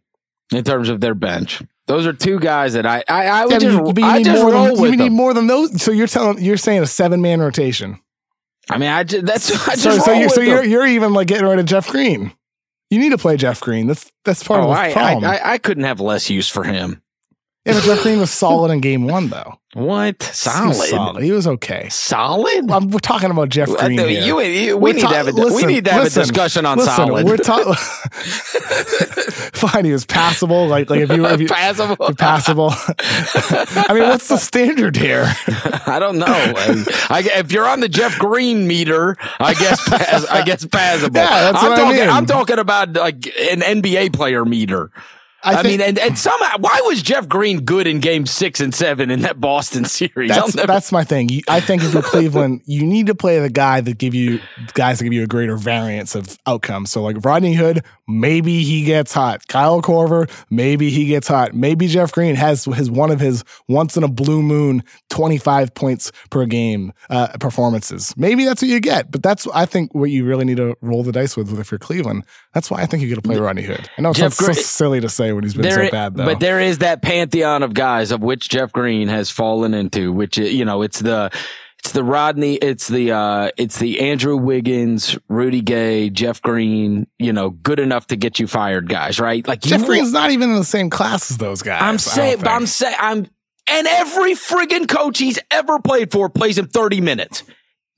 in 0.52 0.64
terms 0.64 0.88
of 0.88 1.00
their 1.00 1.14
bench. 1.14 1.62
Those 1.86 2.06
are 2.06 2.12
two 2.12 2.38
guys 2.38 2.74
that 2.74 2.84
I 2.84 3.02
I, 3.08 3.26
I 3.26 3.44
would 3.46 3.52
yeah, 3.52 3.58
just, 3.58 3.98
you, 3.98 4.04
I 4.04 4.22
just 4.22 4.42
roll 4.42 4.64
than, 4.64 4.72
with. 4.72 4.90
You 4.90 4.96
them. 4.98 5.06
need 5.06 5.12
more 5.12 5.32
than 5.32 5.46
those. 5.46 5.80
So 5.82 5.90
you're 5.90 6.06
telling 6.06 6.42
you're 6.42 6.58
saying 6.58 6.82
a 6.82 6.86
seven 6.86 7.22
man 7.22 7.40
rotation. 7.40 7.98
I 8.70 8.76
mean, 8.76 8.90
I 8.90 9.04
just 9.04 9.24
that's 9.24 9.50
I 9.68 9.74
just 9.74 9.82
so, 9.82 9.98
so, 9.98 10.12
you're, 10.12 10.28
so 10.28 10.40
you're, 10.42 10.64
you're 10.64 10.86
even 10.86 11.14
like 11.14 11.28
getting 11.28 11.46
rid 11.46 11.58
of 11.58 11.64
Jeff 11.64 11.88
Green. 11.88 12.32
You 12.90 12.98
need 12.98 13.10
to 13.10 13.18
play 13.18 13.38
Jeff 13.38 13.60
Green. 13.60 13.86
That's 13.86 14.10
that's 14.24 14.44
part 14.44 14.60
oh, 14.60 14.64
of 14.64 14.68
the 14.68 14.80
I, 14.80 14.92
problem. 14.92 15.24
I, 15.24 15.38
I, 15.38 15.52
I 15.52 15.58
couldn't 15.58 15.84
have 15.84 16.00
less 16.00 16.28
use 16.28 16.48
for 16.48 16.64
him. 16.64 17.00
Jeff 17.76 18.02
Green 18.02 18.20
was 18.20 18.30
solid 18.30 18.70
in 18.70 18.80
game 18.80 19.06
one, 19.06 19.28
though. 19.28 19.58
What 19.74 20.22
solid? 20.22 20.62
He 20.62 20.68
was, 20.68 20.88
solid. 20.88 21.22
He 21.24 21.32
was 21.32 21.46
okay. 21.46 21.88
Solid. 21.90 22.70
I'm, 22.70 22.90
we're 22.90 23.00
talking 23.00 23.30
about 23.30 23.50
Jeff 23.50 23.68
Green. 23.68 23.98
here. 23.98 24.08
You, 24.08 24.40
you, 24.40 24.76
we, 24.78 24.94
need 24.94 25.02
ta- 25.02 25.20
a, 25.20 25.24
listen, 25.24 25.54
we 25.54 25.66
need 25.72 25.84
to 25.84 25.92
have 25.92 26.04
listen, 26.04 26.22
a 26.22 26.24
discussion 26.24 26.66
on 26.66 26.78
listen, 26.78 26.94
solid. 26.94 27.26
We're 27.26 27.36
talking. 27.36 27.74
Fine, 29.52 29.84
he 29.84 29.92
was 29.92 30.06
passable. 30.06 30.66
Like, 30.68 30.88
like 30.88 31.00
if 31.00 31.10
you, 31.10 31.26
if 31.26 31.40
you 31.40 31.48
passable, 31.48 31.96
passable. 32.14 32.70
I 32.72 33.92
mean, 33.92 34.04
what's 34.04 34.28
the 34.28 34.38
standard 34.38 34.96
here? 34.96 35.32
I 35.86 35.98
don't 36.00 36.18
know. 36.18 36.26
I, 36.26 36.84
I, 37.10 37.38
if 37.38 37.52
you're 37.52 37.68
on 37.68 37.80
the 37.80 37.88
Jeff 37.88 38.18
Green 38.18 38.66
meter, 38.66 39.16
I 39.38 39.52
guess 39.52 39.86
pass, 39.86 40.24
I 40.26 40.44
guess 40.44 40.64
passable. 40.64 41.20
Yeah, 41.20 41.52
that's 41.52 41.62
I'm 41.62 41.70
what 41.70 41.76
talking. 41.76 41.98
I 41.98 42.06
mean. 42.06 42.10
I'm 42.10 42.26
talking 42.26 42.58
about 42.58 42.94
like 42.94 43.26
an 43.26 43.60
NBA 43.60 44.14
player 44.14 44.44
meter. 44.44 44.90
I, 45.44 45.52
I 45.52 45.62
think, 45.62 45.78
mean, 45.78 45.88
and, 45.88 45.98
and 46.00 46.18
somehow, 46.18 46.58
why 46.58 46.80
was 46.84 47.00
Jeff 47.00 47.28
Green 47.28 47.60
good 47.60 47.86
in 47.86 48.00
game 48.00 48.26
six 48.26 48.60
and 48.60 48.74
seven 48.74 49.10
in 49.10 49.20
that 49.20 49.40
Boston 49.40 49.84
series? 49.84 50.30
That's, 50.30 50.56
never... 50.56 50.66
that's 50.66 50.90
my 50.90 51.04
thing. 51.04 51.30
I 51.48 51.60
think 51.60 51.84
if 51.84 51.92
you're 51.92 52.02
Cleveland, 52.08 52.62
you 52.66 52.84
need 52.84 53.06
to 53.06 53.14
play 53.14 53.38
the 53.38 53.48
guy 53.48 53.80
that 53.80 53.98
give 53.98 54.14
you 54.14 54.40
guys 54.74 54.98
that 54.98 55.04
give 55.04 55.12
you 55.12 55.22
a 55.22 55.28
greater 55.28 55.56
variance 55.56 56.16
of 56.16 56.38
outcomes. 56.46 56.90
So 56.90 57.02
like 57.02 57.24
Rodney 57.24 57.54
Hood, 57.54 57.84
maybe 58.08 58.64
he 58.64 58.84
gets 58.84 59.12
hot. 59.12 59.46
Kyle 59.46 59.80
Korver, 59.80 60.28
maybe 60.50 60.90
he 60.90 61.06
gets 61.06 61.28
hot. 61.28 61.54
Maybe 61.54 61.86
Jeff 61.86 62.10
Green 62.10 62.34
has 62.34 62.64
his 62.64 62.90
one 62.90 63.12
of 63.12 63.20
his 63.20 63.44
once 63.68 63.96
in 63.96 64.02
a 64.02 64.08
blue 64.08 64.42
moon 64.42 64.82
25 65.10 65.72
points 65.74 66.10
per 66.30 66.46
game 66.46 66.92
uh, 67.10 67.28
performances. 67.38 68.12
Maybe 68.16 68.44
that's 68.44 68.62
what 68.62 68.68
you 68.70 68.80
get. 68.80 69.12
But 69.12 69.22
that's 69.22 69.46
I 69.54 69.66
think 69.66 69.94
what 69.94 70.10
you 70.10 70.24
really 70.24 70.44
need 70.44 70.56
to 70.56 70.76
roll 70.80 71.04
the 71.04 71.12
dice 71.12 71.36
with 71.36 71.56
if 71.56 71.70
you're 71.70 71.78
Cleveland. 71.78 72.24
That's 72.54 72.70
why 72.70 72.82
I 72.82 72.86
think 72.86 73.02
you 73.02 73.08
get 73.08 73.16
to 73.16 73.22
play 73.22 73.38
Rodney 73.38 73.62
Hood. 73.62 73.88
I 73.96 74.02
know 74.02 74.10
it's 74.10 74.36
so 74.36 74.52
silly 74.52 75.00
to 75.00 75.08
say 75.08 75.27
when 75.34 75.44
he's 75.44 75.54
been 75.54 75.62
there, 75.62 75.86
so 75.86 75.90
bad 75.90 76.14
though. 76.14 76.24
But 76.24 76.40
there 76.40 76.60
is 76.60 76.78
that 76.78 77.02
pantheon 77.02 77.62
of 77.62 77.74
guys 77.74 78.10
of 78.12 78.22
which 78.22 78.48
Jeff 78.48 78.72
Green 78.72 79.08
has 79.08 79.30
fallen 79.30 79.74
into, 79.74 80.12
which 80.12 80.38
you 80.38 80.64
know, 80.64 80.82
it's 80.82 81.00
the 81.00 81.30
it's 81.78 81.92
the 81.92 82.02
Rodney, 82.02 82.56
it's 82.56 82.88
the 82.88 83.12
uh 83.12 83.50
it's 83.56 83.78
the 83.78 84.00
Andrew 84.00 84.36
Wiggins, 84.36 85.16
Rudy 85.28 85.60
Gay, 85.60 86.10
Jeff 86.10 86.42
Green, 86.42 87.06
you 87.18 87.32
know, 87.32 87.50
good 87.50 87.80
enough 87.80 88.08
to 88.08 88.16
get 88.16 88.38
you 88.38 88.46
fired 88.46 88.88
guys, 88.88 89.20
right? 89.20 89.46
Like 89.46 89.60
Jeff 89.60 89.84
Green's 89.84 90.12
not 90.12 90.30
even 90.30 90.50
in 90.50 90.56
the 90.56 90.64
same 90.64 90.90
class 90.90 91.30
as 91.30 91.38
those 91.38 91.62
guys. 91.62 91.80
I'm 91.82 91.98
saying 91.98 92.46
I'm 92.46 92.66
saying 92.66 92.96
I'm 92.98 93.26
and 93.70 93.86
every 93.86 94.32
friggin' 94.32 94.88
coach 94.88 95.18
he's 95.18 95.38
ever 95.50 95.78
played 95.78 96.10
for 96.10 96.28
plays 96.30 96.58
him 96.58 96.66
30 96.68 97.00
minutes. 97.00 97.42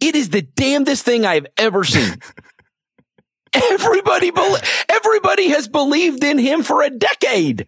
It 0.01 0.17
is 0.17 0.31
the 0.31 0.43
damnedest 0.43 1.05
thing 1.05 1.25
I've 1.25 1.47
ever 1.57 1.85
seen. 1.85 2.17
Everybody, 3.53 4.31
be- 4.31 4.57
everybody 4.89 5.49
has 5.49 5.69
believed 5.69 6.23
in 6.23 6.39
him 6.39 6.63
for 6.63 6.83
a 6.83 6.91
decade. 6.91 7.67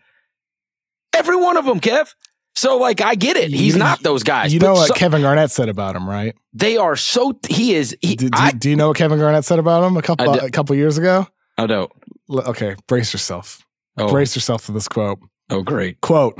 Every 1.12 1.36
one 1.36 1.56
of 1.56 1.64
them, 1.64 1.80
Kev. 1.80 2.14
So, 2.54 2.76
like, 2.76 3.00
I 3.00 3.14
get 3.14 3.36
it. 3.36 3.50
He's 3.50 3.74
you, 3.74 3.78
not 3.78 4.02
those 4.02 4.22
guys. 4.22 4.52
You 4.52 4.60
know 4.60 4.74
what 4.74 4.88
so, 4.88 4.94
Kevin 4.94 5.22
Garnett 5.22 5.50
said 5.50 5.68
about 5.68 5.96
him, 5.96 6.08
right? 6.08 6.36
They 6.52 6.76
are 6.76 6.96
so. 6.96 7.38
He 7.48 7.74
is. 7.74 7.96
He, 8.02 8.14
do, 8.14 8.28
do, 8.28 8.38
I, 8.38 8.52
do, 8.52 8.68
you 8.70 8.76
know 8.76 8.88
what 8.88 8.98
Kevin 8.98 9.18
Garnett 9.18 9.44
said 9.44 9.58
about 9.58 9.84
him 9.84 9.96
a 9.96 10.02
couple 10.02 10.32
a 10.34 10.50
couple 10.50 10.76
years 10.76 10.98
ago? 10.98 11.26
I 11.56 11.66
don't. 11.66 11.90
Okay, 12.30 12.76
brace 12.86 13.12
yourself. 13.12 13.64
Oh. 13.96 14.10
Brace 14.10 14.36
yourself 14.36 14.62
for 14.62 14.72
this 14.72 14.86
quote. 14.86 15.18
Oh, 15.50 15.62
great. 15.62 16.00
Quote. 16.00 16.38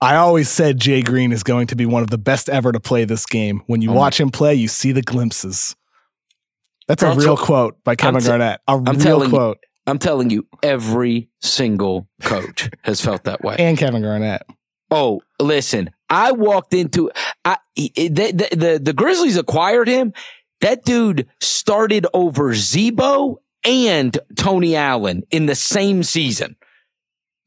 I 0.00 0.14
always 0.14 0.48
said 0.48 0.78
Jay 0.78 1.02
Green 1.02 1.32
is 1.32 1.42
going 1.42 1.66
to 1.68 1.76
be 1.76 1.84
one 1.84 2.02
of 2.04 2.10
the 2.10 2.18
best 2.18 2.48
ever 2.48 2.70
to 2.70 2.78
play 2.78 3.04
this 3.04 3.26
game. 3.26 3.62
When 3.66 3.82
you 3.82 3.90
oh 3.90 3.94
watch 3.94 4.20
him 4.20 4.30
play, 4.30 4.54
you 4.54 4.68
see 4.68 4.92
the 4.92 5.02
glimpses. 5.02 5.74
That's 6.88 7.02
a 7.02 7.14
real 7.14 7.36
quote 7.36 7.82
by 7.84 7.94
Kevin 7.94 8.20
t- 8.20 8.26
Garnett. 8.26 8.60
A 8.66 8.72
I'm 8.72 8.84
real 8.98 9.28
quote. 9.28 9.58
I'm 9.86 9.98
telling 9.98 10.30
you, 10.30 10.46
every 10.62 11.28
single 11.40 12.08
coach 12.22 12.68
has 12.82 13.00
felt 13.00 13.24
that 13.24 13.42
way. 13.42 13.56
And 13.58 13.78
Kevin 13.78 14.02
Garnett. 14.02 14.42
Oh, 14.90 15.20
listen, 15.38 15.90
I 16.10 16.32
walked 16.32 16.74
into 16.74 17.10
I, 17.44 17.58
the, 17.76 18.08
the, 18.08 18.48
the, 18.56 18.80
the 18.82 18.92
Grizzlies 18.92 19.36
acquired 19.36 19.88
him. 19.88 20.12
That 20.60 20.84
dude 20.84 21.28
started 21.40 22.06
over 22.12 22.54
Z-Bo 22.54 23.40
and 23.64 24.18
Tony 24.36 24.74
Allen 24.76 25.22
in 25.30 25.46
the 25.46 25.54
same 25.54 26.02
season. 26.02 26.56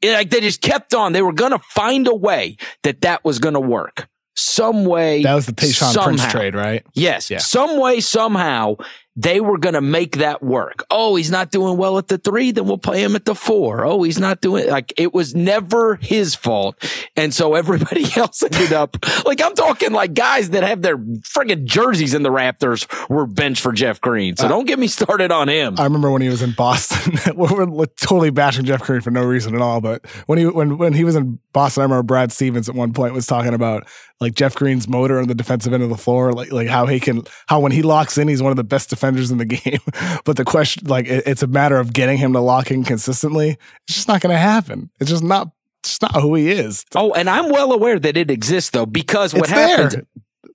It, 0.01 0.13
like 0.13 0.29
they 0.29 0.39
just 0.39 0.61
kept 0.61 0.93
on. 0.93 1.13
They 1.13 1.21
were 1.21 1.33
going 1.33 1.51
to 1.51 1.59
find 1.59 2.07
a 2.07 2.15
way 2.15 2.57
that 2.83 3.01
that 3.01 3.25
was 3.25 3.39
going 3.39 3.55
to 3.55 3.59
work. 3.59 4.07
Some 4.35 4.85
way. 4.85 5.23
That 5.23 5.35
was 5.35 5.45
the 5.45 5.51
Tayshaun 5.51 6.03
Prince 6.03 6.25
trade, 6.27 6.55
right? 6.55 6.85
Yes. 6.93 7.29
Yeah. 7.29 7.39
Some 7.39 7.79
way, 7.79 7.99
somehow, 7.99 8.77
they 9.15 9.41
were 9.41 9.57
going 9.57 9.73
to 9.73 9.81
make 9.81 10.17
that 10.17 10.41
work. 10.41 10.85
Oh, 10.89 11.15
he's 11.15 11.29
not 11.29 11.51
doing 11.51 11.77
well 11.77 11.97
at 11.97 12.07
the 12.07 12.17
three. 12.17 12.51
Then 12.51 12.65
we'll 12.65 12.77
play 12.77 13.03
him 13.03 13.15
at 13.15 13.25
the 13.25 13.35
four. 13.35 13.85
Oh, 13.85 14.03
he's 14.03 14.19
not 14.19 14.39
doing 14.39 14.69
like 14.69 14.93
it 14.97 15.13
was 15.13 15.35
never 15.35 15.95
his 15.95 16.33
fault. 16.33 16.81
And 17.17 17.33
so 17.33 17.55
everybody 17.55 18.05
else 18.15 18.41
ended 18.41 18.71
up 18.71 18.95
like 19.25 19.41
I'm 19.41 19.53
talking 19.53 19.91
like 19.91 20.13
guys 20.13 20.51
that 20.51 20.63
have 20.63 20.81
their 20.81 20.97
friggin' 20.97 21.65
jerseys 21.65 22.13
in 22.13 22.23
the 22.23 22.29
Raptors 22.29 22.87
were 23.09 23.25
benched 23.25 23.61
for 23.61 23.73
Jeff 23.73 23.99
Green. 23.99 24.37
So 24.37 24.45
uh, 24.45 24.49
don't 24.49 24.65
get 24.65 24.79
me 24.79 24.87
started 24.87 25.31
on 25.31 25.49
him. 25.49 25.75
I 25.77 25.83
remember 25.83 26.09
when 26.09 26.21
he 26.21 26.29
was 26.29 26.41
in 26.41 26.53
Boston. 26.53 27.19
we're, 27.35 27.65
we're 27.65 27.85
totally 27.97 28.29
bashing 28.29 28.63
Jeff 28.63 28.81
Green 28.81 29.01
for 29.01 29.11
no 29.11 29.25
reason 29.25 29.55
at 29.55 29.61
all. 29.61 29.81
But 29.81 30.05
when 30.27 30.37
he 30.37 30.45
when 30.45 30.77
when 30.77 30.93
he 30.93 31.03
was 31.03 31.17
in 31.17 31.37
Boston, 31.51 31.81
I 31.81 31.83
remember 31.83 32.03
Brad 32.03 32.31
Stevens 32.31 32.69
at 32.69 32.75
one 32.75 32.93
point 32.93 33.13
was 33.13 33.27
talking 33.27 33.53
about 33.53 33.87
like 34.21 34.35
Jeff 34.35 34.55
Green's 34.55 34.87
motor 34.87 35.19
on 35.19 35.27
the 35.27 35.35
defensive 35.35 35.73
end 35.73 35.83
of 35.83 35.89
the 35.89 35.97
floor, 35.97 36.31
like 36.31 36.53
like 36.53 36.69
how 36.69 36.85
he 36.85 37.01
can 37.01 37.23
how 37.47 37.59
when 37.59 37.73
he 37.73 37.81
locks 37.81 38.17
in, 38.17 38.29
he's 38.29 38.41
one 38.41 38.51
of 38.51 38.57
the 38.57 38.63
best 38.63 38.89
defenders 38.89 39.00
in 39.03 39.37
the 39.37 39.45
game. 39.59 39.79
but 40.25 40.37
the 40.37 40.45
question, 40.45 40.87
like, 40.87 41.07
it, 41.07 41.23
it's 41.25 41.43
a 41.43 41.47
matter 41.47 41.77
of 41.77 41.93
getting 41.93 42.17
him 42.17 42.33
to 42.33 42.39
lock 42.39 42.71
in 42.71 42.83
consistently. 42.83 43.57
It's 43.87 43.95
just 43.95 44.07
not 44.07 44.21
going 44.21 44.33
to 44.33 44.39
happen. 44.39 44.89
It's 44.99 45.09
just 45.09 45.23
not. 45.23 45.51
It's 45.83 46.01
not 46.01 46.13
who 46.21 46.35
he 46.35 46.51
is. 46.51 46.85
Oh, 46.93 47.11
and 47.13 47.27
I'm 47.27 47.49
well 47.49 47.71
aware 47.71 47.97
that 47.99 48.15
it 48.15 48.29
exists 48.29 48.69
though, 48.69 48.85
because 48.85 49.33
what 49.33 49.43
it's 49.43 49.49
happens. 49.51 49.93
There. 49.95 50.05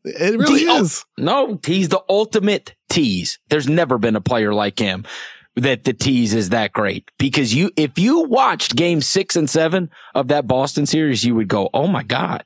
It 0.04 0.38
really 0.38 0.64
The- 0.66 0.72
is. 0.74 1.04
No, 1.18 1.58
he's 1.66 1.88
the 1.88 2.00
ultimate 2.08 2.76
tease. 2.88 3.40
There's 3.48 3.68
never 3.68 3.98
been 3.98 4.14
a 4.14 4.20
player 4.20 4.54
like 4.54 4.78
him 4.78 5.04
that 5.56 5.82
the 5.82 5.92
tease 5.94 6.32
is 6.32 6.50
that 6.50 6.72
great 6.72 7.10
because 7.18 7.52
you, 7.52 7.72
if 7.76 7.98
you 7.98 8.20
watched 8.24 8.76
game 8.76 9.00
six 9.00 9.34
and 9.34 9.50
seven 9.50 9.90
of 10.14 10.28
that 10.28 10.46
Boston 10.46 10.86
series, 10.86 11.24
you 11.24 11.34
would 11.34 11.48
go, 11.48 11.70
Oh 11.74 11.88
my 11.88 12.04
God, 12.04 12.44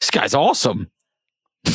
this 0.00 0.10
guy's 0.10 0.34
awesome. 0.34 0.90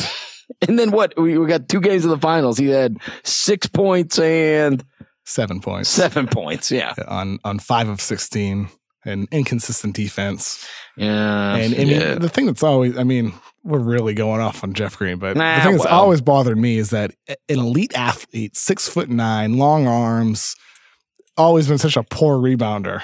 and 0.68 0.78
then 0.78 0.90
what? 0.90 1.14
We, 1.16 1.38
we 1.38 1.46
got 1.46 1.68
two 1.68 1.80
games 1.80 2.04
of 2.04 2.10
the 2.10 2.18
finals. 2.18 2.58
He 2.58 2.68
had 2.68 2.98
six 3.24 3.66
points 3.66 4.18
and 4.18 4.84
Seven 5.24 5.60
points 5.60 5.88
seven 5.88 6.26
points. 6.26 6.72
Yeah. 6.72 6.94
on 7.06 7.38
on 7.44 7.60
five 7.60 7.88
of 7.88 8.00
sixteen 8.00 8.68
and 9.04 9.28
inconsistent 9.30 9.94
defense. 9.94 10.66
Yeah. 10.96 11.56
And 11.56 11.76
mean, 11.76 11.88
yeah. 11.88 12.14
the 12.14 12.28
thing 12.28 12.46
that's 12.46 12.62
always, 12.62 12.96
I 12.96 13.04
mean, 13.04 13.32
we're 13.64 13.78
really 13.78 14.14
going 14.14 14.40
off 14.40 14.62
on 14.62 14.74
Jeff 14.74 14.96
Green, 14.96 15.18
but 15.18 15.36
Nah, 15.36 15.56
the 15.56 15.62
thing 15.62 15.72
that's 15.72 15.84
well. 15.84 16.00
always 16.00 16.20
bothered 16.20 16.58
me 16.58 16.78
is 16.78 16.90
that 16.90 17.12
an 17.28 17.36
elite 17.48 17.92
athlete, 17.96 18.56
six 18.56 18.88
foot 18.88 19.08
nine, 19.08 19.58
long 19.58 19.86
arms, 19.86 20.56
always 21.36 21.68
been 21.68 21.78
such 21.78 21.96
a 21.96 22.02
poor 22.02 22.38
rebounder. 22.38 23.02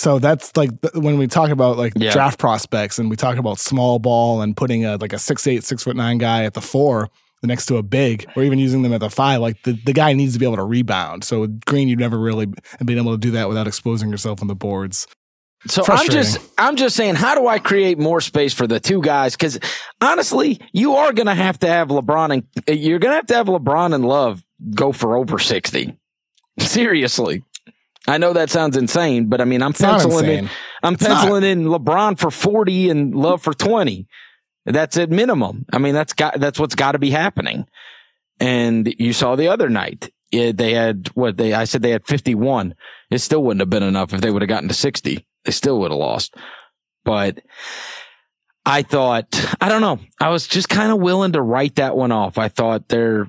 So 0.00 0.18
that's 0.18 0.56
like 0.56 0.70
when 0.94 1.18
we 1.18 1.26
talk 1.26 1.50
about 1.50 1.76
like 1.76 1.92
Yeah. 1.94 2.12
draft 2.14 2.38
prospects 2.38 2.98
and 2.98 3.10
we 3.10 3.16
talk 3.16 3.36
about 3.36 3.58
small 3.58 3.98
ball 3.98 4.40
and 4.40 4.56
putting 4.56 4.86
a 4.86 4.96
like 4.96 5.12
a 5.12 5.18
six 5.18 5.46
eight, 5.46 5.62
six 5.62 5.82
foot 5.82 5.94
nine 5.94 6.16
guy 6.16 6.44
at 6.44 6.54
the 6.54 6.62
four 6.62 7.10
next 7.42 7.66
to 7.66 7.76
a 7.76 7.82
big, 7.82 8.26
or 8.34 8.42
even 8.42 8.58
using 8.58 8.80
them 8.80 8.94
at 8.94 9.00
the 9.00 9.10
five. 9.10 9.42
Like 9.42 9.62
the, 9.64 9.72
the 9.84 9.92
guy 9.92 10.14
needs 10.14 10.32
to 10.32 10.38
be 10.38 10.46
able 10.46 10.56
to 10.56 10.64
rebound. 10.64 11.22
So 11.24 11.40
with 11.40 11.62
Green, 11.66 11.86
you've 11.86 11.98
never 11.98 12.18
really 12.18 12.46
been 12.82 12.96
able 12.96 13.12
to 13.12 13.18
do 13.18 13.32
that 13.32 13.46
without 13.46 13.66
exposing 13.66 14.08
yourself 14.08 14.40
on 14.40 14.48
the 14.48 14.54
boards. 14.54 15.06
So 15.66 15.84
I'm 15.86 16.06
just 16.08 16.38
I'm 16.56 16.76
just 16.76 16.96
saying, 16.96 17.16
how 17.16 17.34
do 17.34 17.46
I 17.46 17.58
create 17.58 17.98
more 17.98 18.22
space 18.22 18.54
for 18.54 18.66
the 18.66 18.80
two 18.80 19.02
guys? 19.02 19.36
Because 19.36 19.58
honestly, 20.00 20.62
you 20.72 20.94
are 20.94 21.12
going 21.12 21.26
to 21.26 21.34
have 21.34 21.58
to 21.58 21.68
have 21.68 21.88
LeBron 21.88 22.42
and 22.66 22.80
you're 22.80 23.00
going 23.00 23.12
to 23.12 23.16
have 23.16 23.26
to 23.26 23.34
have 23.34 23.48
LeBron 23.48 23.94
and 23.94 24.06
Love 24.06 24.42
go 24.74 24.92
for 24.92 25.14
over 25.14 25.38
sixty. 25.38 25.94
Seriously, 26.58 27.42
I 28.08 28.18
know 28.18 28.32
that 28.32 28.50
sounds 28.50 28.76
insane, 28.76 29.26
but 29.26 29.40
I 29.40 29.44
mean, 29.44 29.62
I'm 29.62 29.70
It's 29.70 29.80
penciling 29.80 30.26
in. 30.26 30.50
I'm 30.82 30.94
It's 30.94 31.02
not. 31.02 31.18
penciling 31.22 31.44
in 31.44 31.64
LeBron 31.66 32.18
for 32.18 32.30
forty 32.30 32.88
and 32.90 33.14
Love 33.14 33.42
for 33.42 33.52
twenty. 33.52 34.06
That's 34.66 34.96
at 34.96 35.10
minimum. 35.10 35.66
I 35.72 35.78
mean, 35.78 35.94
that's 35.94 36.12
got 36.12 36.38
that's 36.40 36.58
what's 36.58 36.74
got 36.74 36.92
to 36.92 36.98
be 36.98 37.10
happening. 37.10 37.66
And 38.38 38.92
you 38.98 39.12
saw 39.12 39.36
the 39.36 39.48
other 39.48 39.68
night, 39.68 40.10
yeah, 40.30 40.52
they 40.52 40.72
had 40.72 41.08
what 41.14 41.36
they 41.36 41.52
I 41.52 41.64
said 41.64 41.82
they 41.82 41.90
had 41.90 42.06
51. 42.06 42.74
It 43.10 43.18
still 43.18 43.42
wouldn't 43.42 43.60
have 43.60 43.70
been 43.70 43.82
enough 43.82 44.14
if 44.14 44.20
they 44.20 44.30
would 44.30 44.42
have 44.42 44.48
gotten 44.48 44.68
to 44.68 44.74
60. 44.74 45.26
They 45.44 45.52
still 45.52 45.78
would 45.80 45.90
have 45.90 45.98
lost. 46.00 46.34
But 47.04 47.40
I 48.64 48.82
thought 48.82 49.54
I 49.60 49.68
don't 49.68 49.80
know. 49.80 49.98
I 50.20 50.30
was 50.30 50.46
just 50.46 50.68
kind 50.68 50.92
of 50.92 51.00
willing 51.00 51.32
to 51.32 51.42
write 51.42 51.76
that 51.76 51.96
one 51.96 52.12
off. 52.12 52.38
I 52.38 52.48
thought 52.48 52.88
they're 52.88 53.26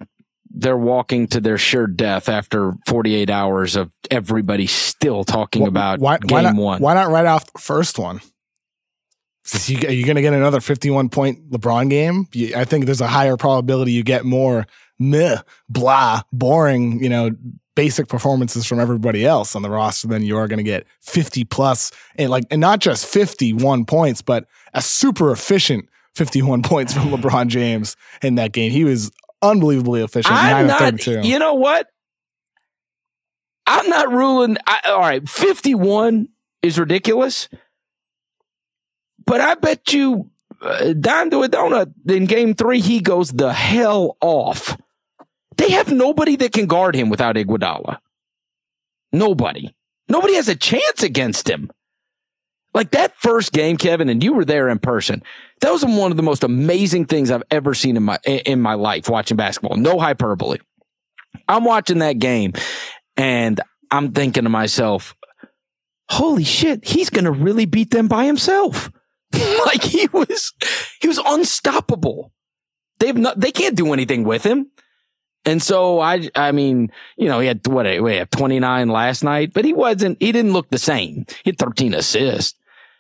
they're 0.53 0.77
walking 0.77 1.27
to 1.27 1.41
their 1.41 1.57
sure 1.57 1.87
death 1.87 2.29
after 2.29 2.73
48 2.87 3.29
hours 3.29 3.75
of 3.75 3.91
everybody 4.09 4.67
still 4.67 5.23
talking 5.23 5.63
Wh- 5.65 5.69
about 5.69 5.99
why, 5.99 6.17
game 6.17 6.35
why 6.35 6.41
not, 6.41 6.55
one. 6.55 6.81
Why 6.81 6.93
not 6.93 7.09
right 7.09 7.25
off 7.25 7.51
the 7.51 7.59
first 7.59 7.97
one? 7.97 8.21
You, 9.65 9.77
are 9.87 9.91
you 9.91 10.05
going 10.05 10.15
to 10.15 10.21
get 10.21 10.33
another 10.33 10.61
51 10.61 11.09
point 11.09 11.49
LeBron 11.49 11.89
game? 11.89 12.27
You- 12.33 12.55
I 12.55 12.65
think 12.65 12.85
there's 12.85 13.01
a 13.01 13.07
higher 13.07 13.37
probability 13.37 13.91
you 13.91 14.03
get 14.03 14.23
more 14.25 14.67
meh, 14.99 15.37
blah, 15.67 16.21
boring, 16.31 17.03
you 17.03 17.09
know, 17.09 17.31
basic 17.75 18.07
performances 18.07 18.65
from 18.65 18.79
everybody 18.79 19.25
else 19.25 19.55
on 19.55 19.61
the 19.61 19.69
roster 19.69 20.07
than 20.07 20.21
you 20.21 20.37
are 20.37 20.47
going 20.47 20.57
to 20.57 20.63
get 20.63 20.85
50 21.01 21.45
plus 21.45 21.91
and 22.17 22.29
like, 22.29 22.43
and 22.51 22.61
not 22.61 22.79
just 22.79 23.05
51 23.05 23.85
points, 23.85 24.21
but 24.21 24.45
a 24.73 24.81
super 24.81 25.31
efficient 25.31 25.87
51 26.15 26.61
points 26.61 26.93
from 26.93 27.03
LeBron 27.11 27.47
James 27.47 27.95
in 28.21 28.35
that 28.35 28.51
game. 28.51 28.71
He 28.71 28.83
was 28.83 29.11
unbelievably 29.41 30.01
efficient. 30.01 30.34
I'm 30.34 30.67
9 30.67 30.67
not. 30.67 30.80
32. 30.80 31.21
You 31.27 31.39
know 31.39 31.56
what? 31.56 31.88
I'm 33.67 33.89
not 33.89 34.12
ruling. 34.12 34.58
I, 34.67 34.82
all 34.88 34.99
right, 34.99 35.27
51 35.27 36.27
is 36.62 36.77
ridiculous, 36.77 37.47
but 39.25 39.39
I 39.39 39.56
bet 39.56 39.93
you 39.93 40.30
uh, 40.62 40.77
a 40.82 40.93
donut 40.93 41.93
in 42.10 42.25
game 42.25 42.54
three 42.54 42.82
he 42.82 42.99
goes 42.99 43.32
the 43.32 43.54
hell 43.54 44.17
off. 44.21 44.77
They 45.58 45.71
have 45.71 45.91
nobody 45.91 46.36
that 46.38 46.54
can 46.54 46.65
guard 46.65 46.95
him 46.95 47.10
without 47.10 47.36
Iguodala. 47.36 47.99
Nobody. 49.12 49.73
Nobody 50.08 50.36
has 50.36 50.49
a 50.49 50.56
chance 50.56 51.04
against 51.04 51.49
him. 51.49 51.71
Like 52.73 52.91
that 52.91 53.15
first 53.17 53.51
game, 53.51 53.77
Kevin, 53.77 54.10
and 54.10 54.23
you 54.23 54.34
were 54.34 54.45
there 54.45 54.69
in 54.69 54.80
person. 54.80 55.23
That 55.62 55.71
was 55.71 55.86
one 55.86 56.12
of 56.12 56.17
the 56.17 56.24
most 56.24 56.43
amazing 56.43 57.06
things 57.06 57.32
I've 57.32 57.43
ever 57.52 57.74
seen 57.74 57.95
in 57.97 58.04
my 58.04 58.17
in 58.26 58.62
my 58.62 58.74
life 58.74 59.08
watching 59.10 59.38
basketball. 59.38 59.78
No 59.78 60.00
hyperbole. 60.00 60.58
I'm 61.47 61.63
watching 61.63 62.00
that 62.00 62.19
game 62.19 62.54
and 63.17 63.60
I'm 63.91 64.12
thinking 64.12 64.43
to 64.43 64.50
myself, 64.50 65.15
holy 66.10 66.43
shit, 66.43 66.86
he's 66.86 67.10
going 67.10 67.26
to 67.26 67.32
really 67.32 67.65
beat 67.65 67.91
them 67.91 68.08
by 68.08 68.26
himself. 68.26 68.91
like 69.65 69.84
he 69.84 70.08
was, 70.12 70.54
he 71.02 71.08
was 71.08 71.19
unstoppable. 71.26 72.32
They've 73.00 73.15
not, 73.15 73.39
they 73.39 73.52
can't 73.52 73.76
do 73.76 73.93
anything 73.93 74.24
with 74.24 74.43
him. 74.43 74.71
And 75.43 75.62
so 75.62 76.00
I, 76.00 76.30
I 76.36 76.52
mean, 76.52 76.91
you 77.17 77.28
know, 77.28 77.39
he 77.39 77.47
had 77.47 77.65
what, 77.65 77.86
we 78.02 78.15
had 78.15 78.32
29 78.32 78.89
last 78.89 79.24
night, 79.24 79.54
but 79.54 79.65
he 79.65 79.74
wasn't, 79.74 80.21
he 80.21 80.32
didn't 80.32 80.54
look 80.54 80.69
the 80.69 80.78
same. 80.78 81.26
He 81.43 81.52
had 81.52 81.58
13 81.58 81.93
assists. 81.93 82.58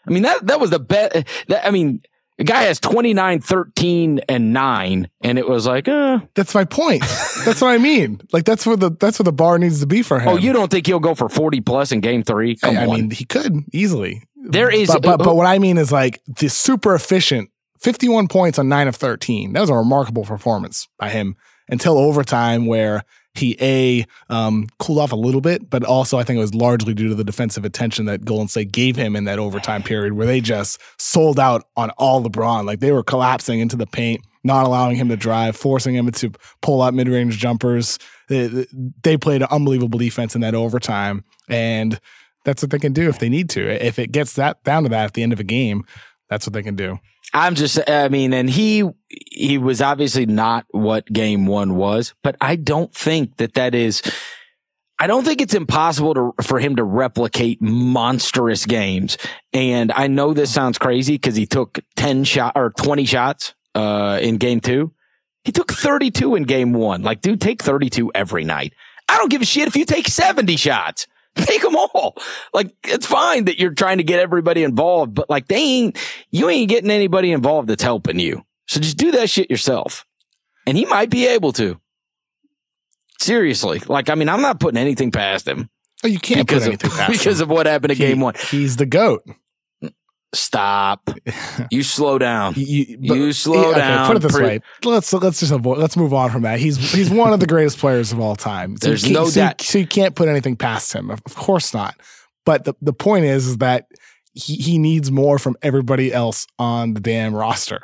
I 0.07 0.11
mean, 0.11 0.23
that, 0.23 0.47
that 0.47 0.59
was 0.59 0.71
the 0.71 0.79
best. 0.79 1.25
I 1.63 1.69
mean, 1.69 2.01
the 2.45 2.51
guy 2.51 2.63
has 2.63 2.79
29, 2.79 3.39
13 3.41 4.19
and 4.27 4.53
nine. 4.53 5.09
And 5.21 5.37
it 5.37 5.47
was 5.47 5.67
like, 5.67 5.87
uh, 5.87 6.19
That's 6.35 6.53
my 6.55 6.65
point. 6.65 7.01
That's 7.45 7.61
what 7.61 7.69
I 7.69 7.77
mean. 7.77 8.19
Like 8.33 8.45
that's 8.45 8.65
where 8.65 8.75
the 8.77 8.89
that's 8.91 9.19
where 9.19 9.23
the 9.25 9.31
bar 9.31 9.59
needs 9.59 9.79
to 9.81 9.87
be 9.87 10.01
for 10.01 10.19
him. 10.19 10.29
oh, 10.29 10.37
you 10.37 10.53
don't 10.53 10.69
think 10.71 10.87
he'll 10.87 10.99
go 10.99 11.15
for 11.15 11.29
40 11.29 11.61
plus 11.61 11.91
in 11.91 11.99
game 11.99 12.23
three? 12.23 12.55
Come 12.55 12.77
I, 12.77 12.83
I 12.83 12.85
mean, 12.87 13.11
he 13.11 13.25
could 13.25 13.55
easily. 13.73 14.23
There 14.35 14.69
is- 14.69 14.87
but, 14.89 15.03
but 15.03 15.17
but 15.17 15.35
what 15.35 15.45
I 15.45 15.59
mean 15.59 15.77
is 15.77 15.91
like 15.91 16.19
the 16.27 16.49
super 16.49 16.95
efficient, 16.95 17.49
fifty-one 17.79 18.27
points 18.27 18.57
on 18.59 18.67
nine 18.69 18.87
of 18.87 18.95
thirteen. 18.95 19.53
That 19.53 19.61
was 19.61 19.69
a 19.69 19.75
remarkable 19.75 20.23
performance 20.23 20.87
by 20.97 21.09
him 21.09 21.35
until 21.69 21.97
overtime, 21.97 22.65
where 22.65 23.03
he 23.33 23.55
a 23.61 24.05
um, 24.29 24.67
cooled 24.79 24.99
off 24.99 25.11
a 25.11 25.15
little 25.15 25.41
bit, 25.41 25.69
but 25.69 25.83
also 25.83 26.17
I 26.17 26.23
think 26.23 26.37
it 26.37 26.41
was 26.41 26.53
largely 26.53 26.93
due 26.93 27.09
to 27.09 27.15
the 27.15 27.23
defensive 27.23 27.65
attention 27.65 28.05
that 28.05 28.25
Golden 28.25 28.47
State 28.47 28.71
gave 28.71 28.95
him 28.95 29.15
in 29.15 29.23
that 29.23 29.39
overtime 29.39 29.83
period, 29.83 30.13
where 30.13 30.27
they 30.27 30.41
just 30.41 30.79
sold 30.97 31.39
out 31.39 31.65
on 31.75 31.91
all 31.91 32.23
LeBron. 32.23 32.65
Like 32.65 32.79
they 32.79 32.91
were 32.91 33.03
collapsing 33.03 33.59
into 33.59 33.75
the 33.75 33.87
paint. 33.87 34.21
Not 34.43 34.65
allowing 34.65 34.95
him 34.95 35.09
to 35.09 35.15
drive, 35.15 35.55
forcing 35.55 35.93
him 35.93 36.09
to 36.09 36.31
pull 36.63 36.81
out 36.81 36.95
mid-range 36.95 37.37
jumpers. 37.37 37.99
They, 38.27 38.65
they 39.03 39.15
played 39.15 39.43
an 39.43 39.47
unbelievable 39.51 39.99
defense 39.99 40.33
in 40.33 40.41
that 40.41 40.55
overtime, 40.55 41.23
and 41.47 41.99
that's 42.43 42.63
what 42.63 42.71
they 42.71 42.79
can 42.79 42.91
do 42.91 43.07
if 43.07 43.19
they 43.19 43.29
need 43.29 43.51
to. 43.51 43.69
If 43.69 43.99
it 43.99 44.11
gets 44.11 44.33
that 44.33 44.63
down 44.63 44.81
to 44.81 44.89
that 44.89 45.05
at 45.05 45.13
the 45.13 45.21
end 45.21 45.31
of 45.31 45.39
a 45.39 45.43
game, 45.43 45.85
that's 46.27 46.47
what 46.47 46.53
they 46.53 46.63
can 46.63 46.75
do. 46.75 46.97
I'm 47.33 47.55
just, 47.55 47.79
I 47.89 48.09
mean, 48.09 48.33
and 48.33 48.49
he, 48.49 48.83
he 49.09 49.57
was 49.57 49.81
obviously 49.81 50.25
not 50.25 50.65
what 50.71 51.05
game 51.05 51.45
one 51.45 51.75
was, 51.75 52.13
but 52.23 52.35
I 52.41 52.55
don't 52.55 52.93
think 52.93 53.37
that 53.37 53.53
that 53.53 53.73
is, 53.73 54.01
I 54.99 55.07
don't 55.07 55.23
think 55.23 55.41
it's 55.41 55.53
impossible 55.53 56.13
to, 56.13 56.33
for 56.43 56.59
him 56.59 56.75
to 56.75 56.83
replicate 56.83 57.61
monstrous 57.61 58.65
games. 58.65 59.17
And 59.53 59.91
I 59.93 60.07
know 60.07 60.33
this 60.33 60.53
sounds 60.53 60.77
crazy 60.77 61.15
because 61.15 61.35
he 61.35 61.45
took 61.45 61.79
10 61.95 62.25
shot 62.25 62.53
or 62.55 62.71
20 62.71 63.05
shots, 63.05 63.53
uh, 63.75 64.19
in 64.21 64.37
game 64.37 64.59
two. 64.59 64.91
He 65.43 65.51
took 65.51 65.71
32 65.71 66.35
in 66.35 66.43
game 66.43 66.73
one. 66.73 67.01
Like, 67.01 67.21
dude, 67.21 67.41
take 67.41 67.63
32 67.63 68.11
every 68.13 68.43
night. 68.43 68.73
I 69.09 69.17
don't 69.17 69.29
give 69.29 69.41
a 69.41 69.45
shit 69.45 69.67
if 69.67 69.75
you 69.75 69.85
take 69.85 70.07
70 70.07 70.55
shots. 70.55 71.07
Take 71.35 71.61
them 71.61 71.75
all. 71.75 72.15
Like, 72.53 72.73
it's 72.83 73.05
fine 73.05 73.45
that 73.45 73.59
you're 73.59 73.73
trying 73.73 73.97
to 73.99 74.03
get 74.03 74.19
everybody 74.19 74.63
involved, 74.63 75.13
but 75.13 75.29
like, 75.29 75.47
they 75.47 75.55
ain't, 75.57 75.97
you 76.29 76.49
ain't 76.49 76.69
getting 76.69 76.91
anybody 76.91 77.31
involved 77.31 77.69
that's 77.69 77.83
helping 77.83 78.19
you. 78.19 78.43
So 78.67 78.79
just 78.79 78.97
do 78.97 79.11
that 79.11 79.29
shit 79.29 79.49
yourself. 79.49 80.05
And 80.67 80.77
he 80.77 80.85
might 80.85 81.09
be 81.09 81.27
able 81.27 81.53
to. 81.53 81.79
Seriously. 83.19 83.79
Like, 83.87 84.09
I 84.09 84.15
mean, 84.15 84.29
I'm 84.29 84.41
not 84.41 84.59
putting 84.59 84.77
anything 84.77 85.11
past 85.11 85.47
him 85.47 85.69
Oh, 86.03 86.07
you 86.07 86.19
can't 86.19 86.47
because 86.47 86.63
put 86.63 86.73
of, 86.73 86.81
anything 86.83 86.89
past 86.97 87.11
because 87.11 87.41
of 87.41 87.49
what 87.49 87.65
happened 87.67 87.91
in 87.91 87.97
He- 87.97 88.03
game 88.05 88.19
one. 88.19 88.33
He's 88.49 88.77
the 88.77 88.85
goat. 88.85 89.23
Stop. 90.33 91.09
You 91.69 91.83
slow 91.83 92.17
down. 92.17 92.53
You, 92.57 92.85
you- 92.99 93.15
You 93.15 93.33
slow 93.33 93.69
okay, 93.71 93.79
down. 93.79 94.07
Put 94.07 94.17
it 94.17 94.19
this 94.21 94.31
Pre- 94.35 94.43
way. 94.45 94.59
Let's 94.83 95.11
let's 95.13 95.39
just 95.39 95.51
avoid. 95.51 95.77
Let's 95.77 95.95
move 95.95 96.13
on 96.13 96.29
from 96.31 96.41
that. 96.41 96.59
He's 96.59 96.77
he's 96.91 97.09
one 97.09 97.31
of 97.33 97.39
the 97.39 97.47
greatest 97.47 97.77
players 97.77 98.11
of 98.11 98.19
all 98.19 98.35
time. 98.35 98.75
So 98.77 98.87
There's 98.89 99.09
no 99.09 99.25
so 99.25 99.39
you- 99.41 99.47
doubt. 99.47 99.61
So 99.61 99.77
you 99.77 99.87
can't 99.87 100.15
put 100.15 100.27
anything 100.27 100.55
past 100.57 100.93
him. 100.93 101.09
Of 101.11 101.21
of 101.25 101.35
course 101.35 101.73
not. 101.73 101.95
But 102.45 102.65
the 102.65 102.73
the 102.81 102.93
point 102.93 103.25
is, 103.25 103.47
is 103.47 103.57
that 103.57 103.85
he 104.33 104.55
he 104.55 104.77
needs 104.79 105.11
more 105.11 105.37
from 105.39 105.55
everybody 105.61 106.11
else 106.13 106.47
on 106.59 106.93
the 106.93 106.99
damn 107.01 107.33
roster. 107.35 107.81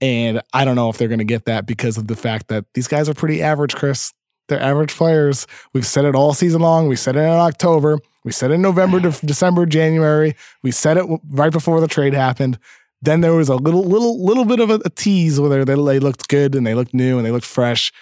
And 0.00 0.42
I 0.52 0.64
don't 0.66 0.76
know 0.76 0.90
if 0.90 0.98
they're 0.98 1.08
going 1.08 1.20
to 1.20 1.24
get 1.24 1.46
that 1.46 1.66
because 1.66 1.96
of 1.96 2.06
the 2.06 2.16
fact 2.16 2.48
that 2.48 2.66
these 2.74 2.86
guys 2.86 3.08
are 3.08 3.14
pretty 3.14 3.42
average, 3.42 3.74
Chris. 3.74 4.12
They're 4.48 4.60
average 4.62 4.94
players. 4.94 5.46
We've 5.72 5.86
said 5.86 6.04
it 6.04 6.14
all 6.14 6.34
season 6.34 6.60
long. 6.60 6.88
We 6.88 6.96
said 6.96 7.16
it 7.16 7.20
in 7.20 7.26
October. 7.28 7.98
We 8.24 8.32
said 8.32 8.50
it 8.50 8.54
in 8.54 8.62
November, 8.62 9.00
de- 9.00 9.26
December, 9.26 9.66
January. 9.66 10.34
We 10.62 10.70
said 10.70 10.96
it 10.96 11.00
w- 11.00 11.20
right 11.30 11.52
before 11.52 11.80
the 11.80 11.88
trade 11.88 12.14
happened. 12.14 12.58
Then 13.02 13.20
there 13.20 13.34
was 13.34 13.48
a 13.48 13.56
little, 13.56 13.84
little, 13.84 14.24
little 14.24 14.44
bit 14.44 14.58
of 14.60 14.70
a, 14.70 14.80
a 14.84 14.90
tease 14.90 15.38
where 15.40 15.64
they, 15.64 15.74
they 15.74 15.98
looked 16.00 16.28
good 16.28 16.54
and 16.54 16.66
they 16.66 16.74
looked 16.74 16.94
new 16.94 17.18
and 17.18 17.26
they 17.26 17.30
looked 17.30 17.44
fresh, 17.46 17.92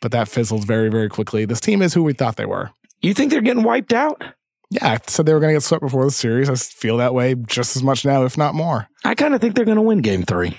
but 0.00 0.10
that 0.12 0.28
fizzled 0.28 0.66
very, 0.66 0.88
very 0.88 1.08
quickly. 1.08 1.44
This 1.44 1.60
team 1.60 1.82
is 1.82 1.94
who 1.94 2.02
we 2.02 2.12
thought 2.12 2.36
they 2.36 2.46
were. 2.46 2.70
You 3.00 3.14
think 3.14 3.30
they're 3.30 3.40
getting 3.40 3.62
wiped 3.62 3.92
out? 3.92 4.24
Yeah, 4.70 4.92
I 4.92 4.98
said 5.06 5.26
they 5.26 5.32
were 5.32 5.40
going 5.40 5.52
to 5.52 5.56
get 5.56 5.62
swept 5.62 5.82
before 5.82 6.04
the 6.04 6.10
series. 6.10 6.50
I 6.50 6.54
feel 6.54 6.96
that 6.98 7.14
way 7.14 7.34
just 7.34 7.76
as 7.76 7.82
much 7.82 8.04
now, 8.04 8.24
if 8.24 8.36
not 8.36 8.54
more. 8.54 8.88
I 9.04 9.14
kind 9.14 9.34
of 9.34 9.40
think 9.40 9.54
they're 9.54 9.64
going 9.64 9.76
to 9.76 9.82
win 9.82 10.00
Game 10.02 10.24
Three. 10.24 10.58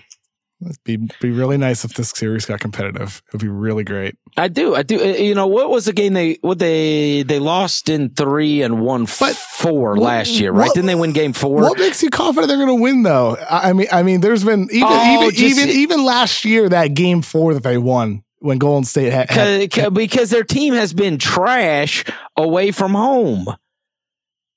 It'd 0.62 0.84
be 0.84 0.98
be 1.22 1.32
really 1.32 1.58
nice 1.58 1.86
if 1.86 1.93
this 1.93 2.10
series 2.10 2.45
got 2.45 2.60
competitive. 2.60 3.22
It 3.28 3.34
would 3.34 3.41
be 3.41 3.48
really 3.48 3.86
great. 3.86 4.17
I 4.36 4.50
do. 4.50 4.76
I 4.76 4.84
do. 4.84 5.00
Uh, 5.00 5.06
you 5.06 5.34
know 5.34 5.48
what 5.48 5.69
was 5.69 5.86
the 5.86 5.93
game 5.93 6.13
they 6.13 6.38
what 6.41 6.60
they 6.60 7.24
they 7.24 7.39
lost 7.39 7.88
in 7.88 8.10
three 8.10 8.62
and 8.62 8.82
won 8.82 9.06
but 9.19 9.36
four 9.36 9.91
what, 9.91 10.00
last 10.00 10.32
year, 10.32 10.52
right? 10.52 10.67
What, 10.67 10.76
Didn't 10.76 10.88
they 10.88 10.95
win 10.95 11.13
game 11.13 11.32
four? 11.32 11.62
What 11.62 11.80
makes 11.80 12.04
you 12.04 12.10
confident 12.10 12.50
they're 12.50 12.58
going 12.58 12.78
to 12.78 12.84
win 12.84 13.04
though? 13.04 13.38
I 13.50 13.72
mean, 13.72 13.88
I 13.91 14.04
mean, 14.04 14.19
there's 14.19 14.43
been 14.43 14.67
even 14.72 14.88
oh, 14.89 15.22
even 15.22 15.36
just, 15.36 15.60
even 15.60 15.69
even 15.69 16.04
last 16.04 16.43
year 16.43 16.67
that 16.67 16.93
game 16.93 17.22
four 17.22 17.54
that 17.54 17.63
they 17.63 17.78
won 17.78 18.24
when 18.39 18.58
Golden 18.58 18.84
State 18.84 19.13
had, 19.13 19.30
had 19.30 19.93
because 19.93 20.30
their 20.30 20.43
team 20.43 20.74
has 20.74 20.93
been 20.93 21.17
trash 21.17 22.04
away 22.36 22.72
from 22.72 22.93
home 22.93 23.48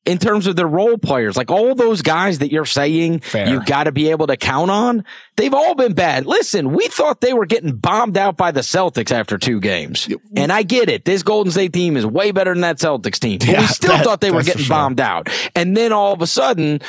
in 0.04 0.18
terms 0.18 0.46
of 0.46 0.56
their 0.56 0.66
role 0.66 0.98
players, 0.98 1.36
like 1.36 1.50
all 1.50 1.74
those 1.74 2.02
guys 2.02 2.40
that 2.40 2.50
you're 2.50 2.64
saying 2.64 3.20
Fair. 3.20 3.48
you 3.48 3.64
got 3.64 3.84
to 3.84 3.92
be 3.92 4.10
able 4.10 4.26
to 4.26 4.36
count 4.36 4.70
on, 4.70 5.04
they've 5.36 5.54
all 5.54 5.74
been 5.74 5.94
bad. 5.94 6.26
Listen, 6.26 6.72
we 6.72 6.88
thought 6.88 7.20
they 7.20 7.32
were 7.32 7.46
getting 7.46 7.76
bombed 7.76 8.16
out 8.16 8.36
by 8.36 8.50
the 8.50 8.60
Celtics 8.60 9.12
after 9.12 9.38
two 9.38 9.60
games. 9.60 10.08
And 10.36 10.50
I 10.50 10.64
get 10.64 10.88
it. 10.88 11.04
This 11.04 11.22
Golden 11.22 11.52
State 11.52 11.72
team 11.72 11.96
is 11.96 12.04
way 12.04 12.32
better 12.32 12.52
than 12.52 12.62
that 12.62 12.78
Celtics 12.78 13.20
team. 13.20 13.38
But 13.38 13.48
yeah, 13.48 13.60
we 13.60 13.66
still 13.68 13.92
that, 13.92 14.04
thought 14.04 14.20
they 14.20 14.32
were 14.32 14.42
getting 14.42 14.62
sure. 14.62 14.74
bombed 14.74 15.00
out. 15.00 15.28
And 15.54 15.76
then 15.76 15.92
all 15.92 16.12
of 16.12 16.20
a 16.20 16.26
sudden, 16.26 16.80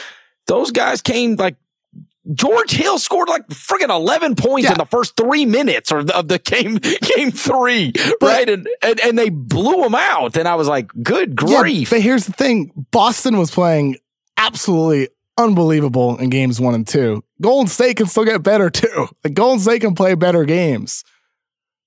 those 0.47 0.71
guys 0.71 1.01
came 1.01 1.35
like 1.35 1.55
George 2.31 2.71
Hill 2.71 2.99
scored 2.99 3.27
like 3.27 3.47
friggin' 3.47 3.89
11 3.89 4.35
points 4.35 4.65
yeah. 4.65 4.71
in 4.73 4.77
the 4.77 4.85
first 4.85 5.17
three 5.17 5.45
minutes 5.45 5.91
or 5.91 6.03
the, 6.03 6.17
of 6.17 6.29
the 6.29 6.39
game, 6.39 6.75
game 7.01 7.31
three, 7.31 7.91
but, 8.19 8.21
right? 8.21 8.49
And, 8.49 8.67
and, 8.81 8.99
and 9.01 9.19
they 9.19 9.29
blew 9.29 9.83
him 9.83 9.95
out. 9.95 10.37
And 10.37 10.47
I 10.47 10.55
was 10.55 10.67
like, 10.67 10.91
good 11.01 11.35
grief. 11.35 11.91
Yeah, 11.91 11.97
but 11.97 12.01
here's 12.01 12.25
the 12.25 12.33
thing. 12.33 12.71
Boston 12.91 13.37
was 13.37 13.51
playing 13.51 13.97
absolutely 14.37 15.09
unbelievable 15.37 16.17
in 16.17 16.29
games 16.29 16.61
one 16.61 16.75
and 16.75 16.87
two. 16.87 17.23
Golden 17.41 17.67
State 17.67 17.97
can 17.97 18.05
still 18.05 18.25
get 18.25 18.41
better 18.43 18.69
too. 18.69 19.07
Like 19.23 19.33
Golden 19.33 19.59
State 19.59 19.81
can 19.81 19.95
play 19.95 20.15
better 20.15 20.45
games. 20.45 21.03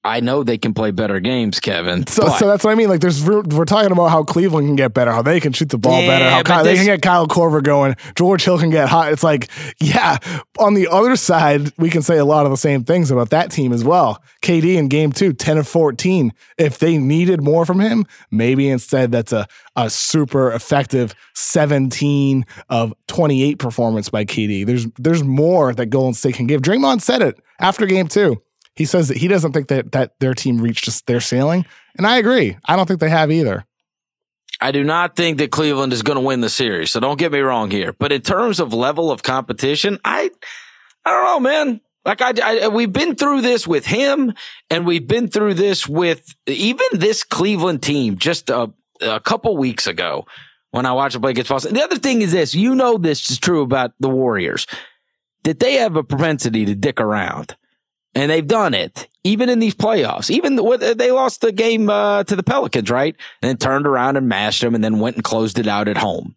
I 0.07 0.21
know 0.21 0.45
they 0.45 0.57
can 0.57 0.73
play 0.73 0.93
better 0.93 1.19
games, 1.19 1.59
Kevin. 1.59 2.07
So, 2.07 2.29
so 2.29 2.47
that's 2.47 2.63
what 2.65 2.71
I 2.71 2.75
mean. 2.77 2.89
Like, 2.89 3.01
there's 3.01 3.25
we're 3.25 3.65
talking 3.65 3.91
about 3.91 4.09
how 4.09 4.23
Cleveland 4.23 4.69
can 4.69 4.77
get 4.77 4.95
better, 4.95 5.11
how 5.11 5.23
they 5.23 5.41
can 5.41 5.53
shoot 5.53 5.69
the 5.69 5.79
ball 5.79 6.01
yeah, 6.01 6.07
better, 6.07 6.31
how 6.31 6.43
Kyle, 6.43 6.65
they 6.65 6.77
can 6.77 6.85
get 6.85 7.03
Kyle 7.03 7.27
Korver 7.27 7.63
going, 7.63 7.97
George 8.15 8.45
Hill 8.45 8.59
can 8.59 8.71
get 8.71 8.89
hot. 8.89 9.13
It's 9.13 9.25
like, 9.25 9.49
yeah. 9.81 10.19
On 10.59 10.75
the 10.75 10.89
other 10.89 11.17
side, 11.17 11.73
we 11.77 11.91
can 11.91 12.03
say 12.03 12.19
a 12.19 12.25
lot 12.25 12.47
of 12.47 12.51
the 12.51 12.57
same 12.57 12.85
things 12.85 13.11
about 13.11 13.31
that 13.31 13.51
team 13.51 13.73
as 13.73 13.85
well. 13.85 14.23
KD 14.43 14.77
in 14.77 14.89
Game 14.89 15.11
Two, 15.13 15.33
10 15.33 15.59
of 15.59 15.69
14. 15.69 16.33
If 16.57 16.79
they 16.79 16.99
needed 16.99 17.43
more 17.43 17.67
from 17.67 17.81
him, 17.81 18.07
maybe 18.31 18.69
instead 18.69 19.11
that's 19.11 19.33
a 19.33 19.49
a 19.75 19.91
super 19.91 20.53
effective 20.53 21.15
17 21.35 22.47
of 22.71 22.95
28 23.09 23.59
performance 23.59 24.09
by 24.09 24.25
KD. 24.25 24.65
There's 24.65 24.87
there's 24.99 25.23
more 25.23 25.75
that 25.75 25.87
Golden 25.87 26.15
State 26.15 26.37
can 26.37 26.47
give. 26.47 26.63
Draymond 26.63 27.03
said 27.03 27.23
it 27.23 27.39
after 27.61 27.87
Game 27.87 28.09
Two 28.09 28.41
he 28.77 28.85
says 28.85 29.09
that 29.09 29.17
he 29.17 29.27
doesn't 29.27 29.53
think 29.53 29.69
that 29.69 29.93
that 29.93 30.21
their 30.21 30.35
team 30.35 30.59
reached 30.59 31.07
their 31.07 31.21
ceiling, 31.21 31.67
and 31.97 32.07
I 32.07 32.19
agree. 32.19 32.57
I 32.65 32.77
don't 32.77 32.87
think 32.87 33.01
they 33.01 33.11
have 33.11 33.33
either. 33.33 33.65
I 34.61 34.73
do 34.73 34.85
not 34.85 35.17
think 35.17 35.39
that 35.39 35.51
Cleveland 35.51 35.93
is 35.93 36.03
going 36.03 36.17
to 36.17 36.23
win 36.23 36.41
the 36.41 36.49
series. 36.49 36.91
So 36.91 37.01
don't 37.01 37.19
get 37.19 37.33
me 37.33 37.41
wrong 37.41 37.71
here. 37.71 37.93
But 37.93 38.13
in 38.13 38.23
terms 38.23 38.61
of 38.61 38.73
level 38.73 39.11
of 39.11 39.23
competition, 39.23 39.99
I, 40.05 40.31
I 41.05 41.11
don't 41.11 41.25
know, 41.25 41.41
man. 41.41 41.81
Like 42.05 42.23
I, 42.23 42.33
I, 42.43 42.69
we've 42.69 42.93
been 42.93 43.17
through 43.17 43.43
this 43.43 43.67
with 43.67 43.85
him 43.85 44.33
and 44.71 44.87
we've 44.87 45.07
been 45.07 45.29
through 45.29 45.55
this 45.55 45.87
with 45.89 46.35
even 46.47 46.87
this 46.93 47.25
Cleveland 47.25 47.83
team 47.83 48.17
just 48.17 48.49
a, 48.49 48.73
a 49.01 49.21
couple 49.21 49.57
weeks 49.57 49.87
ago 49.87 50.25
when 50.71 50.87
I 50.87 50.93
watched 50.93 51.17
a 51.17 51.21
play 51.21 51.33
against 51.33 51.51
Boston. 51.51 51.75
The 51.75 51.83
other 51.83 51.99
thing 51.99 52.23
is 52.23 52.33
this, 52.33 52.55
you 52.55 52.77
know, 52.77 52.97
this 52.97 53.29
is 53.29 53.39
true 53.39 53.63
about 53.63 53.93
the 53.99 54.09
Warriors 54.09 54.69
that 55.43 55.59
they 55.59 55.75
have 55.75 55.97
a 55.97 56.05
propensity 56.05 56.65
to 56.65 56.77
dick 56.77 57.01
around 57.01 57.57
and 58.17 58.31
they've 58.31 58.47
done 58.47 58.75
it 58.75 59.09
even 59.23 59.49
in 59.49 59.59
these 59.59 59.75
playoffs. 59.75 60.31
Even 60.31 60.57
the, 60.57 60.95
they 60.97 61.13
lost 61.13 61.43
the 61.43 61.53
game 61.53 61.91
uh, 61.91 62.25
to 62.25 62.35
the 62.35 62.43
Pelicans, 62.43 62.91
right? 62.91 63.15
And 63.43 63.49
then 63.49 63.57
turned 63.59 63.87
around 63.87 64.17
and 64.17 64.29
mashed 64.29 64.63
them, 64.63 64.75
and 64.75 64.83
then 64.83 65.01
went 65.01 65.17
and 65.17 65.25
closed 65.25 65.59
it 65.59 65.69
out 65.69 65.87
at 65.87 65.99
home. 65.99 66.35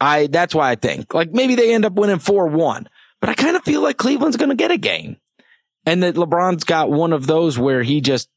I 0.00 0.26
that's 0.26 0.54
why 0.54 0.70
I 0.70 0.74
think 0.74 1.14
like 1.14 1.32
maybe 1.32 1.54
they 1.54 1.74
end 1.74 1.84
up 1.84 1.92
winning 1.92 2.18
four 2.18 2.48
one, 2.48 2.88
but 3.20 3.30
I 3.30 3.34
kind 3.34 3.56
of 3.56 3.64
feel 3.64 3.82
like 3.82 3.98
Cleveland's 3.98 4.36
going 4.36 4.48
to 4.48 4.56
get 4.56 4.70
a 4.70 4.78
game, 4.78 5.18
and 5.84 6.02
that 6.02 6.16
LeBron's 6.16 6.64
got 6.64 6.90
one 6.90 7.12
of 7.12 7.26
those 7.26 7.58
where 7.58 7.82
he 7.82 8.00
just 8.00 8.28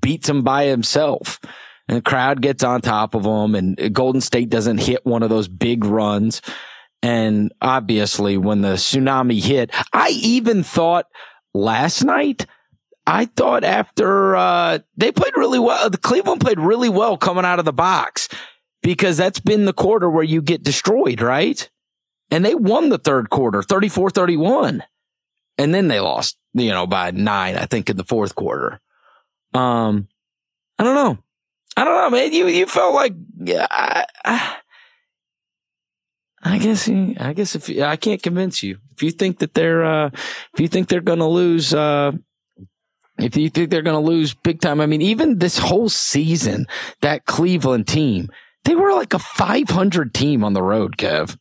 beats 0.00 0.28
him 0.28 0.42
by 0.42 0.64
himself. 0.64 1.40
And 1.88 1.96
the 1.96 2.02
crowd 2.02 2.42
gets 2.42 2.62
on 2.62 2.82
top 2.82 3.14
of 3.14 3.24
him, 3.24 3.54
and 3.54 3.94
Golden 3.94 4.20
State 4.20 4.50
doesn't 4.50 4.78
hit 4.78 5.06
one 5.06 5.22
of 5.22 5.30
those 5.30 5.48
big 5.48 5.86
runs. 5.86 6.42
And 7.02 7.52
obviously, 7.62 8.36
when 8.36 8.60
the 8.60 8.74
tsunami 8.74 9.42
hit, 9.42 9.70
I 9.92 10.08
even 10.10 10.62
thought 10.62 11.06
last 11.54 12.04
night, 12.04 12.46
I 13.06 13.24
thought 13.24 13.64
after 13.64 14.36
uh, 14.36 14.78
they 14.96 15.12
played 15.12 15.36
really 15.36 15.58
well, 15.58 15.88
the 15.90 15.98
Cleveland 15.98 16.40
played 16.40 16.60
really 16.60 16.88
well 16.88 17.16
coming 17.16 17.44
out 17.44 17.58
of 17.58 17.64
the 17.64 17.72
box 17.72 18.28
because 18.82 19.16
that's 19.16 19.40
been 19.40 19.64
the 19.64 19.72
quarter 19.72 20.10
where 20.10 20.24
you 20.24 20.42
get 20.42 20.62
destroyed, 20.62 21.20
right? 21.20 21.68
And 22.30 22.44
they 22.44 22.54
won 22.54 22.90
the 22.90 22.98
third 22.98 23.30
quarter, 23.30 23.62
34 23.62 24.10
31. 24.10 24.84
And 25.56 25.74
then 25.74 25.88
they 25.88 26.00
lost, 26.00 26.36
you 26.54 26.70
know, 26.70 26.86
by 26.86 27.10
nine, 27.10 27.56
I 27.56 27.64
think, 27.64 27.90
in 27.90 27.96
the 27.96 28.04
fourth 28.04 28.34
quarter. 28.34 28.80
Um, 29.54 30.08
I 30.78 30.84
don't 30.84 30.94
know. 30.94 31.18
I 31.76 31.84
don't 31.84 31.96
know, 31.96 32.10
man. 32.10 32.32
You 32.32 32.46
you 32.48 32.66
felt 32.66 32.94
like 32.94 33.14
yeah, 33.38 33.66
I, 33.70 34.04
I, 34.24 34.56
I 36.42 36.58
guess 36.58 36.88
I 36.88 37.32
guess 37.34 37.54
if 37.56 37.68
I 37.82 37.96
can't 37.96 38.22
convince 38.22 38.62
you, 38.62 38.78
if 38.92 39.02
you 39.02 39.10
think 39.10 39.38
that 39.40 39.54
they're 39.54 39.84
uh, 39.84 40.10
if 40.54 40.60
you 40.60 40.68
think 40.68 40.88
they're 40.88 41.00
going 41.00 41.18
to 41.18 41.26
lose, 41.26 41.74
uh, 41.74 42.12
if 43.18 43.36
you 43.36 43.50
think 43.50 43.70
they're 43.70 43.82
going 43.82 44.00
to 44.00 44.10
lose 44.10 44.34
big 44.34 44.60
time, 44.60 44.80
I 44.80 44.86
mean, 44.86 45.02
even 45.02 45.38
this 45.38 45.58
whole 45.58 45.88
season, 45.88 46.66
that 47.00 47.26
Cleveland 47.26 47.88
team, 47.88 48.28
they 48.64 48.76
were 48.76 48.92
like 48.92 49.14
a 49.14 49.18
500 49.18 50.14
team 50.14 50.44
on 50.44 50.52
the 50.52 50.62
road, 50.62 50.96
Kev, 50.96 51.36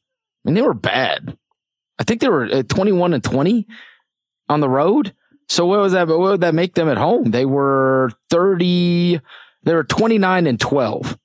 and 0.46 0.58
they 0.58 0.64
were 0.64 0.74
bad. 0.74 1.38
I 2.00 2.04
think 2.04 2.22
they 2.22 2.30
were 2.30 2.46
uh, 2.46 2.64
21 2.64 3.14
and 3.14 3.24
20 3.24 3.68
on 4.50 4.62
the 4.62 4.70
road. 4.70 5.14
So 5.48 5.68
what 5.68 5.80
was 5.80 5.94
that? 5.94 6.08
What 6.08 6.20
would 6.20 6.42
that 6.42 6.56
make 6.56 6.74
them 6.74 6.90
at 6.90 6.98
home? 6.98 7.32
They 7.32 7.46
were 7.46 8.12
30. 8.32 9.22
They 9.64 9.74
were 9.74 9.84
29 9.84 10.48
and 10.48 10.60
12. 10.60 11.18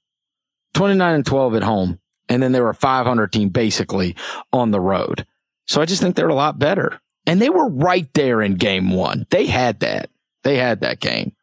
29 0.74 1.14
and 1.14 1.26
12 1.26 1.54
at 1.56 1.62
home 1.62 1.98
and 2.33 2.42
then 2.42 2.53
they 2.53 2.61
were 2.61 2.71
a 2.71 2.75
500 2.75 3.33
team 3.33 3.51
basically 3.51 4.16
on 4.53 4.71
the 4.71 4.81
road. 4.81 5.27
So 5.66 5.81
I 5.81 5.85
just 5.85 6.03
think 6.03 6.16
they're 6.16 6.29
a 6.29 6.35
lot 6.35 6.59
better. 6.59 7.01
And 7.27 7.40
they 7.40 7.51
were 7.51 7.68
right 7.68 8.12
there 8.14 8.42
in 8.42 8.55
game 8.55 8.90
one. 8.90 9.27
They 9.31 9.47
had 9.47 9.81
that. 9.81 10.11
They 10.42 10.57
had 10.57 10.81
that 10.81 10.99
game. 10.99 11.35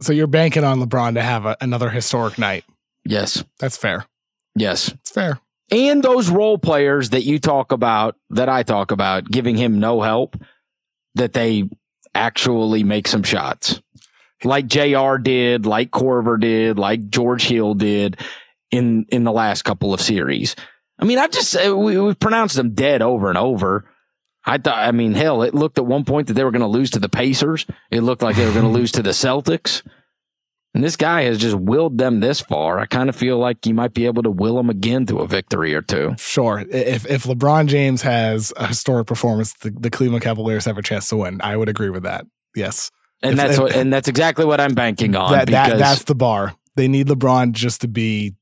So 0.00 0.12
you're 0.12 0.26
banking 0.26 0.64
on 0.64 0.80
LeBron 0.80 1.14
to 1.14 1.22
have 1.22 1.46
a, 1.46 1.56
another 1.60 1.90
historic 1.90 2.38
night. 2.38 2.64
Yes. 3.04 3.44
That's 3.58 3.76
fair. 3.76 4.06
Yes. 4.56 4.88
It's 4.88 5.10
fair. 5.10 5.38
And 5.70 6.02
those 6.02 6.30
role 6.30 6.58
players 6.58 7.10
that 7.10 7.22
you 7.22 7.38
talk 7.38 7.70
about, 7.70 8.16
that 8.30 8.48
I 8.48 8.64
talk 8.64 8.90
about, 8.90 9.30
giving 9.30 9.56
him 9.56 9.78
no 9.78 10.00
help, 10.00 10.36
that 11.14 11.32
they 11.32 11.68
actually 12.14 12.82
make 12.82 13.06
some 13.06 13.22
shots. 13.22 13.80
Like 14.42 14.66
JR 14.66 15.16
did, 15.18 15.66
like 15.66 15.90
Korver 15.90 16.40
did, 16.40 16.78
like 16.78 17.08
George 17.10 17.46
Hill 17.46 17.74
did 17.74 18.18
in 18.70 19.06
in 19.08 19.24
the 19.24 19.32
last 19.32 19.62
couple 19.62 19.92
of 19.94 20.00
series. 20.00 20.56
I 20.98 21.04
mean, 21.04 21.18
I 21.18 21.28
just 21.28 21.56
uh, 21.56 21.76
we, 21.76 21.98
we 21.98 22.14
pronounced 22.14 22.56
them 22.56 22.74
dead 22.74 23.02
over 23.02 23.28
and 23.28 23.38
over. 23.38 23.90
I 24.44 24.58
thought, 24.58 24.78
I 24.78 24.92
mean, 24.92 25.12
hell, 25.12 25.42
it 25.42 25.54
looked 25.54 25.78
at 25.78 25.86
one 25.86 26.04
point 26.04 26.28
that 26.28 26.34
they 26.34 26.44
were 26.44 26.50
going 26.50 26.60
to 26.60 26.66
lose 26.66 26.90
to 26.92 26.98
the 26.98 27.08
Pacers. 27.08 27.66
It 27.90 28.00
looked 28.00 28.22
like 28.22 28.36
they 28.36 28.46
were 28.46 28.52
going 28.52 28.64
to 28.70 28.70
lose 28.70 28.92
to 28.92 29.02
the 29.02 29.10
Celtics. 29.10 29.82
And 30.72 30.84
this 30.84 30.96
guy 30.96 31.22
has 31.22 31.38
just 31.38 31.56
willed 31.56 31.98
them 31.98 32.20
this 32.20 32.40
far. 32.40 32.78
I 32.78 32.86
kind 32.86 33.08
of 33.08 33.16
feel 33.16 33.38
like 33.38 33.66
you 33.66 33.74
might 33.74 33.92
be 33.92 34.06
able 34.06 34.22
to 34.22 34.30
will 34.30 34.56
them 34.56 34.70
again 34.70 35.04
to 35.06 35.18
a 35.18 35.26
victory 35.26 35.74
or 35.74 35.82
two. 35.82 36.14
Sure. 36.16 36.64
If 36.70 37.06
if 37.06 37.24
LeBron 37.24 37.66
James 37.66 38.02
has 38.02 38.52
a 38.56 38.68
historic 38.68 39.08
performance, 39.08 39.52
the, 39.54 39.70
the 39.70 39.90
Cleveland 39.90 40.22
Cavaliers 40.22 40.66
have 40.66 40.78
a 40.78 40.82
chance 40.82 41.08
to 41.08 41.16
win. 41.16 41.40
I 41.42 41.56
would 41.56 41.68
agree 41.68 41.90
with 41.90 42.04
that. 42.04 42.24
Yes. 42.54 42.92
And 43.20 43.32
if, 43.32 43.36
that's 43.36 43.54
if, 43.54 43.60
what, 43.60 43.74
and 43.74 43.92
that's 43.92 44.06
exactly 44.06 44.44
what 44.44 44.60
I'm 44.60 44.74
banking 44.74 45.16
on. 45.16 45.32
That, 45.32 45.48
that, 45.48 45.76
that's 45.76 46.04
the 46.04 46.14
bar. 46.14 46.54
They 46.76 46.86
need 46.86 47.08
LeBron 47.08 47.52
just 47.52 47.80
to 47.80 47.88
be 47.88 48.36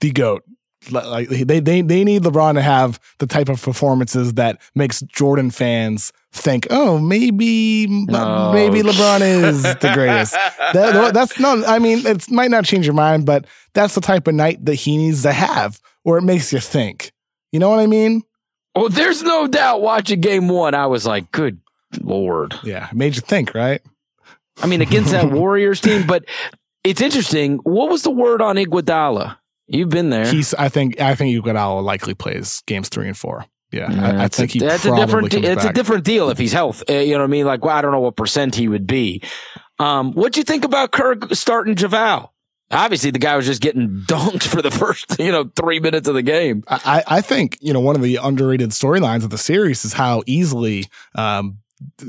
the 0.00 0.12
goat. 0.12 0.42
Like 0.90 1.28
they 1.28 1.58
they 1.58 1.80
they 1.80 2.04
need 2.04 2.22
LeBron 2.22 2.54
to 2.54 2.62
have 2.62 3.00
the 3.18 3.26
type 3.26 3.48
of 3.48 3.60
performances 3.60 4.34
that 4.34 4.60
makes 4.74 5.00
Jordan 5.02 5.50
fans 5.50 6.12
think, 6.32 6.66
oh, 6.70 6.98
maybe 6.98 7.86
oh. 8.10 8.52
maybe 8.52 8.82
LeBron 8.82 9.20
is 9.20 9.62
the 9.62 9.90
greatest. 9.94 10.32
that, 10.72 11.12
that's 11.12 11.40
no, 11.40 11.64
I 11.66 11.80
mean, 11.80 12.06
it 12.06 12.30
might 12.30 12.50
not 12.50 12.64
change 12.64 12.86
your 12.86 12.94
mind, 12.94 13.26
but 13.26 13.46
that's 13.74 13.94
the 13.94 14.00
type 14.00 14.28
of 14.28 14.34
night 14.34 14.64
that 14.64 14.74
he 14.74 14.96
needs 14.96 15.22
to 15.22 15.32
have, 15.32 15.80
where 16.04 16.18
it 16.18 16.22
makes 16.22 16.52
you 16.52 16.60
think. 16.60 17.12
You 17.50 17.58
know 17.58 17.70
what 17.70 17.80
I 17.80 17.86
mean? 17.86 18.22
Oh, 18.76 18.88
there's 18.88 19.22
no 19.22 19.46
doubt 19.46 19.80
watching 19.80 20.20
game 20.20 20.48
one, 20.48 20.74
I 20.74 20.86
was 20.86 21.06
like, 21.06 21.32
good 21.32 21.58
Lord. 22.00 22.54
Yeah, 22.62 22.88
made 22.92 23.16
you 23.16 23.22
think, 23.22 23.54
right? 23.54 23.80
I 24.58 24.66
mean, 24.66 24.82
against 24.82 25.10
that 25.10 25.30
Warriors 25.32 25.80
team, 25.80 26.06
but 26.06 26.24
it's 26.84 27.00
interesting. 27.00 27.58
What 27.58 27.90
was 27.90 28.02
the 28.02 28.10
word 28.10 28.42
on 28.42 28.56
Iguodala? 28.56 29.38
You've 29.68 29.88
been 29.88 30.10
there. 30.10 30.26
He's. 30.26 30.54
I 30.54 30.68
think. 30.68 31.00
I 31.00 31.14
think 31.14 31.36
Iguodala 31.36 31.82
likely 31.82 32.14
plays 32.14 32.62
games 32.66 32.88
three 32.88 33.08
and 33.08 33.16
four. 33.16 33.46
Yeah, 33.72 33.88
I, 33.90 34.24
I, 34.24 34.28
think 34.28 34.52
he. 34.52 34.60
That's 34.60 34.84
a 34.84 34.94
different. 34.94 35.34
It's 35.34 35.64
back. 35.64 35.70
a 35.70 35.72
different 35.72 36.04
deal 36.04 36.30
if 36.30 36.38
he's 36.38 36.52
health. 36.52 36.84
Uh, 36.88 36.94
you 36.94 37.12
know 37.12 37.18
what 37.18 37.24
I 37.24 37.28
mean? 37.28 37.46
Like, 37.46 37.64
well, 37.64 37.76
I 37.76 37.82
don't 37.82 37.90
know 37.90 38.00
what 38.00 38.16
percent 38.16 38.54
he 38.54 38.68
would 38.68 38.86
be. 38.86 39.22
Um, 39.78 40.12
what'd 40.12 40.36
you 40.36 40.44
think 40.44 40.64
about 40.64 40.92
Kerr 40.92 41.16
starting 41.32 41.74
JaVale? 41.74 42.30
Obviously, 42.70 43.10
the 43.10 43.18
guy 43.18 43.36
was 43.36 43.46
just 43.46 43.60
getting 43.60 43.88
dunked 44.06 44.44
for 44.44 44.62
the 44.62 44.70
first, 44.70 45.18
you 45.18 45.32
know, 45.32 45.50
three 45.56 45.80
minutes 45.80 46.08
of 46.08 46.14
the 46.14 46.22
game. 46.22 46.62
I, 46.68 47.02
I 47.06 47.20
think 47.20 47.58
you 47.60 47.72
know 47.72 47.80
one 47.80 47.96
of 47.96 48.02
the 48.02 48.16
underrated 48.16 48.70
storylines 48.70 49.24
of 49.24 49.30
the 49.30 49.38
series 49.38 49.84
is 49.84 49.92
how 49.92 50.22
easily 50.26 50.84
um, 51.16 51.58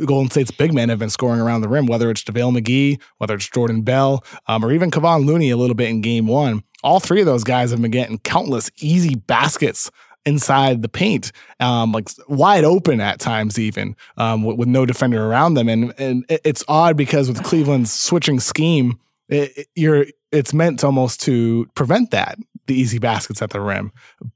Golden 0.06 0.30
State's 0.30 0.52
big 0.52 0.74
men 0.74 0.90
have 0.90 1.00
been 1.00 1.10
scoring 1.10 1.42
around 1.42 1.62
the 1.62 1.70
rim, 1.70 1.88
whether 1.88 2.10
it's 2.10 2.24
JaVale 2.24 2.60
McGee, 2.60 3.02
whether 3.18 3.36
it's 3.36 3.50
Jordan 3.50 3.82
Bell, 3.82 4.24
um, 4.48 4.64
or 4.64 4.72
even 4.72 4.92
Kevon 4.92 5.26
Looney 5.26 5.50
a 5.50 5.58
little 5.58 5.76
bit 5.76 5.90
in 5.90 6.02
game 6.02 6.28
one. 6.28 6.64
All 6.88 7.02
three 7.02 7.20
of 7.20 7.26
those 7.26 7.44
guys 7.44 7.72
have 7.72 7.82
been 7.82 7.92
getting 7.92 8.18
countless 8.20 8.72
easy 8.80 9.16
baskets 9.16 9.92
inside 10.26 10.82
the 10.82 10.90
paint, 10.90 11.34
um, 11.60 11.92
like 11.92 12.08
wide 12.30 12.64
open 12.64 13.02
at 13.02 13.20
times, 13.20 13.60
even 13.60 13.96
um, 14.16 14.44
with, 14.44 14.58
with, 14.58 14.68
no 14.70 14.86
defender 14.86 15.26
around 15.26 15.56
them. 15.56 15.68
And 15.68 15.94
and 15.98 16.26
it's 16.30 16.64
odd 16.70 16.96
because 16.96 17.28
with 17.28 17.44
Cleveland's 17.44 17.92
switching 17.92 18.40
scheme, 18.40 19.00
it, 19.28 19.58
it, 19.58 19.68
you're 19.76 20.06
it's 20.32 20.54
meant 20.54 20.84
almost 20.84 21.22
to 21.24 21.68
prevent 21.76 22.12
that 22.12 22.38
the 22.68 22.76
easy 22.76 23.00
baskets 23.00 23.42
at 23.42 23.50
the 23.50 23.60
rim, 23.60 23.92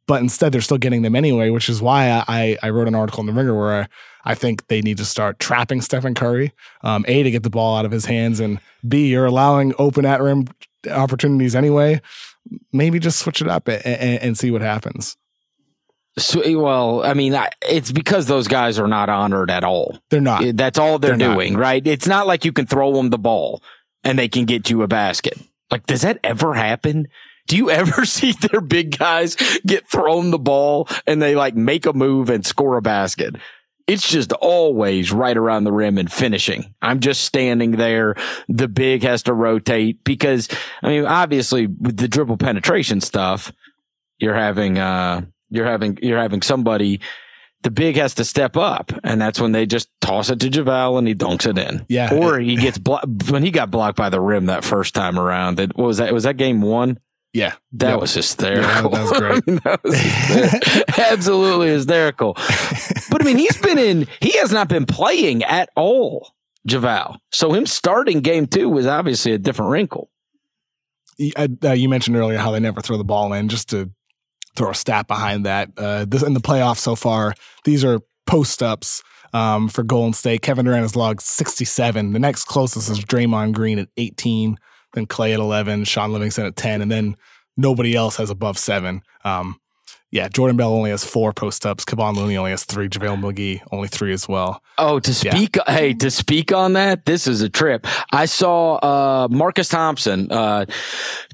but 0.06 0.22
instead 0.22 0.52
they're 0.52 0.62
still 0.62 0.78
getting 0.78 1.04
them 1.04 1.16
anyway, 1.16 1.52
which 1.52 1.70
is 1.70 1.82
why 1.82 2.24
I 2.28 2.58
I 2.62 2.70
wrote 2.70 2.90
an 2.90 2.96
article 2.96 3.22
in 3.22 3.28
the 3.28 3.34
Ringer 3.34 3.58
where. 3.58 3.84
I, 3.84 3.88
I 4.24 4.36
think 4.36 4.68
they 4.68 4.82
need 4.82 4.98
to 4.98 5.06
start 5.06 5.40
trapping 5.40 5.82
Stephen 5.82 6.14
Curry. 6.14 6.54
Um, 6.84 7.04
a 7.08 7.24
to 7.24 7.32
get 7.32 7.42
the 7.42 7.50
ball 7.50 7.76
out 7.76 7.86
of 7.86 7.92
his 7.92 8.06
hands, 8.06 8.40
and 8.40 8.60
B 8.88 9.08
you're 9.08 9.26
allowing 9.26 9.74
open 9.80 10.06
at 10.06 10.22
rim 10.22 10.48
opportunities 10.90 11.56
anyway. 11.56 12.02
Maybe 12.72 13.00
just 13.00 13.20
switch 13.20 13.42
it 13.42 13.48
up 13.48 13.68
and, 13.68 13.86
and, 13.86 14.22
and 14.22 14.38
see 14.38 14.52
what 14.52 14.62
happens. 14.62 15.18
So, 16.18 16.42
well, 16.60 17.04
I 17.04 17.14
mean, 17.14 17.38
it's 17.62 17.92
because 17.92 18.26
those 18.26 18.48
guys 18.48 18.80
are 18.80 18.88
not 18.88 19.10
honored 19.10 19.50
at 19.50 19.64
all. 19.64 20.00
They're 20.10 20.20
not. 20.20 20.44
That's 20.56 20.78
all 20.78 21.00
they're, 21.00 21.16
they're 21.16 21.34
doing, 21.34 21.54
not. 21.54 21.60
right? 21.60 21.88
It's 21.88 22.08
not 22.08 22.28
like 22.28 22.44
you 22.44 22.52
can 22.52 22.66
throw 22.66 22.94
them 22.94 23.10
the 23.10 23.18
ball 23.18 23.64
and 24.04 24.20
they 24.20 24.28
can 24.28 24.46
get 24.46 24.70
you 24.70 24.82
a 24.82 24.88
basket. 24.88 25.38
Like, 25.70 25.86
does 25.86 26.02
that 26.02 26.20
ever 26.24 26.54
happen? 26.54 27.08
Do 27.48 27.56
you 27.56 27.70
ever 27.72 28.06
see 28.06 28.34
their 28.34 28.62
big 28.62 28.98
guys 28.98 29.36
get 29.66 29.90
thrown 29.90 30.32
the 30.32 30.40
ball 30.40 30.90
and 31.08 31.22
they 31.22 31.36
like 31.36 31.56
make 31.56 31.86
a 31.86 31.94
move 31.94 32.30
and 32.30 32.46
score 32.46 32.78
a 32.78 32.82
basket? 32.82 33.36
It's 33.88 34.10
just 34.10 34.32
always 34.34 35.12
right 35.12 35.36
around 35.36 35.64
the 35.64 35.72
rim 35.72 35.98
and 35.98 36.12
finishing. 36.12 36.74
I'm 36.82 37.00
just 37.00 37.24
standing 37.24 37.72
there. 37.72 38.16
The 38.48 38.68
big 38.68 39.04
has 39.04 39.24
to 39.24 39.34
rotate 39.34 40.04
because, 40.04 40.48
I 40.82 40.90
mean, 40.90 41.06
obviously 41.06 41.68
with 41.68 41.98
the 41.98 42.08
dribble 42.08 42.38
penetration 42.38 43.02
stuff, 43.02 43.52
you're 44.20 44.36
having, 44.36 44.78
uh, 44.78 45.22
you're 45.50 45.66
having 45.66 46.00
you're 46.02 46.20
having 46.20 46.42
somebody 46.42 47.02
the 47.64 47.72
big 47.72 47.96
has 47.96 48.16
to 48.16 48.26
step 48.26 48.58
up, 48.58 48.92
and 49.04 49.22
that's 49.22 49.40
when 49.40 49.52
they 49.52 49.66
just 49.66 49.90
toss 50.02 50.30
it 50.30 50.40
to 50.40 50.50
JaVale 50.50 50.98
and 50.98 51.08
he 51.08 51.14
dunks 51.14 51.48
it 51.48 51.58
in. 51.58 51.86
Yeah, 51.90 52.14
or 52.14 52.40
he 52.40 52.56
gets 52.56 52.78
blocked 52.78 53.30
when 53.30 53.44
he 53.44 53.52
got 53.52 53.70
blocked 53.70 53.98
by 53.98 54.10
the 54.10 54.20
rim 54.20 54.48
that 54.48 54.64
first 54.64 54.96
time 54.96 55.20
around. 55.20 55.58
That 55.58 55.78
was 55.78 55.98
that 55.98 56.14
was 56.14 56.24
that 56.24 56.38
game 56.38 56.62
one. 56.62 57.00
Yeah, 57.34 57.54
that 57.74 58.00
was 58.00 58.14
hysterical. 58.14 58.64
Yeah, 58.66 58.82
that 58.82 58.92
was 58.92 59.12
great. 59.20 59.64
that 59.64 59.84
was 59.84 59.98
hysterical. 59.98 61.04
absolutely 61.14 61.68
hysterical. 61.70 62.34
But 63.10 63.22
I 63.22 63.24
mean, 63.26 63.38
he's 63.38 63.58
been 63.58 63.78
in. 63.78 64.08
He 64.20 64.38
has 64.40 64.52
not 64.52 64.68
been 64.68 64.86
playing 64.86 65.44
at 65.44 65.70
all, 65.76 66.34
JaVale. 66.68 67.18
So 67.32 67.54
him 67.54 67.66
starting 67.66 68.20
game 68.20 68.48
two 68.48 68.68
was 68.68 68.86
obviously 68.86 69.32
a 69.32 69.38
different 69.38 69.72
wrinkle. 69.72 70.10
Uh, 71.38 71.72
you 71.72 71.88
mentioned 71.88 72.18
earlier 72.18 72.38
how 72.38 72.52
they 72.52 72.60
never 72.60 72.82
throw 72.82 72.98
the 72.98 73.04
ball 73.04 73.32
in. 73.34 73.48
Just 73.48 73.70
to 73.70 73.90
throw 74.56 74.72
a 74.72 74.76
stat 74.76 75.08
behind 75.08 75.46
that. 75.46 75.70
Uh, 75.78 76.06
this 76.06 76.24
in 76.24 76.34
the 76.34 76.42
playoffs 76.42 76.80
so 76.80 76.96
far, 76.96 77.34
these 77.64 77.86
are 77.86 78.02
post 78.28 78.62
ups 78.62 79.02
um, 79.34 79.70
for 79.70 79.84
Golden 79.84 80.14
State. 80.14 80.42
Kevin 80.42 80.66
Durant 80.66 80.82
has 80.84 80.96
logged 80.96 81.22
67. 81.22 82.14
The 82.14 82.20
next 82.20 82.46
closest 82.46 82.90
is 82.90 83.00
Draymond 83.00 83.54
Green 83.54 83.80
at 83.80 83.88
18, 83.98 84.58
then 84.94 85.08
Klay 85.08 85.34
at 85.34 85.40
11, 85.40 85.86
Shaun 85.86 86.12
Livingston 86.12 86.46
at 86.46 86.56
10, 86.56 86.82
and 86.82 86.92
then 86.92 87.16
nobody 87.58 87.96
else 87.96 88.18
has 88.18 88.30
above 88.30 88.58
seven. 88.58 89.02
Um, 89.24 89.60
yeah, 90.12 90.28
Jordan 90.28 90.58
Bell 90.58 90.74
only 90.74 90.90
has 90.90 91.06
four 91.06 91.32
post 91.32 91.66
ups. 91.66 91.86
Kevon 91.86 92.16
Looney 92.16 92.36
only 92.36 92.52
has 92.52 92.66
three. 92.66 92.90
JaVale 92.90 93.22
McGee 93.22 93.62
only 93.72 93.88
three 93.88 94.12
as 94.12 94.28
well. 94.28 94.62
Oh, 94.78 95.00
to 95.00 95.14
speak, 95.14 95.56
yeah. 95.56 95.74
hey, 95.74 95.94
to 95.94 96.12
speak 96.12 96.52
on 96.52 96.74
that, 96.74 97.06
this 97.06 97.28
is 97.28 97.42
a 97.42 97.50
trip. 97.50 97.88
I 98.12 98.26
saw 98.26 98.76
uh, 98.76 99.28
Marcus 99.32 99.70
Thompson 99.70 100.30
uh, 100.30 100.66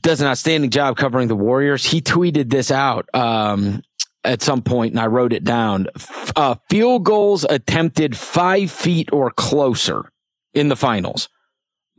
does 0.04 0.22
an 0.22 0.28
outstanding 0.28 0.70
job 0.70 0.96
covering 0.96 1.28
the 1.28 1.36
Warriors. 1.36 1.84
He 1.84 2.02
tweeted 2.02 2.52
this 2.52 2.70
out 2.70 3.10
um, 3.16 3.82
at 4.24 4.44
some 4.44 4.62
point, 4.62 4.92
and 4.92 5.00
I 5.00 5.08
wrote 5.08 5.34
it 5.34 5.44
down. 5.44 5.88
Uh, 6.36 6.56
field 6.70 7.04
goals 7.04 7.48
attempted 7.50 8.16
five 8.16 8.70
feet 8.70 9.12
or 9.12 9.32
closer 9.32 10.12
in 10.54 10.68
the 10.68 10.76
finals. 10.76 11.30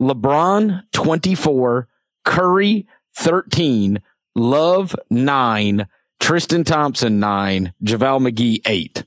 LeBron 0.01 0.83
twenty 0.91 1.35
four, 1.35 1.87
Curry 2.25 2.87
thirteen, 3.15 4.01
Love 4.35 4.95
nine. 5.09 5.87
Tristan 6.19 6.63
Thompson 6.63 7.19
nine, 7.19 7.73
JaVale 7.83 8.29
McGee 8.29 8.61
eight. 8.65 9.05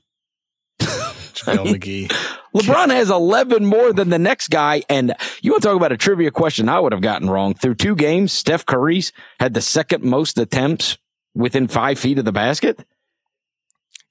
JaVale 0.79 1.75
McGee. 1.75 2.07
LeBron 2.55 2.89
has 2.91 3.09
11 3.09 3.65
more 3.65 3.93
than 3.93 4.09
the 4.09 4.19
next 4.19 4.49
guy. 4.49 4.83
And 4.89 5.13
you 5.41 5.51
want 5.51 5.63
to 5.63 5.69
talk 5.69 5.77
about 5.77 5.91
a 5.91 5.97
trivia 5.97 6.31
question 6.31 6.69
I 6.69 6.79
would 6.79 6.91
have 6.91 7.01
gotten 7.01 7.29
wrong. 7.29 7.53
Through 7.55 7.75
two 7.75 7.95
games, 7.95 8.31
Steph 8.31 8.65
Curry's 8.65 9.11
had 9.39 9.53
the 9.53 9.61
second 9.61 10.03
most 10.03 10.37
attempts 10.37 10.97
within 11.33 11.67
five 11.67 11.97
feet 11.97 12.19
of 12.19 12.25
the 12.25 12.31
basket. 12.31 12.85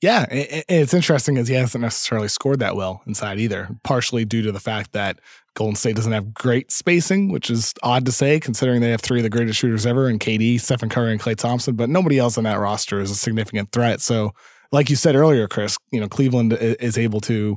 Yeah, 0.03 0.27
it's 0.31 0.93
interesting 0.93 1.39
as 1.39 1.47
he 1.47 1.55
hasn't 1.55 1.81
necessarily 1.81 2.27
scored 2.27 2.59
that 2.59 2.75
well 2.75 3.03
inside 3.07 3.39
either, 3.39 3.69
partially 3.85 4.25
due 4.25 4.43
to 4.43 4.51
the 4.51 4.59
fact 4.59 4.91
that 4.95 5.21
Golden 5.55 5.77
State 5.77 5.95
doesn't 5.95 6.11
have 6.11 6.35
great 6.35 6.73
spacing, 6.73 7.31
which 7.31 7.49
is 7.49 7.73
odd 7.85 8.05
to 8.07 8.13
say 8.13 8.41
considering 8.41 8.81
they 8.81 8.91
have 8.91 9.01
three 9.01 9.21
of 9.21 9.23
the 9.23 9.31
greatest 9.31 9.61
shooters 9.61 9.87
ever 9.87 10.09
in 10.09 10.19
KD, 10.19 10.61
Stephen 10.61 10.89
Curry, 10.89 11.13
and 11.13 11.21
Klay 11.21 11.37
Thompson, 11.37 11.77
but 11.77 11.89
nobody 11.89 12.19
else 12.19 12.37
on 12.37 12.43
that 12.45 12.59
roster 12.59 13.01
is 13.01 13.13
a 13.13 13.15
significant 13.15 13.71
threat. 13.71 14.01
So, 14.01 14.35
like 14.73 14.91
you 14.91 14.97
said 14.97 15.15
earlier, 15.15 15.47
Chris, 15.47 15.79
you 15.93 16.01
know, 16.01 16.09
Cleveland 16.09 16.55
is 16.55 16.99
able 16.99 17.21
to 17.21 17.57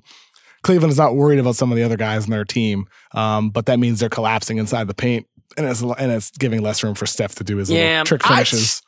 Cleveland 0.62 0.91
is 0.91 0.99
not 0.99 1.15
worried 1.15 1.39
about 1.39 1.55
some 1.55 1.71
of 1.71 1.77
the 1.77 1.84
other 1.84 1.97
guys 1.97 2.25
in 2.25 2.31
their 2.31 2.45
team, 2.45 2.86
um, 3.13 3.49
but 3.49 3.65
that 3.65 3.79
means 3.79 3.99
they're 3.99 4.10
collapsing 4.10 4.60
inside 4.60 4.88
the 4.88 4.93
paint 4.93 5.25
and 5.58 5.65
it's 5.65 5.82
and 5.82 6.12
it's 6.12 6.32
giving 6.32 6.62
less 6.62 6.84
room 6.84 6.96
for 6.96 7.06
Steph 7.06 7.36
to 7.36 7.44
do 7.44 7.58
his 7.58 7.70
yeah, 7.70 8.04
trick 8.04 8.24
finishes. 8.24 8.82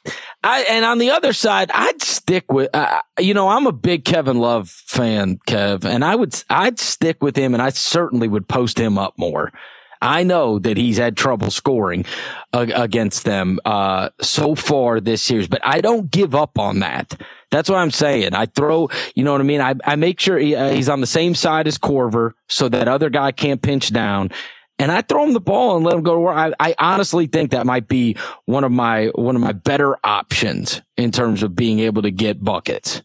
I, 0.43 0.61
and 0.69 0.85
on 0.85 0.97
the 0.97 1.11
other 1.11 1.33
side, 1.33 1.71
I'd 1.73 2.01
stick 2.01 2.51
with 2.51 2.69
uh, 2.73 3.01
you 3.19 3.33
know 3.33 3.49
I'm 3.49 3.67
a 3.67 3.71
big 3.71 4.05
Kevin 4.05 4.39
Love 4.39 4.69
fan, 4.69 5.39
Kev, 5.47 5.85
and 5.85 6.03
I 6.03 6.15
would 6.15 6.41
I'd 6.49 6.79
stick 6.79 7.21
with 7.21 7.35
him, 7.35 7.53
and 7.53 7.61
I 7.61 7.69
certainly 7.69 8.27
would 8.27 8.47
post 8.47 8.79
him 8.79 8.97
up 8.97 9.17
more. 9.17 9.51
I 10.01 10.23
know 10.23 10.59
that 10.59 10.77
he's 10.77 10.97
had 10.97 11.17
trouble 11.17 11.49
scoring 11.49 12.05
uh, 12.53 12.67
against 12.75 13.25
them 13.25 13.59
uh, 13.65 14.09
so 14.21 14.55
far 14.55 14.99
this 14.99 15.23
series, 15.23 15.47
but 15.47 15.61
I 15.63 15.81
don't 15.81 16.11
give 16.11 16.35
up 16.35 16.59
on 16.59 16.79
that. 16.79 17.19
That's 17.49 17.69
what 17.69 17.77
I'm 17.77 17.91
saying. 17.91 18.35
I 18.35 18.45
throw, 18.45 18.89
you 19.15 19.23
know 19.23 19.31
what 19.31 19.41
I 19.41 19.45
mean? 19.45 19.61
I, 19.61 19.75
I 19.85 19.95
make 19.95 20.19
sure 20.19 20.37
he, 20.37 20.55
uh, 20.55 20.71
he's 20.71 20.89
on 20.89 21.01
the 21.01 21.07
same 21.07 21.33
side 21.33 21.67
as 21.67 21.77
Korver 21.77 22.33
so 22.47 22.69
that 22.69 22.87
other 22.87 23.09
guy 23.09 23.31
can't 23.31 23.61
pinch 23.61 23.91
down 23.91 24.31
and 24.79 24.91
I 24.91 25.01
throw 25.01 25.23
him 25.23 25.33
the 25.33 25.39
ball 25.39 25.75
and 25.77 25.85
let 25.85 25.95
him 25.95 26.03
go 26.03 26.13
to 26.13 26.19
work. 26.19 26.37
I, 26.37 26.53
I, 26.59 26.75
honestly 26.77 27.27
think 27.27 27.51
that 27.51 27.65
might 27.65 27.87
be 27.87 28.15
one 28.45 28.63
of 28.63 28.71
my 28.71 29.07
one 29.15 29.35
of 29.35 29.41
my 29.41 29.53
better 29.53 29.97
options 30.03 30.81
in 30.95 31.11
terms 31.11 31.43
of 31.43 31.55
being 31.55 31.79
able 31.79 32.03
to 32.03 32.11
get 32.11 32.43
buckets. 32.43 33.01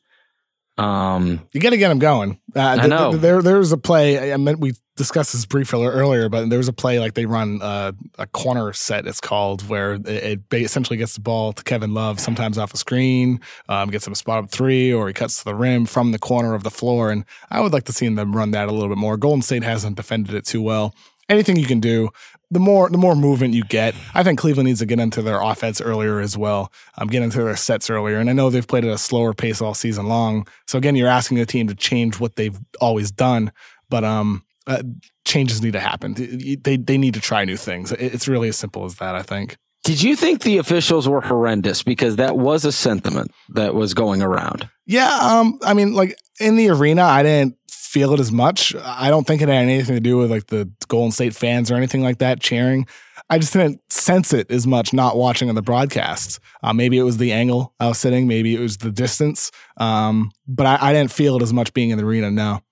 Um, 0.78 1.46
you 1.52 1.60
got 1.60 1.70
to 1.70 1.76
get 1.76 1.90
him 1.90 1.98
going. 1.98 2.40
Uh, 2.56 2.60
I 2.60 2.86
know. 2.86 3.12
there 3.12 3.42
there 3.42 3.58
was 3.58 3.72
a 3.72 3.78
play. 3.78 4.32
I 4.32 4.36
meant 4.36 4.58
we 4.58 4.72
discussed 4.96 5.32
this 5.32 5.46
briefly 5.46 5.86
earlier, 5.86 6.28
but 6.28 6.48
there 6.50 6.58
was 6.58 6.68
a 6.68 6.72
play 6.72 6.98
like 6.98 7.14
they 7.14 7.24
run 7.24 7.60
uh, 7.62 7.92
a 8.18 8.26
corner 8.26 8.72
set. 8.72 9.06
It's 9.06 9.20
called 9.20 9.66
where 9.68 9.94
it, 9.94 10.06
it, 10.06 10.40
essentially 10.52 10.96
gets 10.96 11.14
the 11.14 11.20
ball 11.20 11.52
to 11.52 11.62
Kevin 11.62 11.94
Love, 11.94 12.20
sometimes 12.20 12.58
off 12.58 12.74
a 12.74 12.76
screen, 12.76 13.40
um, 13.68 13.90
gets 13.90 14.06
him 14.06 14.12
a 14.12 14.16
spot 14.16 14.44
up 14.44 14.50
three, 14.50 14.92
or 14.92 15.08
he 15.08 15.14
cuts 15.14 15.38
to 15.38 15.44
the 15.44 15.54
rim 15.54 15.86
from 15.86 16.12
the 16.12 16.18
corner 16.18 16.54
of 16.54 16.62
the 16.62 16.70
floor. 16.70 17.10
And 17.10 17.24
I 17.50 17.60
would 17.60 17.72
like 17.72 17.84
to 17.84 17.92
see 17.92 18.08
them 18.08 18.36
run 18.36 18.50
that 18.52 18.68
a 18.68 18.72
little 18.72 18.88
bit 18.88 18.98
more. 18.98 19.16
Golden 19.16 19.42
State 19.42 19.62
hasn't 19.62 19.96
defended 19.96 20.34
it 20.34 20.44
too 20.44 20.62
well 20.62 20.94
anything 21.28 21.56
you 21.56 21.66
can 21.66 21.80
do, 21.80 22.10
the 22.50 22.60
more 22.60 22.90
the 22.90 22.98
more 22.98 23.16
movement 23.16 23.54
you 23.54 23.64
get. 23.64 23.94
I 24.14 24.22
think 24.22 24.38
Cleveland 24.38 24.66
needs 24.66 24.80
to 24.80 24.86
get 24.86 25.00
into 25.00 25.22
their 25.22 25.40
offense 25.40 25.80
earlier 25.80 26.20
as 26.20 26.36
well. 26.36 26.70
Um, 26.98 27.08
get 27.08 27.22
into 27.22 27.42
their 27.42 27.56
sets 27.56 27.88
earlier, 27.88 28.18
and 28.18 28.28
I 28.28 28.34
know 28.34 28.50
they've 28.50 28.66
played 28.66 28.84
at 28.84 28.92
a 28.92 28.98
slower 28.98 29.32
pace 29.32 29.62
all 29.62 29.74
season 29.74 30.06
long. 30.06 30.46
So 30.66 30.78
again, 30.78 30.94
you're 30.94 31.08
asking 31.08 31.38
the 31.38 31.46
team 31.46 31.66
to 31.68 31.74
change 31.74 32.20
what 32.20 32.36
they've 32.36 32.58
always 32.80 33.10
done, 33.10 33.52
but 33.88 34.04
um, 34.04 34.44
uh, 34.66 34.82
changes 35.24 35.62
need 35.62 35.72
to 35.72 35.80
happen. 35.80 36.14
They 36.14 36.76
they 36.76 36.98
need 36.98 37.14
to 37.14 37.20
try 37.20 37.44
new 37.44 37.56
things. 37.56 37.90
It's 37.92 38.28
really 38.28 38.48
as 38.48 38.56
simple 38.56 38.84
as 38.84 38.96
that. 38.96 39.14
I 39.14 39.22
think. 39.22 39.56
Did 39.84 40.00
you 40.00 40.14
think 40.14 40.42
the 40.42 40.58
officials 40.58 41.08
were 41.08 41.20
horrendous? 41.20 41.82
Because 41.82 42.16
that 42.16 42.36
was 42.36 42.64
a 42.64 42.70
sentiment 42.70 43.32
that 43.48 43.74
was 43.74 43.94
going 43.94 44.22
around. 44.22 44.68
Yeah, 44.86 45.12
um, 45.20 45.58
I 45.62 45.74
mean, 45.74 45.94
like 45.94 46.16
in 46.38 46.56
the 46.56 46.68
arena, 46.68 47.02
I 47.02 47.22
didn't 47.22 47.56
feel 47.92 48.14
it 48.14 48.20
as 48.20 48.32
much. 48.32 48.74
I 48.82 49.10
don't 49.10 49.26
think 49.26 49.42
it 49.42 49.50
had 49.50 49.58
anything 49.58 49.94
to 49.94 50.00
do 50.00 50.16
with 50.16 50.30
like 50.30 50.46
the 50.46 50.70
Golden 50.88 51.12
State 51.12 51.34
fans 51.34 51.70
or 51.70 51.74
anything 51.74 52.02
like 52.02 52.18
that 52.18 52.40
cheering. 52.40 52.86
I 53.28 53.38
just 53.38 53.52
didn't 53.52 53.80
sense 53.92 54.32
it 54.32 54.50
as 54.50 54.66
much 54.66 54.94
not 54.94 55.18
watching 55.18 55.50
on 55.50 55.54
the 55.54 55.62
broadcast. 55.62 56.40
Uh, 56.62 56.72
maybe 56.72 56.96
it 56.96 57.02
was 57.02 57.18
the 57.18 57.32
angle 57.32 57.74
I 57.78 57.88
was 57.88 57.98
sitting, 57.98 58.26
maybe 58.26 58.54
it 58.54 58.60
was 58.60 58.78
the 58.78 58.90
distance, 58.90 59.50
um, 59.76 60.32
but 60.48 60.66
I, 60.66 60.78
I, 60.80 60.92
didn't 60.94 61.12
feel 61.12 61.36
it 61.36 61.42
as 61.42 61.52
much 61.52 61.74
being 61.74 61.90
in 61.90 61.98
the 61.98 62.04
arena. 62.04 62.30
No. 62.30 62.62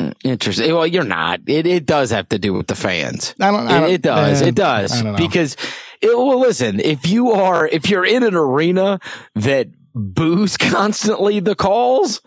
Mm, 0.00 0.14
interesting. 0.24 0.74
Well, 0.74 0.86
you're 0.86 1.04
not. 1.04 1.40
It 1.46 1.66
it 1.66 1.84
does 1.84 2.10
have 2.10 2.30
to 2.30 2.38
do 2.38 2.54
with 2.54 2.66
the 2.66 2.74
fans. 2.74 3.34
I 3.40 3.50
don't. 3.50 3.66
I 3.66 3.80
don't 3.80 3.90
it, 3.90 3.94
it, 3.94 4.02
does. 4.02 4.42
Uh, 4.42 4.46
it 4.46 4.54
does 4.54 5.02
because. 5.16 5.56
It, 6.00 6.16
well, 6.16 6.40
listen. 6.40 6.80
If 6.80 7.06
you 7.06 7.32
are, 7.32 7.68
if 7.68 7.90
you're 7.90 8.06
in 8.06 8.22
an 8.22 8.34
arena 8.34 9.00
that 9.34 9.68
boos 9.94 10.56
constantly 10.58 11.40
the 11.40 11.54
calls, 11.54 12.22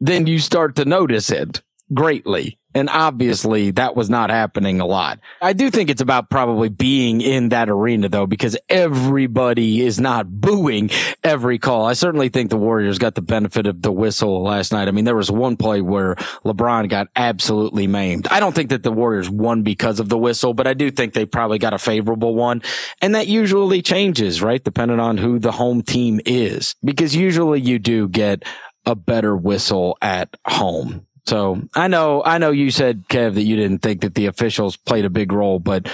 then 0.00 0.26
you 0.26 0.40
start 0.40 0.74
to 0.76 0.84
notice 0.84 1.30
it 1.30 1.62
greatly. 1.92 2.58
And 2.74 2.90
obviously 2.90 3.70
that 3.70 3.96
was 3.96 4.10
not 4.10 4.28
happening 4.28 4.80
a 4.80 4.86
lot. 4.86 5.18
I 5.40 5.54
do 5.54 5.70
think 5.70 5.88
it's 5.88 6.02
about 6.02 6.28
probably 6.28 6.68
being 6.68 7.22
in 7.22 7.48
that 7.48 7.70
arena 7.70 8.10
though, 8.10 8.26
because 8.26 8.54
everybody 8.68 9.80
is 9.80 9.98
not 9.98 10.30
booing 10.30 10.90
every 11.24 11.58
call. 11.58 11.86
I 11.86 11.94
certainly 11.94 12.28
think 12.28 12.50
the 12.50 12.58
Warriors 12.58 12.98
got 12.98 13.14
the 13.14 13.22
benefit 13.22 13.66
of 13.66 13.80
the 13.80 13.90
whistle 13.90 14.42
last 14.42 14.72
night. 14.72 14.88
I 14.88 14.90
mean, 14.90 15.06
there 15.06 15.16
was 15.16 15.30
one 15.30 15.56
play 15.56 15.80
where 15.80 16.16
LeBron 16.44 16.90
got 16.90 17.08
absolutely 17.16 17.86
maimed. 17.86 18.28
I 18.28 18.40
don't 18.40 18.54
think 18.54 18.68
that 18.68 18.82
the 18.82 18.92
Warriors 18.92 19.30
won 19.30 19.62
because 19.62 19.98
of 19.98 20.10
the 20.10 20.18
whistle, 20.18 20.52
but 20.52 20.66
I 20.66 20.74
do 20.74 20.90
think 20.90 21.14
they 21.14 21.24
probably 21.24 21.58
got 21.58 21.72
a 21.72 21.78
favorable 21.78 22.34
one. 22.34 22.60
And 23.00 23.14
that 23.14 23.26
usually 23.26 23.80
changes, 23.80 24.42
right? 24.42 24.62
Depending 24.62 25.00
on 25.00 25.16
who 25.16 25.38
the 25.38 25.52
home 25.52 25.80
team 25.80 26.20
is, 26.26 26.74
because 26.84 27.16
usually 27.16 27.62
you 27.62 27.78
do 27.78 28.06
get 28.06 28.42
a 28.84 28.94
better 28.94 29.34
whistle 29.34 29.96
at 30.02 30.28
home. 30.46 31.06
So 31.26 31.60
I 31.74 31.88
know, 31.88 32.22
I 32.24 32.38
know 32.38 32.50
you 32.50 32.70
said 32.70 33.08
Kev 33.08 33.34
that 33.34 33.42
you 33.42 33.56
didn't 33.56 33.78
think 33.78 34.02
that 34.02 34.14
the 34.14 34.26
officials 34.26 34.76
played 34.76 35.04
a 35.04 35.10
big 35.10 35.32
role, 35.32 35.58
but 35.58 35.88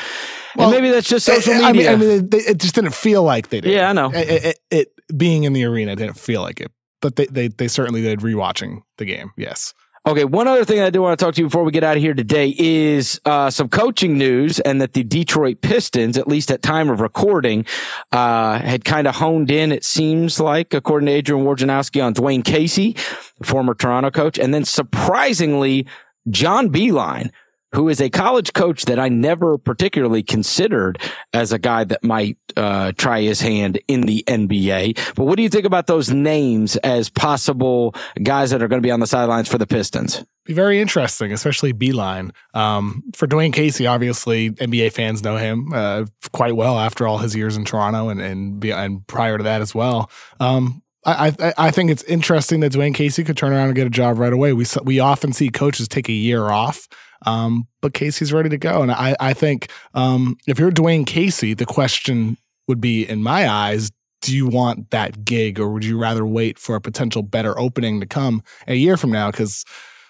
well, 0.57 0.71
maybe 0.71 0.91
that's 0.91 1.09
just 1.09 1.25
social 1.25 1.55
media. 1.55 1.69
I 1.69 1.73
mean, 1.73 1.89
I 1.89 1.97
mean 1.97 2.29
it 2.33 2.59
just 2.59 2.75
didn't 2.75 2.95
feel 2.95 3.23
like 3.23 3.49
they 3.49 3.61
did. 3.61 3.73
Yeah, 3.73 3.89
I 3.89 3.93
know. 3.93 4.11
It, 4.13 4.45
it, 4.45 4.59
it, 4.71 4.93
being 5.17 5.45
in 5.45 5.53
the 5.55 5.65
arena 5.65 5.97
didn't 5.97 6.19
feel 6.19 6.43
like 6.43 6.61
it, 6.61 6.71
but 7.01 7.17
they, 7.17 7.27
they, 7.27 7.49
they 7.49 7.69
certainly 7.69 8.03
did 8.03 8.21
rewatching 8.21 8.83
the 8.99 9.05
game. 9.07 9.31
Yes. 9.37 9.73
Okay, 10.05 10.25
one 10.25 10.49
other 10.49 10.65
thing 10.65 10.81
I 10.81 10.91
do 10.91 11.01
want 11.01 11.17
to 11.17 11.25
talk 11.25 11.37
to 11.37 11.41
you 11.41 11.47
before 11.47 11.63
we 11.63 11.71
get 11.71 11.85
out 11.85 11.97
of 11.97 12.03
here 12.03 12.13
today 12.13 12.53
is 12.59 13.21
uh, 13.25 13.51
some 13.51 13.69
coaching 13.69 14.19
news, 14.19 14.59
and 14.59 14.81
that 14.81 14.95
the 14.95 15.05
Detroit 15.05 15.61
Pistons, 15.61 16.19
at 16.19 16.27
least 16.27 16.51
at 16.51 16.61
time 16.61 16.91
of 16.91 17.01
recording, 17.01 17.65
uh, 18.11 18.59
had 18.59 18.85
kind 18.85 19.07
of 19.07 19.15
honed 19.15 19.49
in. 19.49 19.71
It 19.71 19.85
seems 19.85 20.41
like, 20.41 20.75
according 20.75 21.07
to 21.07 21.13
Adrian 21.13 21.45
Wojnarowski, 21.45 22.05
on 22.05 22.15
Dwane 22.15 22.45
Casey, 22.45 22.97
former 23.45 23.75
Toronto 23.75 24.11
coach, 24.11 24.41
and 24.41 24.53
then 24.53 24.65
surprisingly, 24.65 25.87
John 26.29 26.71
Beilein, 26.71 27.31
who 27.75 27.89
is 27.89 28.01
a 28.01 28.11
college 28.11 28.53
coach 28.53 28.85
that 28.85 28.99
I 28.99 29.09
never 29.09 29.59
particularly 29.59 30.23
considered 30.23 31.01
as 31.33 31.53
a 31.53 31.59
guy 31.59 31.85
that 31.85 32.05
might 32.05 32.39
uh, 32.57 32.93
try 32.93 33.23
his 33.23 33.41
hand 33.41 33.81
in 33.89 34.03
the 34.03 34.25
NBA. 34.27 35.15
But 35.15 35.25
what 35.25 35.37
do 35.37 35.43
you 35.43 35.49
think 35.49 35.65
about 35.65 35.87
those 35.87 36.11
names 36.11 36.77
as 36.77 37.09
possible 37.09 37.95
guys 38.23 38.51
that 38.51 38.63
are 38.63 38.69
going 38.69 38.83
to 38.83 38.87
be 38.87 38.91
on 38.91 39.01
the 39.01 39.07
sidelines 39.07 39.49
for 39.49 39.59
the 39.59 39.67
Pistons? 39.67 40.25
Be 40.45 40.55
very 40.55 40.81
interesting, 40.81 41.33
especially 41.33 41.73
Beilein. 41.73 42.33
Um, 42.53 43.05
for 43.15 43.27
Dwane 43.27 43.53
Casey, 43.53 43.87
obviously 43.87 44.51
NBA 44.51 44.93
fans 44.93 45.23
know 45.23 45.37
him 45.37 45.71
uh, 45.73 46.07
quite 46.33 46.57
well 46.57 46.79
after 46.79 47.07
all 47.07 47.19
his 47.19 47.37
years 47.37 47.57
in 47.57 47.65
Toronto 47.65 48.09
and 48.09 48.21
and, 48.21 48.65
and 48.65 49.07
prior 49.07 49.39
to 49.39 49.45
that 49.45 49.61
as 49.61 49.75
well. 49.75 50.11
Um, 50.41 50.83
I, 51.05 51.35
I, 51.39 51.55
I 51.59 51.71
think 51.71 51.91
it's 51.91 52.05
interesting 52.05 52.61
that 52.61 52.73
Dwane 52.73 52.95
Casey 52.95 53.25
could 53.25 53.37
turn 53.37 53.53
around 53.53 53.67
and 53.67 53.75
get 53.75 53.87
a 53.87 53.91
job 53.91 54.19
right 54.19 54.33
away. 54.33 54.53
We 54.53 54.67
we 54.85 55.01
often 55.01 55.33
see 55.33 55.49
coaches 55.49 55.89
take 55.89 56.09
a 56.09 56.13
year 56.13 56.51
off 56.51 56.89
um, 57.27 57.67
but 57.81 57.95
Casey's 57.95 58.33
ready 58.33 58.49
to 58.49 58.59
go. 58.59 58.83
And 58.83 58.93
I, 58.93 59.17
I 59.21 59.33
think 59.33 59.71
um, 59.95 60.37
if 60.47 60.59
you're 60.59 60.71
Dwane 60.71 61.07
Casey, 61.07 61.55
the 61.55 61.67
question 61.67 62.37
would 62.69 62.81
be, 62.81 63.09
in 63.09 63.23
my 63.23 63.49
eyes, 63.49 63.91
do 64.21 64.35
you 64.35 64.47
want 64.47 64.91
that 64.91 65.25
gig 65.25 65.59
or 65.59 65.71
would 65.71 65.85
you 65.85 65.99
rather 65.99 66.25
wait 66.25 66.59
for 66.59 66.77
a 66.77 66.81
potential 66.81 67.23
better 67.23 67.59
opening 67.59 68.01
to 68.01 68.07
come 68.07 68.43
a 68.67 68.75
year 68.75 68.97
from 68.97 69.11
now? 69.11 69.31
Because 69.31 69.65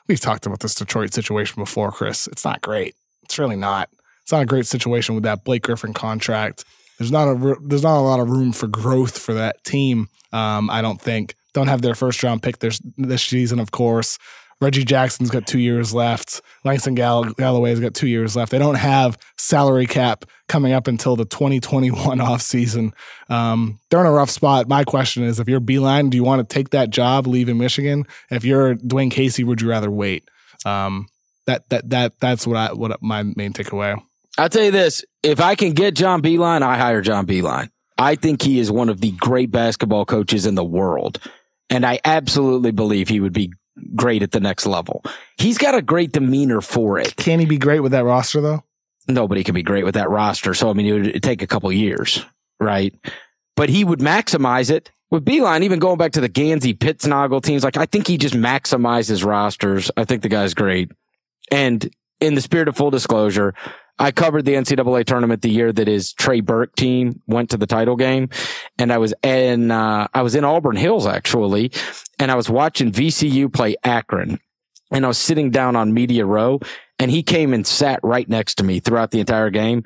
we've 0.07 0.21
talked 0.21 0.47
about 0.47 0.61
this 0.61 0.75
Detroit 0.75 1.13
situation 1.15 1.63
before, 1.63 1.91
Chris. 1.91 2.27
It's 2.29 2.45
not 2.45 2.61
great. 2.61 2.95
It's 3.23 3.39
really 3.39 3.57
not. 3.57 3.89
It's 4.23 4.33
not 4.33 4.43
a 4.43 4.47
great 4.47 4.67
situation 4.67 5.15
with 5.15 5.25
that 5.25 5.45
Blake 5.45 5.63
Griffin 5.63 5.95
contract. 5.95 6.65
There's 6.99 7.11
not 7.11 7.29
a 7.29 7.57
there's 7.63 7.83
not 7.83 7.99
a 7.99 8.03
lot 8.05 8.21
of 8.21 8.31
room 8.31 8.53
for 8.53 8.69
growth 8.69 9.19
for 9.19 9.35
that 9.35 9.65
team. 9.65 10.09
Um, 10.33 10.71
I 10.71 10.83
don't 10.83 11.01
think. 11.01 11.35
Don't 11.55 11.67
have 11.67 11.83
their 11.83 11.95
first 11.95 12.23
round 12.23 12.43
pick 12.43 12.61
this 12.61 12.81
this 12.97 13.23
season, 13.23 13.59
of 13.59 13.73
course. 13.73 14.19
Reggie 14.63 14.85
Jackson's 14.85 15.29
got 15.31 15.45
two 15.45 15.59
years 15.59 15.93
left. 15.93 16.41
Langston 16.65 16.95
Gall- 16.95 17.33
Galloway's 17.33 17.81
got 17.81 17.95
two 17.95 18.07
years 18.07 18.37
left. 18.37 18.53
They 18.53 18.59
don't 18.59 18.77
have 18.77 19.19
salary 19.37 19.87
cap 19.87 20.25
coming 20.49 20.73
up 20.73 20.87
until 20.87 21.17
the 21.17 21.25
2021 21.25 22.19
offseason. 22.19 22.93
Um, 23.29 23.81
they're 23.91 24.01
in 24.01 24.07
a 24.07 24.13
rough 24.13 24.31
spot. 24.31 24.69
My 24.69 24.85
question 24.85 25.25
is 25.25 25.41
if 25.41 25.49
you're 25.49 25.61
Beilein, 25.61 26.11
do 26.11 26.17
you 26.17 26.23
want 26.23 26.49
to 26.49 26.55
take 26.55 26.71
that 26.71 26.91
job, 26.91 27.27
leave 27.27 27.49
in 27.49 27.59
Michigan? 27.59 28.07
If 28.31 28.45
you're 28.45 28.77
Dwane 28.77 29.11
Casey, 29.11 29.43
would 29.43 29.61
you 29.61 29.69
rather 29.69 29.91
wait? 29.91 30.29
Um, 30.65 31.09
that 31.47 31.69
that 31.71 31.91
that 31.91 32.21
that's 32.21 32.47
what 32.47 32.57
I 32.57 32.73
what 32.73 33.03
my 33.03 33.25
main 33.25 33.53
takeaway. 33.53 34.01
I'll 34.39 34.49
tell 34.49 34.63
you 34.63 34.71
this: 34.71 35.05
if 35.25 35.41
I 35.41 35.57
can 35.57 35.73
get 35.73 35.95
John 35.95 36.23
Beilein, 36.23 36.63
I 36.63 36.79
hire 36.79 37.01
John 37.01 37.27
Beilein. 37.27 37.69
I 37.99 38.15
think 38.15 38.43
he 38.43 38.61
is 38.61 38.71
one 38.71 38.89
of 38.89 39.01
the 39.01 39.11
great 39.13 39.51
basketball 39.51 40.05
coaches 40.05 40.47
in 40.47 40.55
the 40.55 40.65
world. 40.65 41.19
And 41.71 41.87
I 41.87 42.01
absolutely 42.05 42.71
believe 42.71 43.09
he 43.09 43.21
would 43.21 43.33
be 43.33 43.53
great 43.95 44.23
at 44.23 44.33
the 44.33 44.41
next 44.41 44.67
level. 44.67 45.05
He's 45.39 45.59
got 45.59 45.75
a 45.75 45.83
great 45.83 46.13
demeanor 46.13 46.61
for 46.61 46.99
it. 46.99 47.17
Can 47.17 47.41
he 47.41 47.47
be 47.47 47.59
great 47.59 47.81
with 47.81 47.93
that 47.93 48.05
roster 48.05 48.41
though? 48.41 48.65
Nobody 49.09 49.43
can 49.43 49.55
be 49.55 49.63
great 49.63 49.85
with 49.85 49.95
that 49.95 50.11
roster. 50.11 50.55
So 50.55 50.71
I 50.71 50.73
mean, 50.75 50.87
it 50.87 50.93
would 50.93 51.23
take 51.23 51.43
a 51.43 51.47
couple 51.47 51.73
years, 51.73 52.25
right? 52.61 52.95
But 53.57 53.69
he 53.69 53.85
would 53.85 53.99
maximize 53.99 54.71
it 54.71 54.91
with 55.11 55.25
Beilein. 55.25 55.63
Even 55.63 55.79
going 55.79 55.99
back 55.99 56.13
to 56.13 56.21
the 56.21 56.29
Gansey 56.29 56.77
Pittsnogle 56.77 57.43
teams, 57.43 57.65
like 57.65 57.77
I 57.77 57.87
think 57.87 58.07
he 58.07 58.19
just 58.19 58.35
maximizes 58.35 59.25
rosters. 59.25 59.91
I 59.97 60.05
think 60.05 60.23
the 60.23 60.29
guy's 60.29 60.55
great. 60.55 60.91
And 61.51 61.91
in 62.21 62.35
the 62.35 62.41
spirit 62.41 62.69
of 62.69 62.77
full 62.77 62.91
disclosure, 62.91 63.55
I 63.99 64.11
covered 64.11 64.45
the 64.45 64.55
NCAA 64.55 65.05
tournament 65.05 65.43
the 65.43 65.51
year 65.51 65.73
that 65.73 65.87
his 65.87 66.13
Trey 66.13 66.41
Burke 66.41 66.75
team 66.75 67.21
went 67.27 67.51
to 67.51 67.57
the 67.57 67.67
title 67.67 67.97
game. 67.97 68.31
And 68.79 68.93
I 68.93 68.99
was 68.99 69.15
in, 69.23 69.71
uh, 69.71 70.09
I 70.13 70.23
was 70.23 70.35
in 70.35 70.45
Auburn 70.45 70.77
Hills 70.77 71.07
actually, 71.07 71.73
and 72.19 72.31
I 72.31 72.35
was 72.35 72.51
watching 72.51 72.91
VCU 72.91 73.53
play 73.53 73.77
Akron. 73.85 74.41
And 74.91 75.05
I 75.05 75.09
was 75.09 75.19
sitting 75.19 75.51
down 75.51 75.77
on 75.77 75.95
media 75.95 76.27
row 76.27 76.61
and 76.99 77.11
he 77.11 77.23
came 77.23 77.55
and 77.55 77.67
sat 77.67 78.01
right 78.03 78.29
next 78.29 78.57
to 78.57 78.65
me 78.65 78.79
throughout 78.79 79.11
the 79.11 79.21
entire 79.21 79.51
game. 79.51 79.85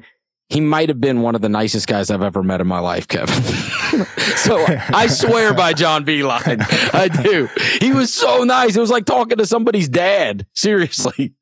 He 0.48 0.60
might 0.60 0.88
have 0.88 1.00
been 1.00 1.22
one 1.22 1.34
of 1.34 1.40
the 1.40 1.48
nicest 1.48 1.88
guys 1.88 2.08
I've 2.08 2.22
ever 2.22 2.42
met 2.42 2.60
in 2.60 2.68
my 2.68 2.78
life, 2.78 3.08
Kevin. 3.08 3.42
so 4.36 4.64
I 4.68 5.08
swear 5.08 5.52
by 5.52 5.72
John 5.72 6.04
Beilein. 6.04 6.64
I 6.94 7.08
do. 7.08 7.48
He 7.80 7.92
was 7.92 8.14
so 8.14 8.44
nice. 8.44 8.76
It 8.76 8.80
was 8.80 8.90
like 8.90 9.06
talking 9.06 9.38
to 9.38 9.46
somebody's 9.46 9.88
dad. 9.88 10.46
Seriously. 10.54 11.34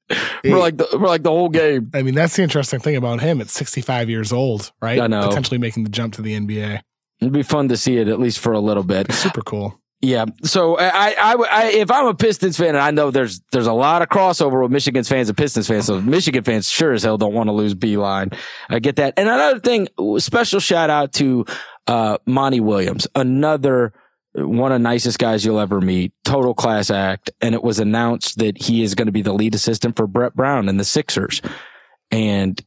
For 0.42 0.59
like 0.59 0.78
the, 0.78 0.86
for 0.86 1.07
like 1.07 1.22
the 1.22 1.30
whole 1.30 1.50
game. 1.50 1.90
I 1.94 2.02
mean, 2.02 2.14
that's 2.14 2.36
the 2.36 2.42
interesting 2.42 2.80
thing 2.80 2.96
about 2.96 3.20
him. 3.20 3.40
At 3.40 3.50
65 3.50 4.09
years 4.09 4.32
old, 4.32 4.72
right? 4.80 5.00
I 5.00 5.07
know. 5.07 5.28
Potentially 5.28 5.59
making 5.59 5.84
the 5.84 5.90
jump 5.90 6.14
to 6.14 6.22
the 6.22 6.38
NBA. 6.38 6.80
It'd 7.20 7.32
be 7.32 7.42
fun 7.42 7.68
to 7.68 7.76
see 7.76 7.98
it 7.98 8.09
at 8.09 8.20
least 8.20 8.38
for 8.38 8.52
a 8.52 8.61
little 8.61 8.82
bit. 8.82 9.12
Super 9.12 9.42
cool. 9.42 9.80
Yeah. 10.05 10.26
So 10.42 10.76
I, 10.76 11.14
I, 11.18 11.34
I, 11.34 11.64
if 11.72 11.90
I'm 11.90 12.07
a 12.07 12.14
Pistons 12.14 12.59
fan, 12.59 12.70
and 12.70 12.78
I 12.78 12.90
know 12.90 13.11
there's 13.11 13.40
there's 13.52 13.66
a 13.66 13.72
lot 13.72 14.02
of 14.02 14.11
crossover 14.11 14.62
with 14.62 14.70
Michigan's 14.70 15.09
fans 15.09 15.30
and 15.30 15.38
Pistons 15.38 15.66
fans, 15.66 15.86
so 15.86 15.98
Michigan 15.98 16.44
fans 16.44 16.68
sure 16.68 16.92
as 16.92 17.02
hell 17.02 17.16
don't 17.16 17.32
want 17.32 17.48
to 17.48 17.52
lose 17.52 17.74
Beilein. 17.74 18.36
I 18.68 18.80
get 18.80 18.96
that. 18.96 19.14
And 19.16 19.30
another 19.30 19.61
thing, 19.61 19.88
special 20.18 20.61
shout 20.61 20.90
out 20.90 21.14
to 21.14 21.46
uh, 21.86 22.18
Monty 22.26 22.61
Williams, 22.61 23.07
another 23.14 23.94
one 24.34 24.72
of 24.72 24.76
the 24.76 24.82
nicest 24.82 25.18
guys 25.18 25.42
you'll 25.42 25.59
ever 25.59 25.80
meet, 25.80 26.12
total 26.22 26.52
class 26.52 26.90
act. 26.90 27.30
And 27.40 27.55
it 27.55 27.62
was 27.62 27.78
announced 27.78 28.36
that 28.38 28.61
he 28.61 28.82
is 28.82 28.94
going 28.94 29.07
to 29.07 29.12
be 29.12 29.22
the 29.22 29.32
lead 29.32 29.55
assistant 29.55 29.96
for 29.96 30.07
Brett 30.07 30.34
Brown 30.34 30.68
and 30.68 30.78
the 30.78 30.84
Sixers, 30.84 31.40
and 32.11 32.62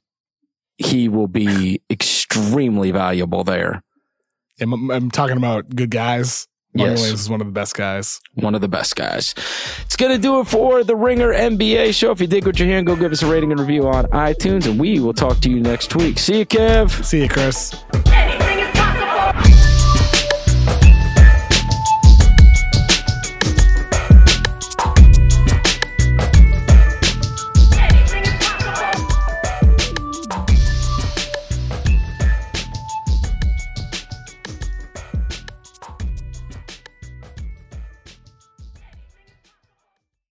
he 0.79 1.07
will 1.07 1.27
be 1.27 1.81
extremely 1.87 2.89
valuable 2.89 3.43
there. 3.43 3.83
I'm, 4.59 4.89
I'm 4.89 5.11
talking 5.11 5.37
about 5.37 5.69
good 5.69 5.91
guys. 5.91 6.47
Yes. 6.77 6.99
Williams 6.99 7.21
is 7.21 7.29
one 7.29 7.41
of 7.41 7.47
the 7.47 7.53
best 7.53 7.75
guys. 7.75 8.21
One 8.35 8.55
of 8.55 8.61
the 8.61 8.67
best 8.67 8.95
guys. 8.95 9.33
It's 9.85 9.95
going 9.95 10.11
to 10.11 10.17
do 10.17 10.39
it 10.39 10.45
for 10.47 10.83
the 10.83 10.95
Ringer 10.95 11.33
NBA 11.33 11.93
show. 11.93 12.11
If 12.11 12.21
you 12.21 12.27
dig 12.27 12.45
what 12.45 12.59
you're 12.59 12.67
hearing, 12.67 12.85
go 12.85 12.95
give 12.95 13.11
us 13.11 13.23
a 13.23 13.27
rating 13.27 13.51
and 13.51 13.59
review 13.59 13.87
on 13.87 14.05
iTunes, 14.07 14.67
and 14.69 14.79
we 14.79 14.99
will 14.99 15.13
talk 15.13 15.39
to 15.41 15.49
you 15.49 15.59
next 15.59 15.95
week. 15.95 16.19
See 16.19 16.39
you, 16.39 16.45
Kev. 16.45 17.03
See 17.03 17.21
you, 17.21 17.29
Chris. 17.29 17.83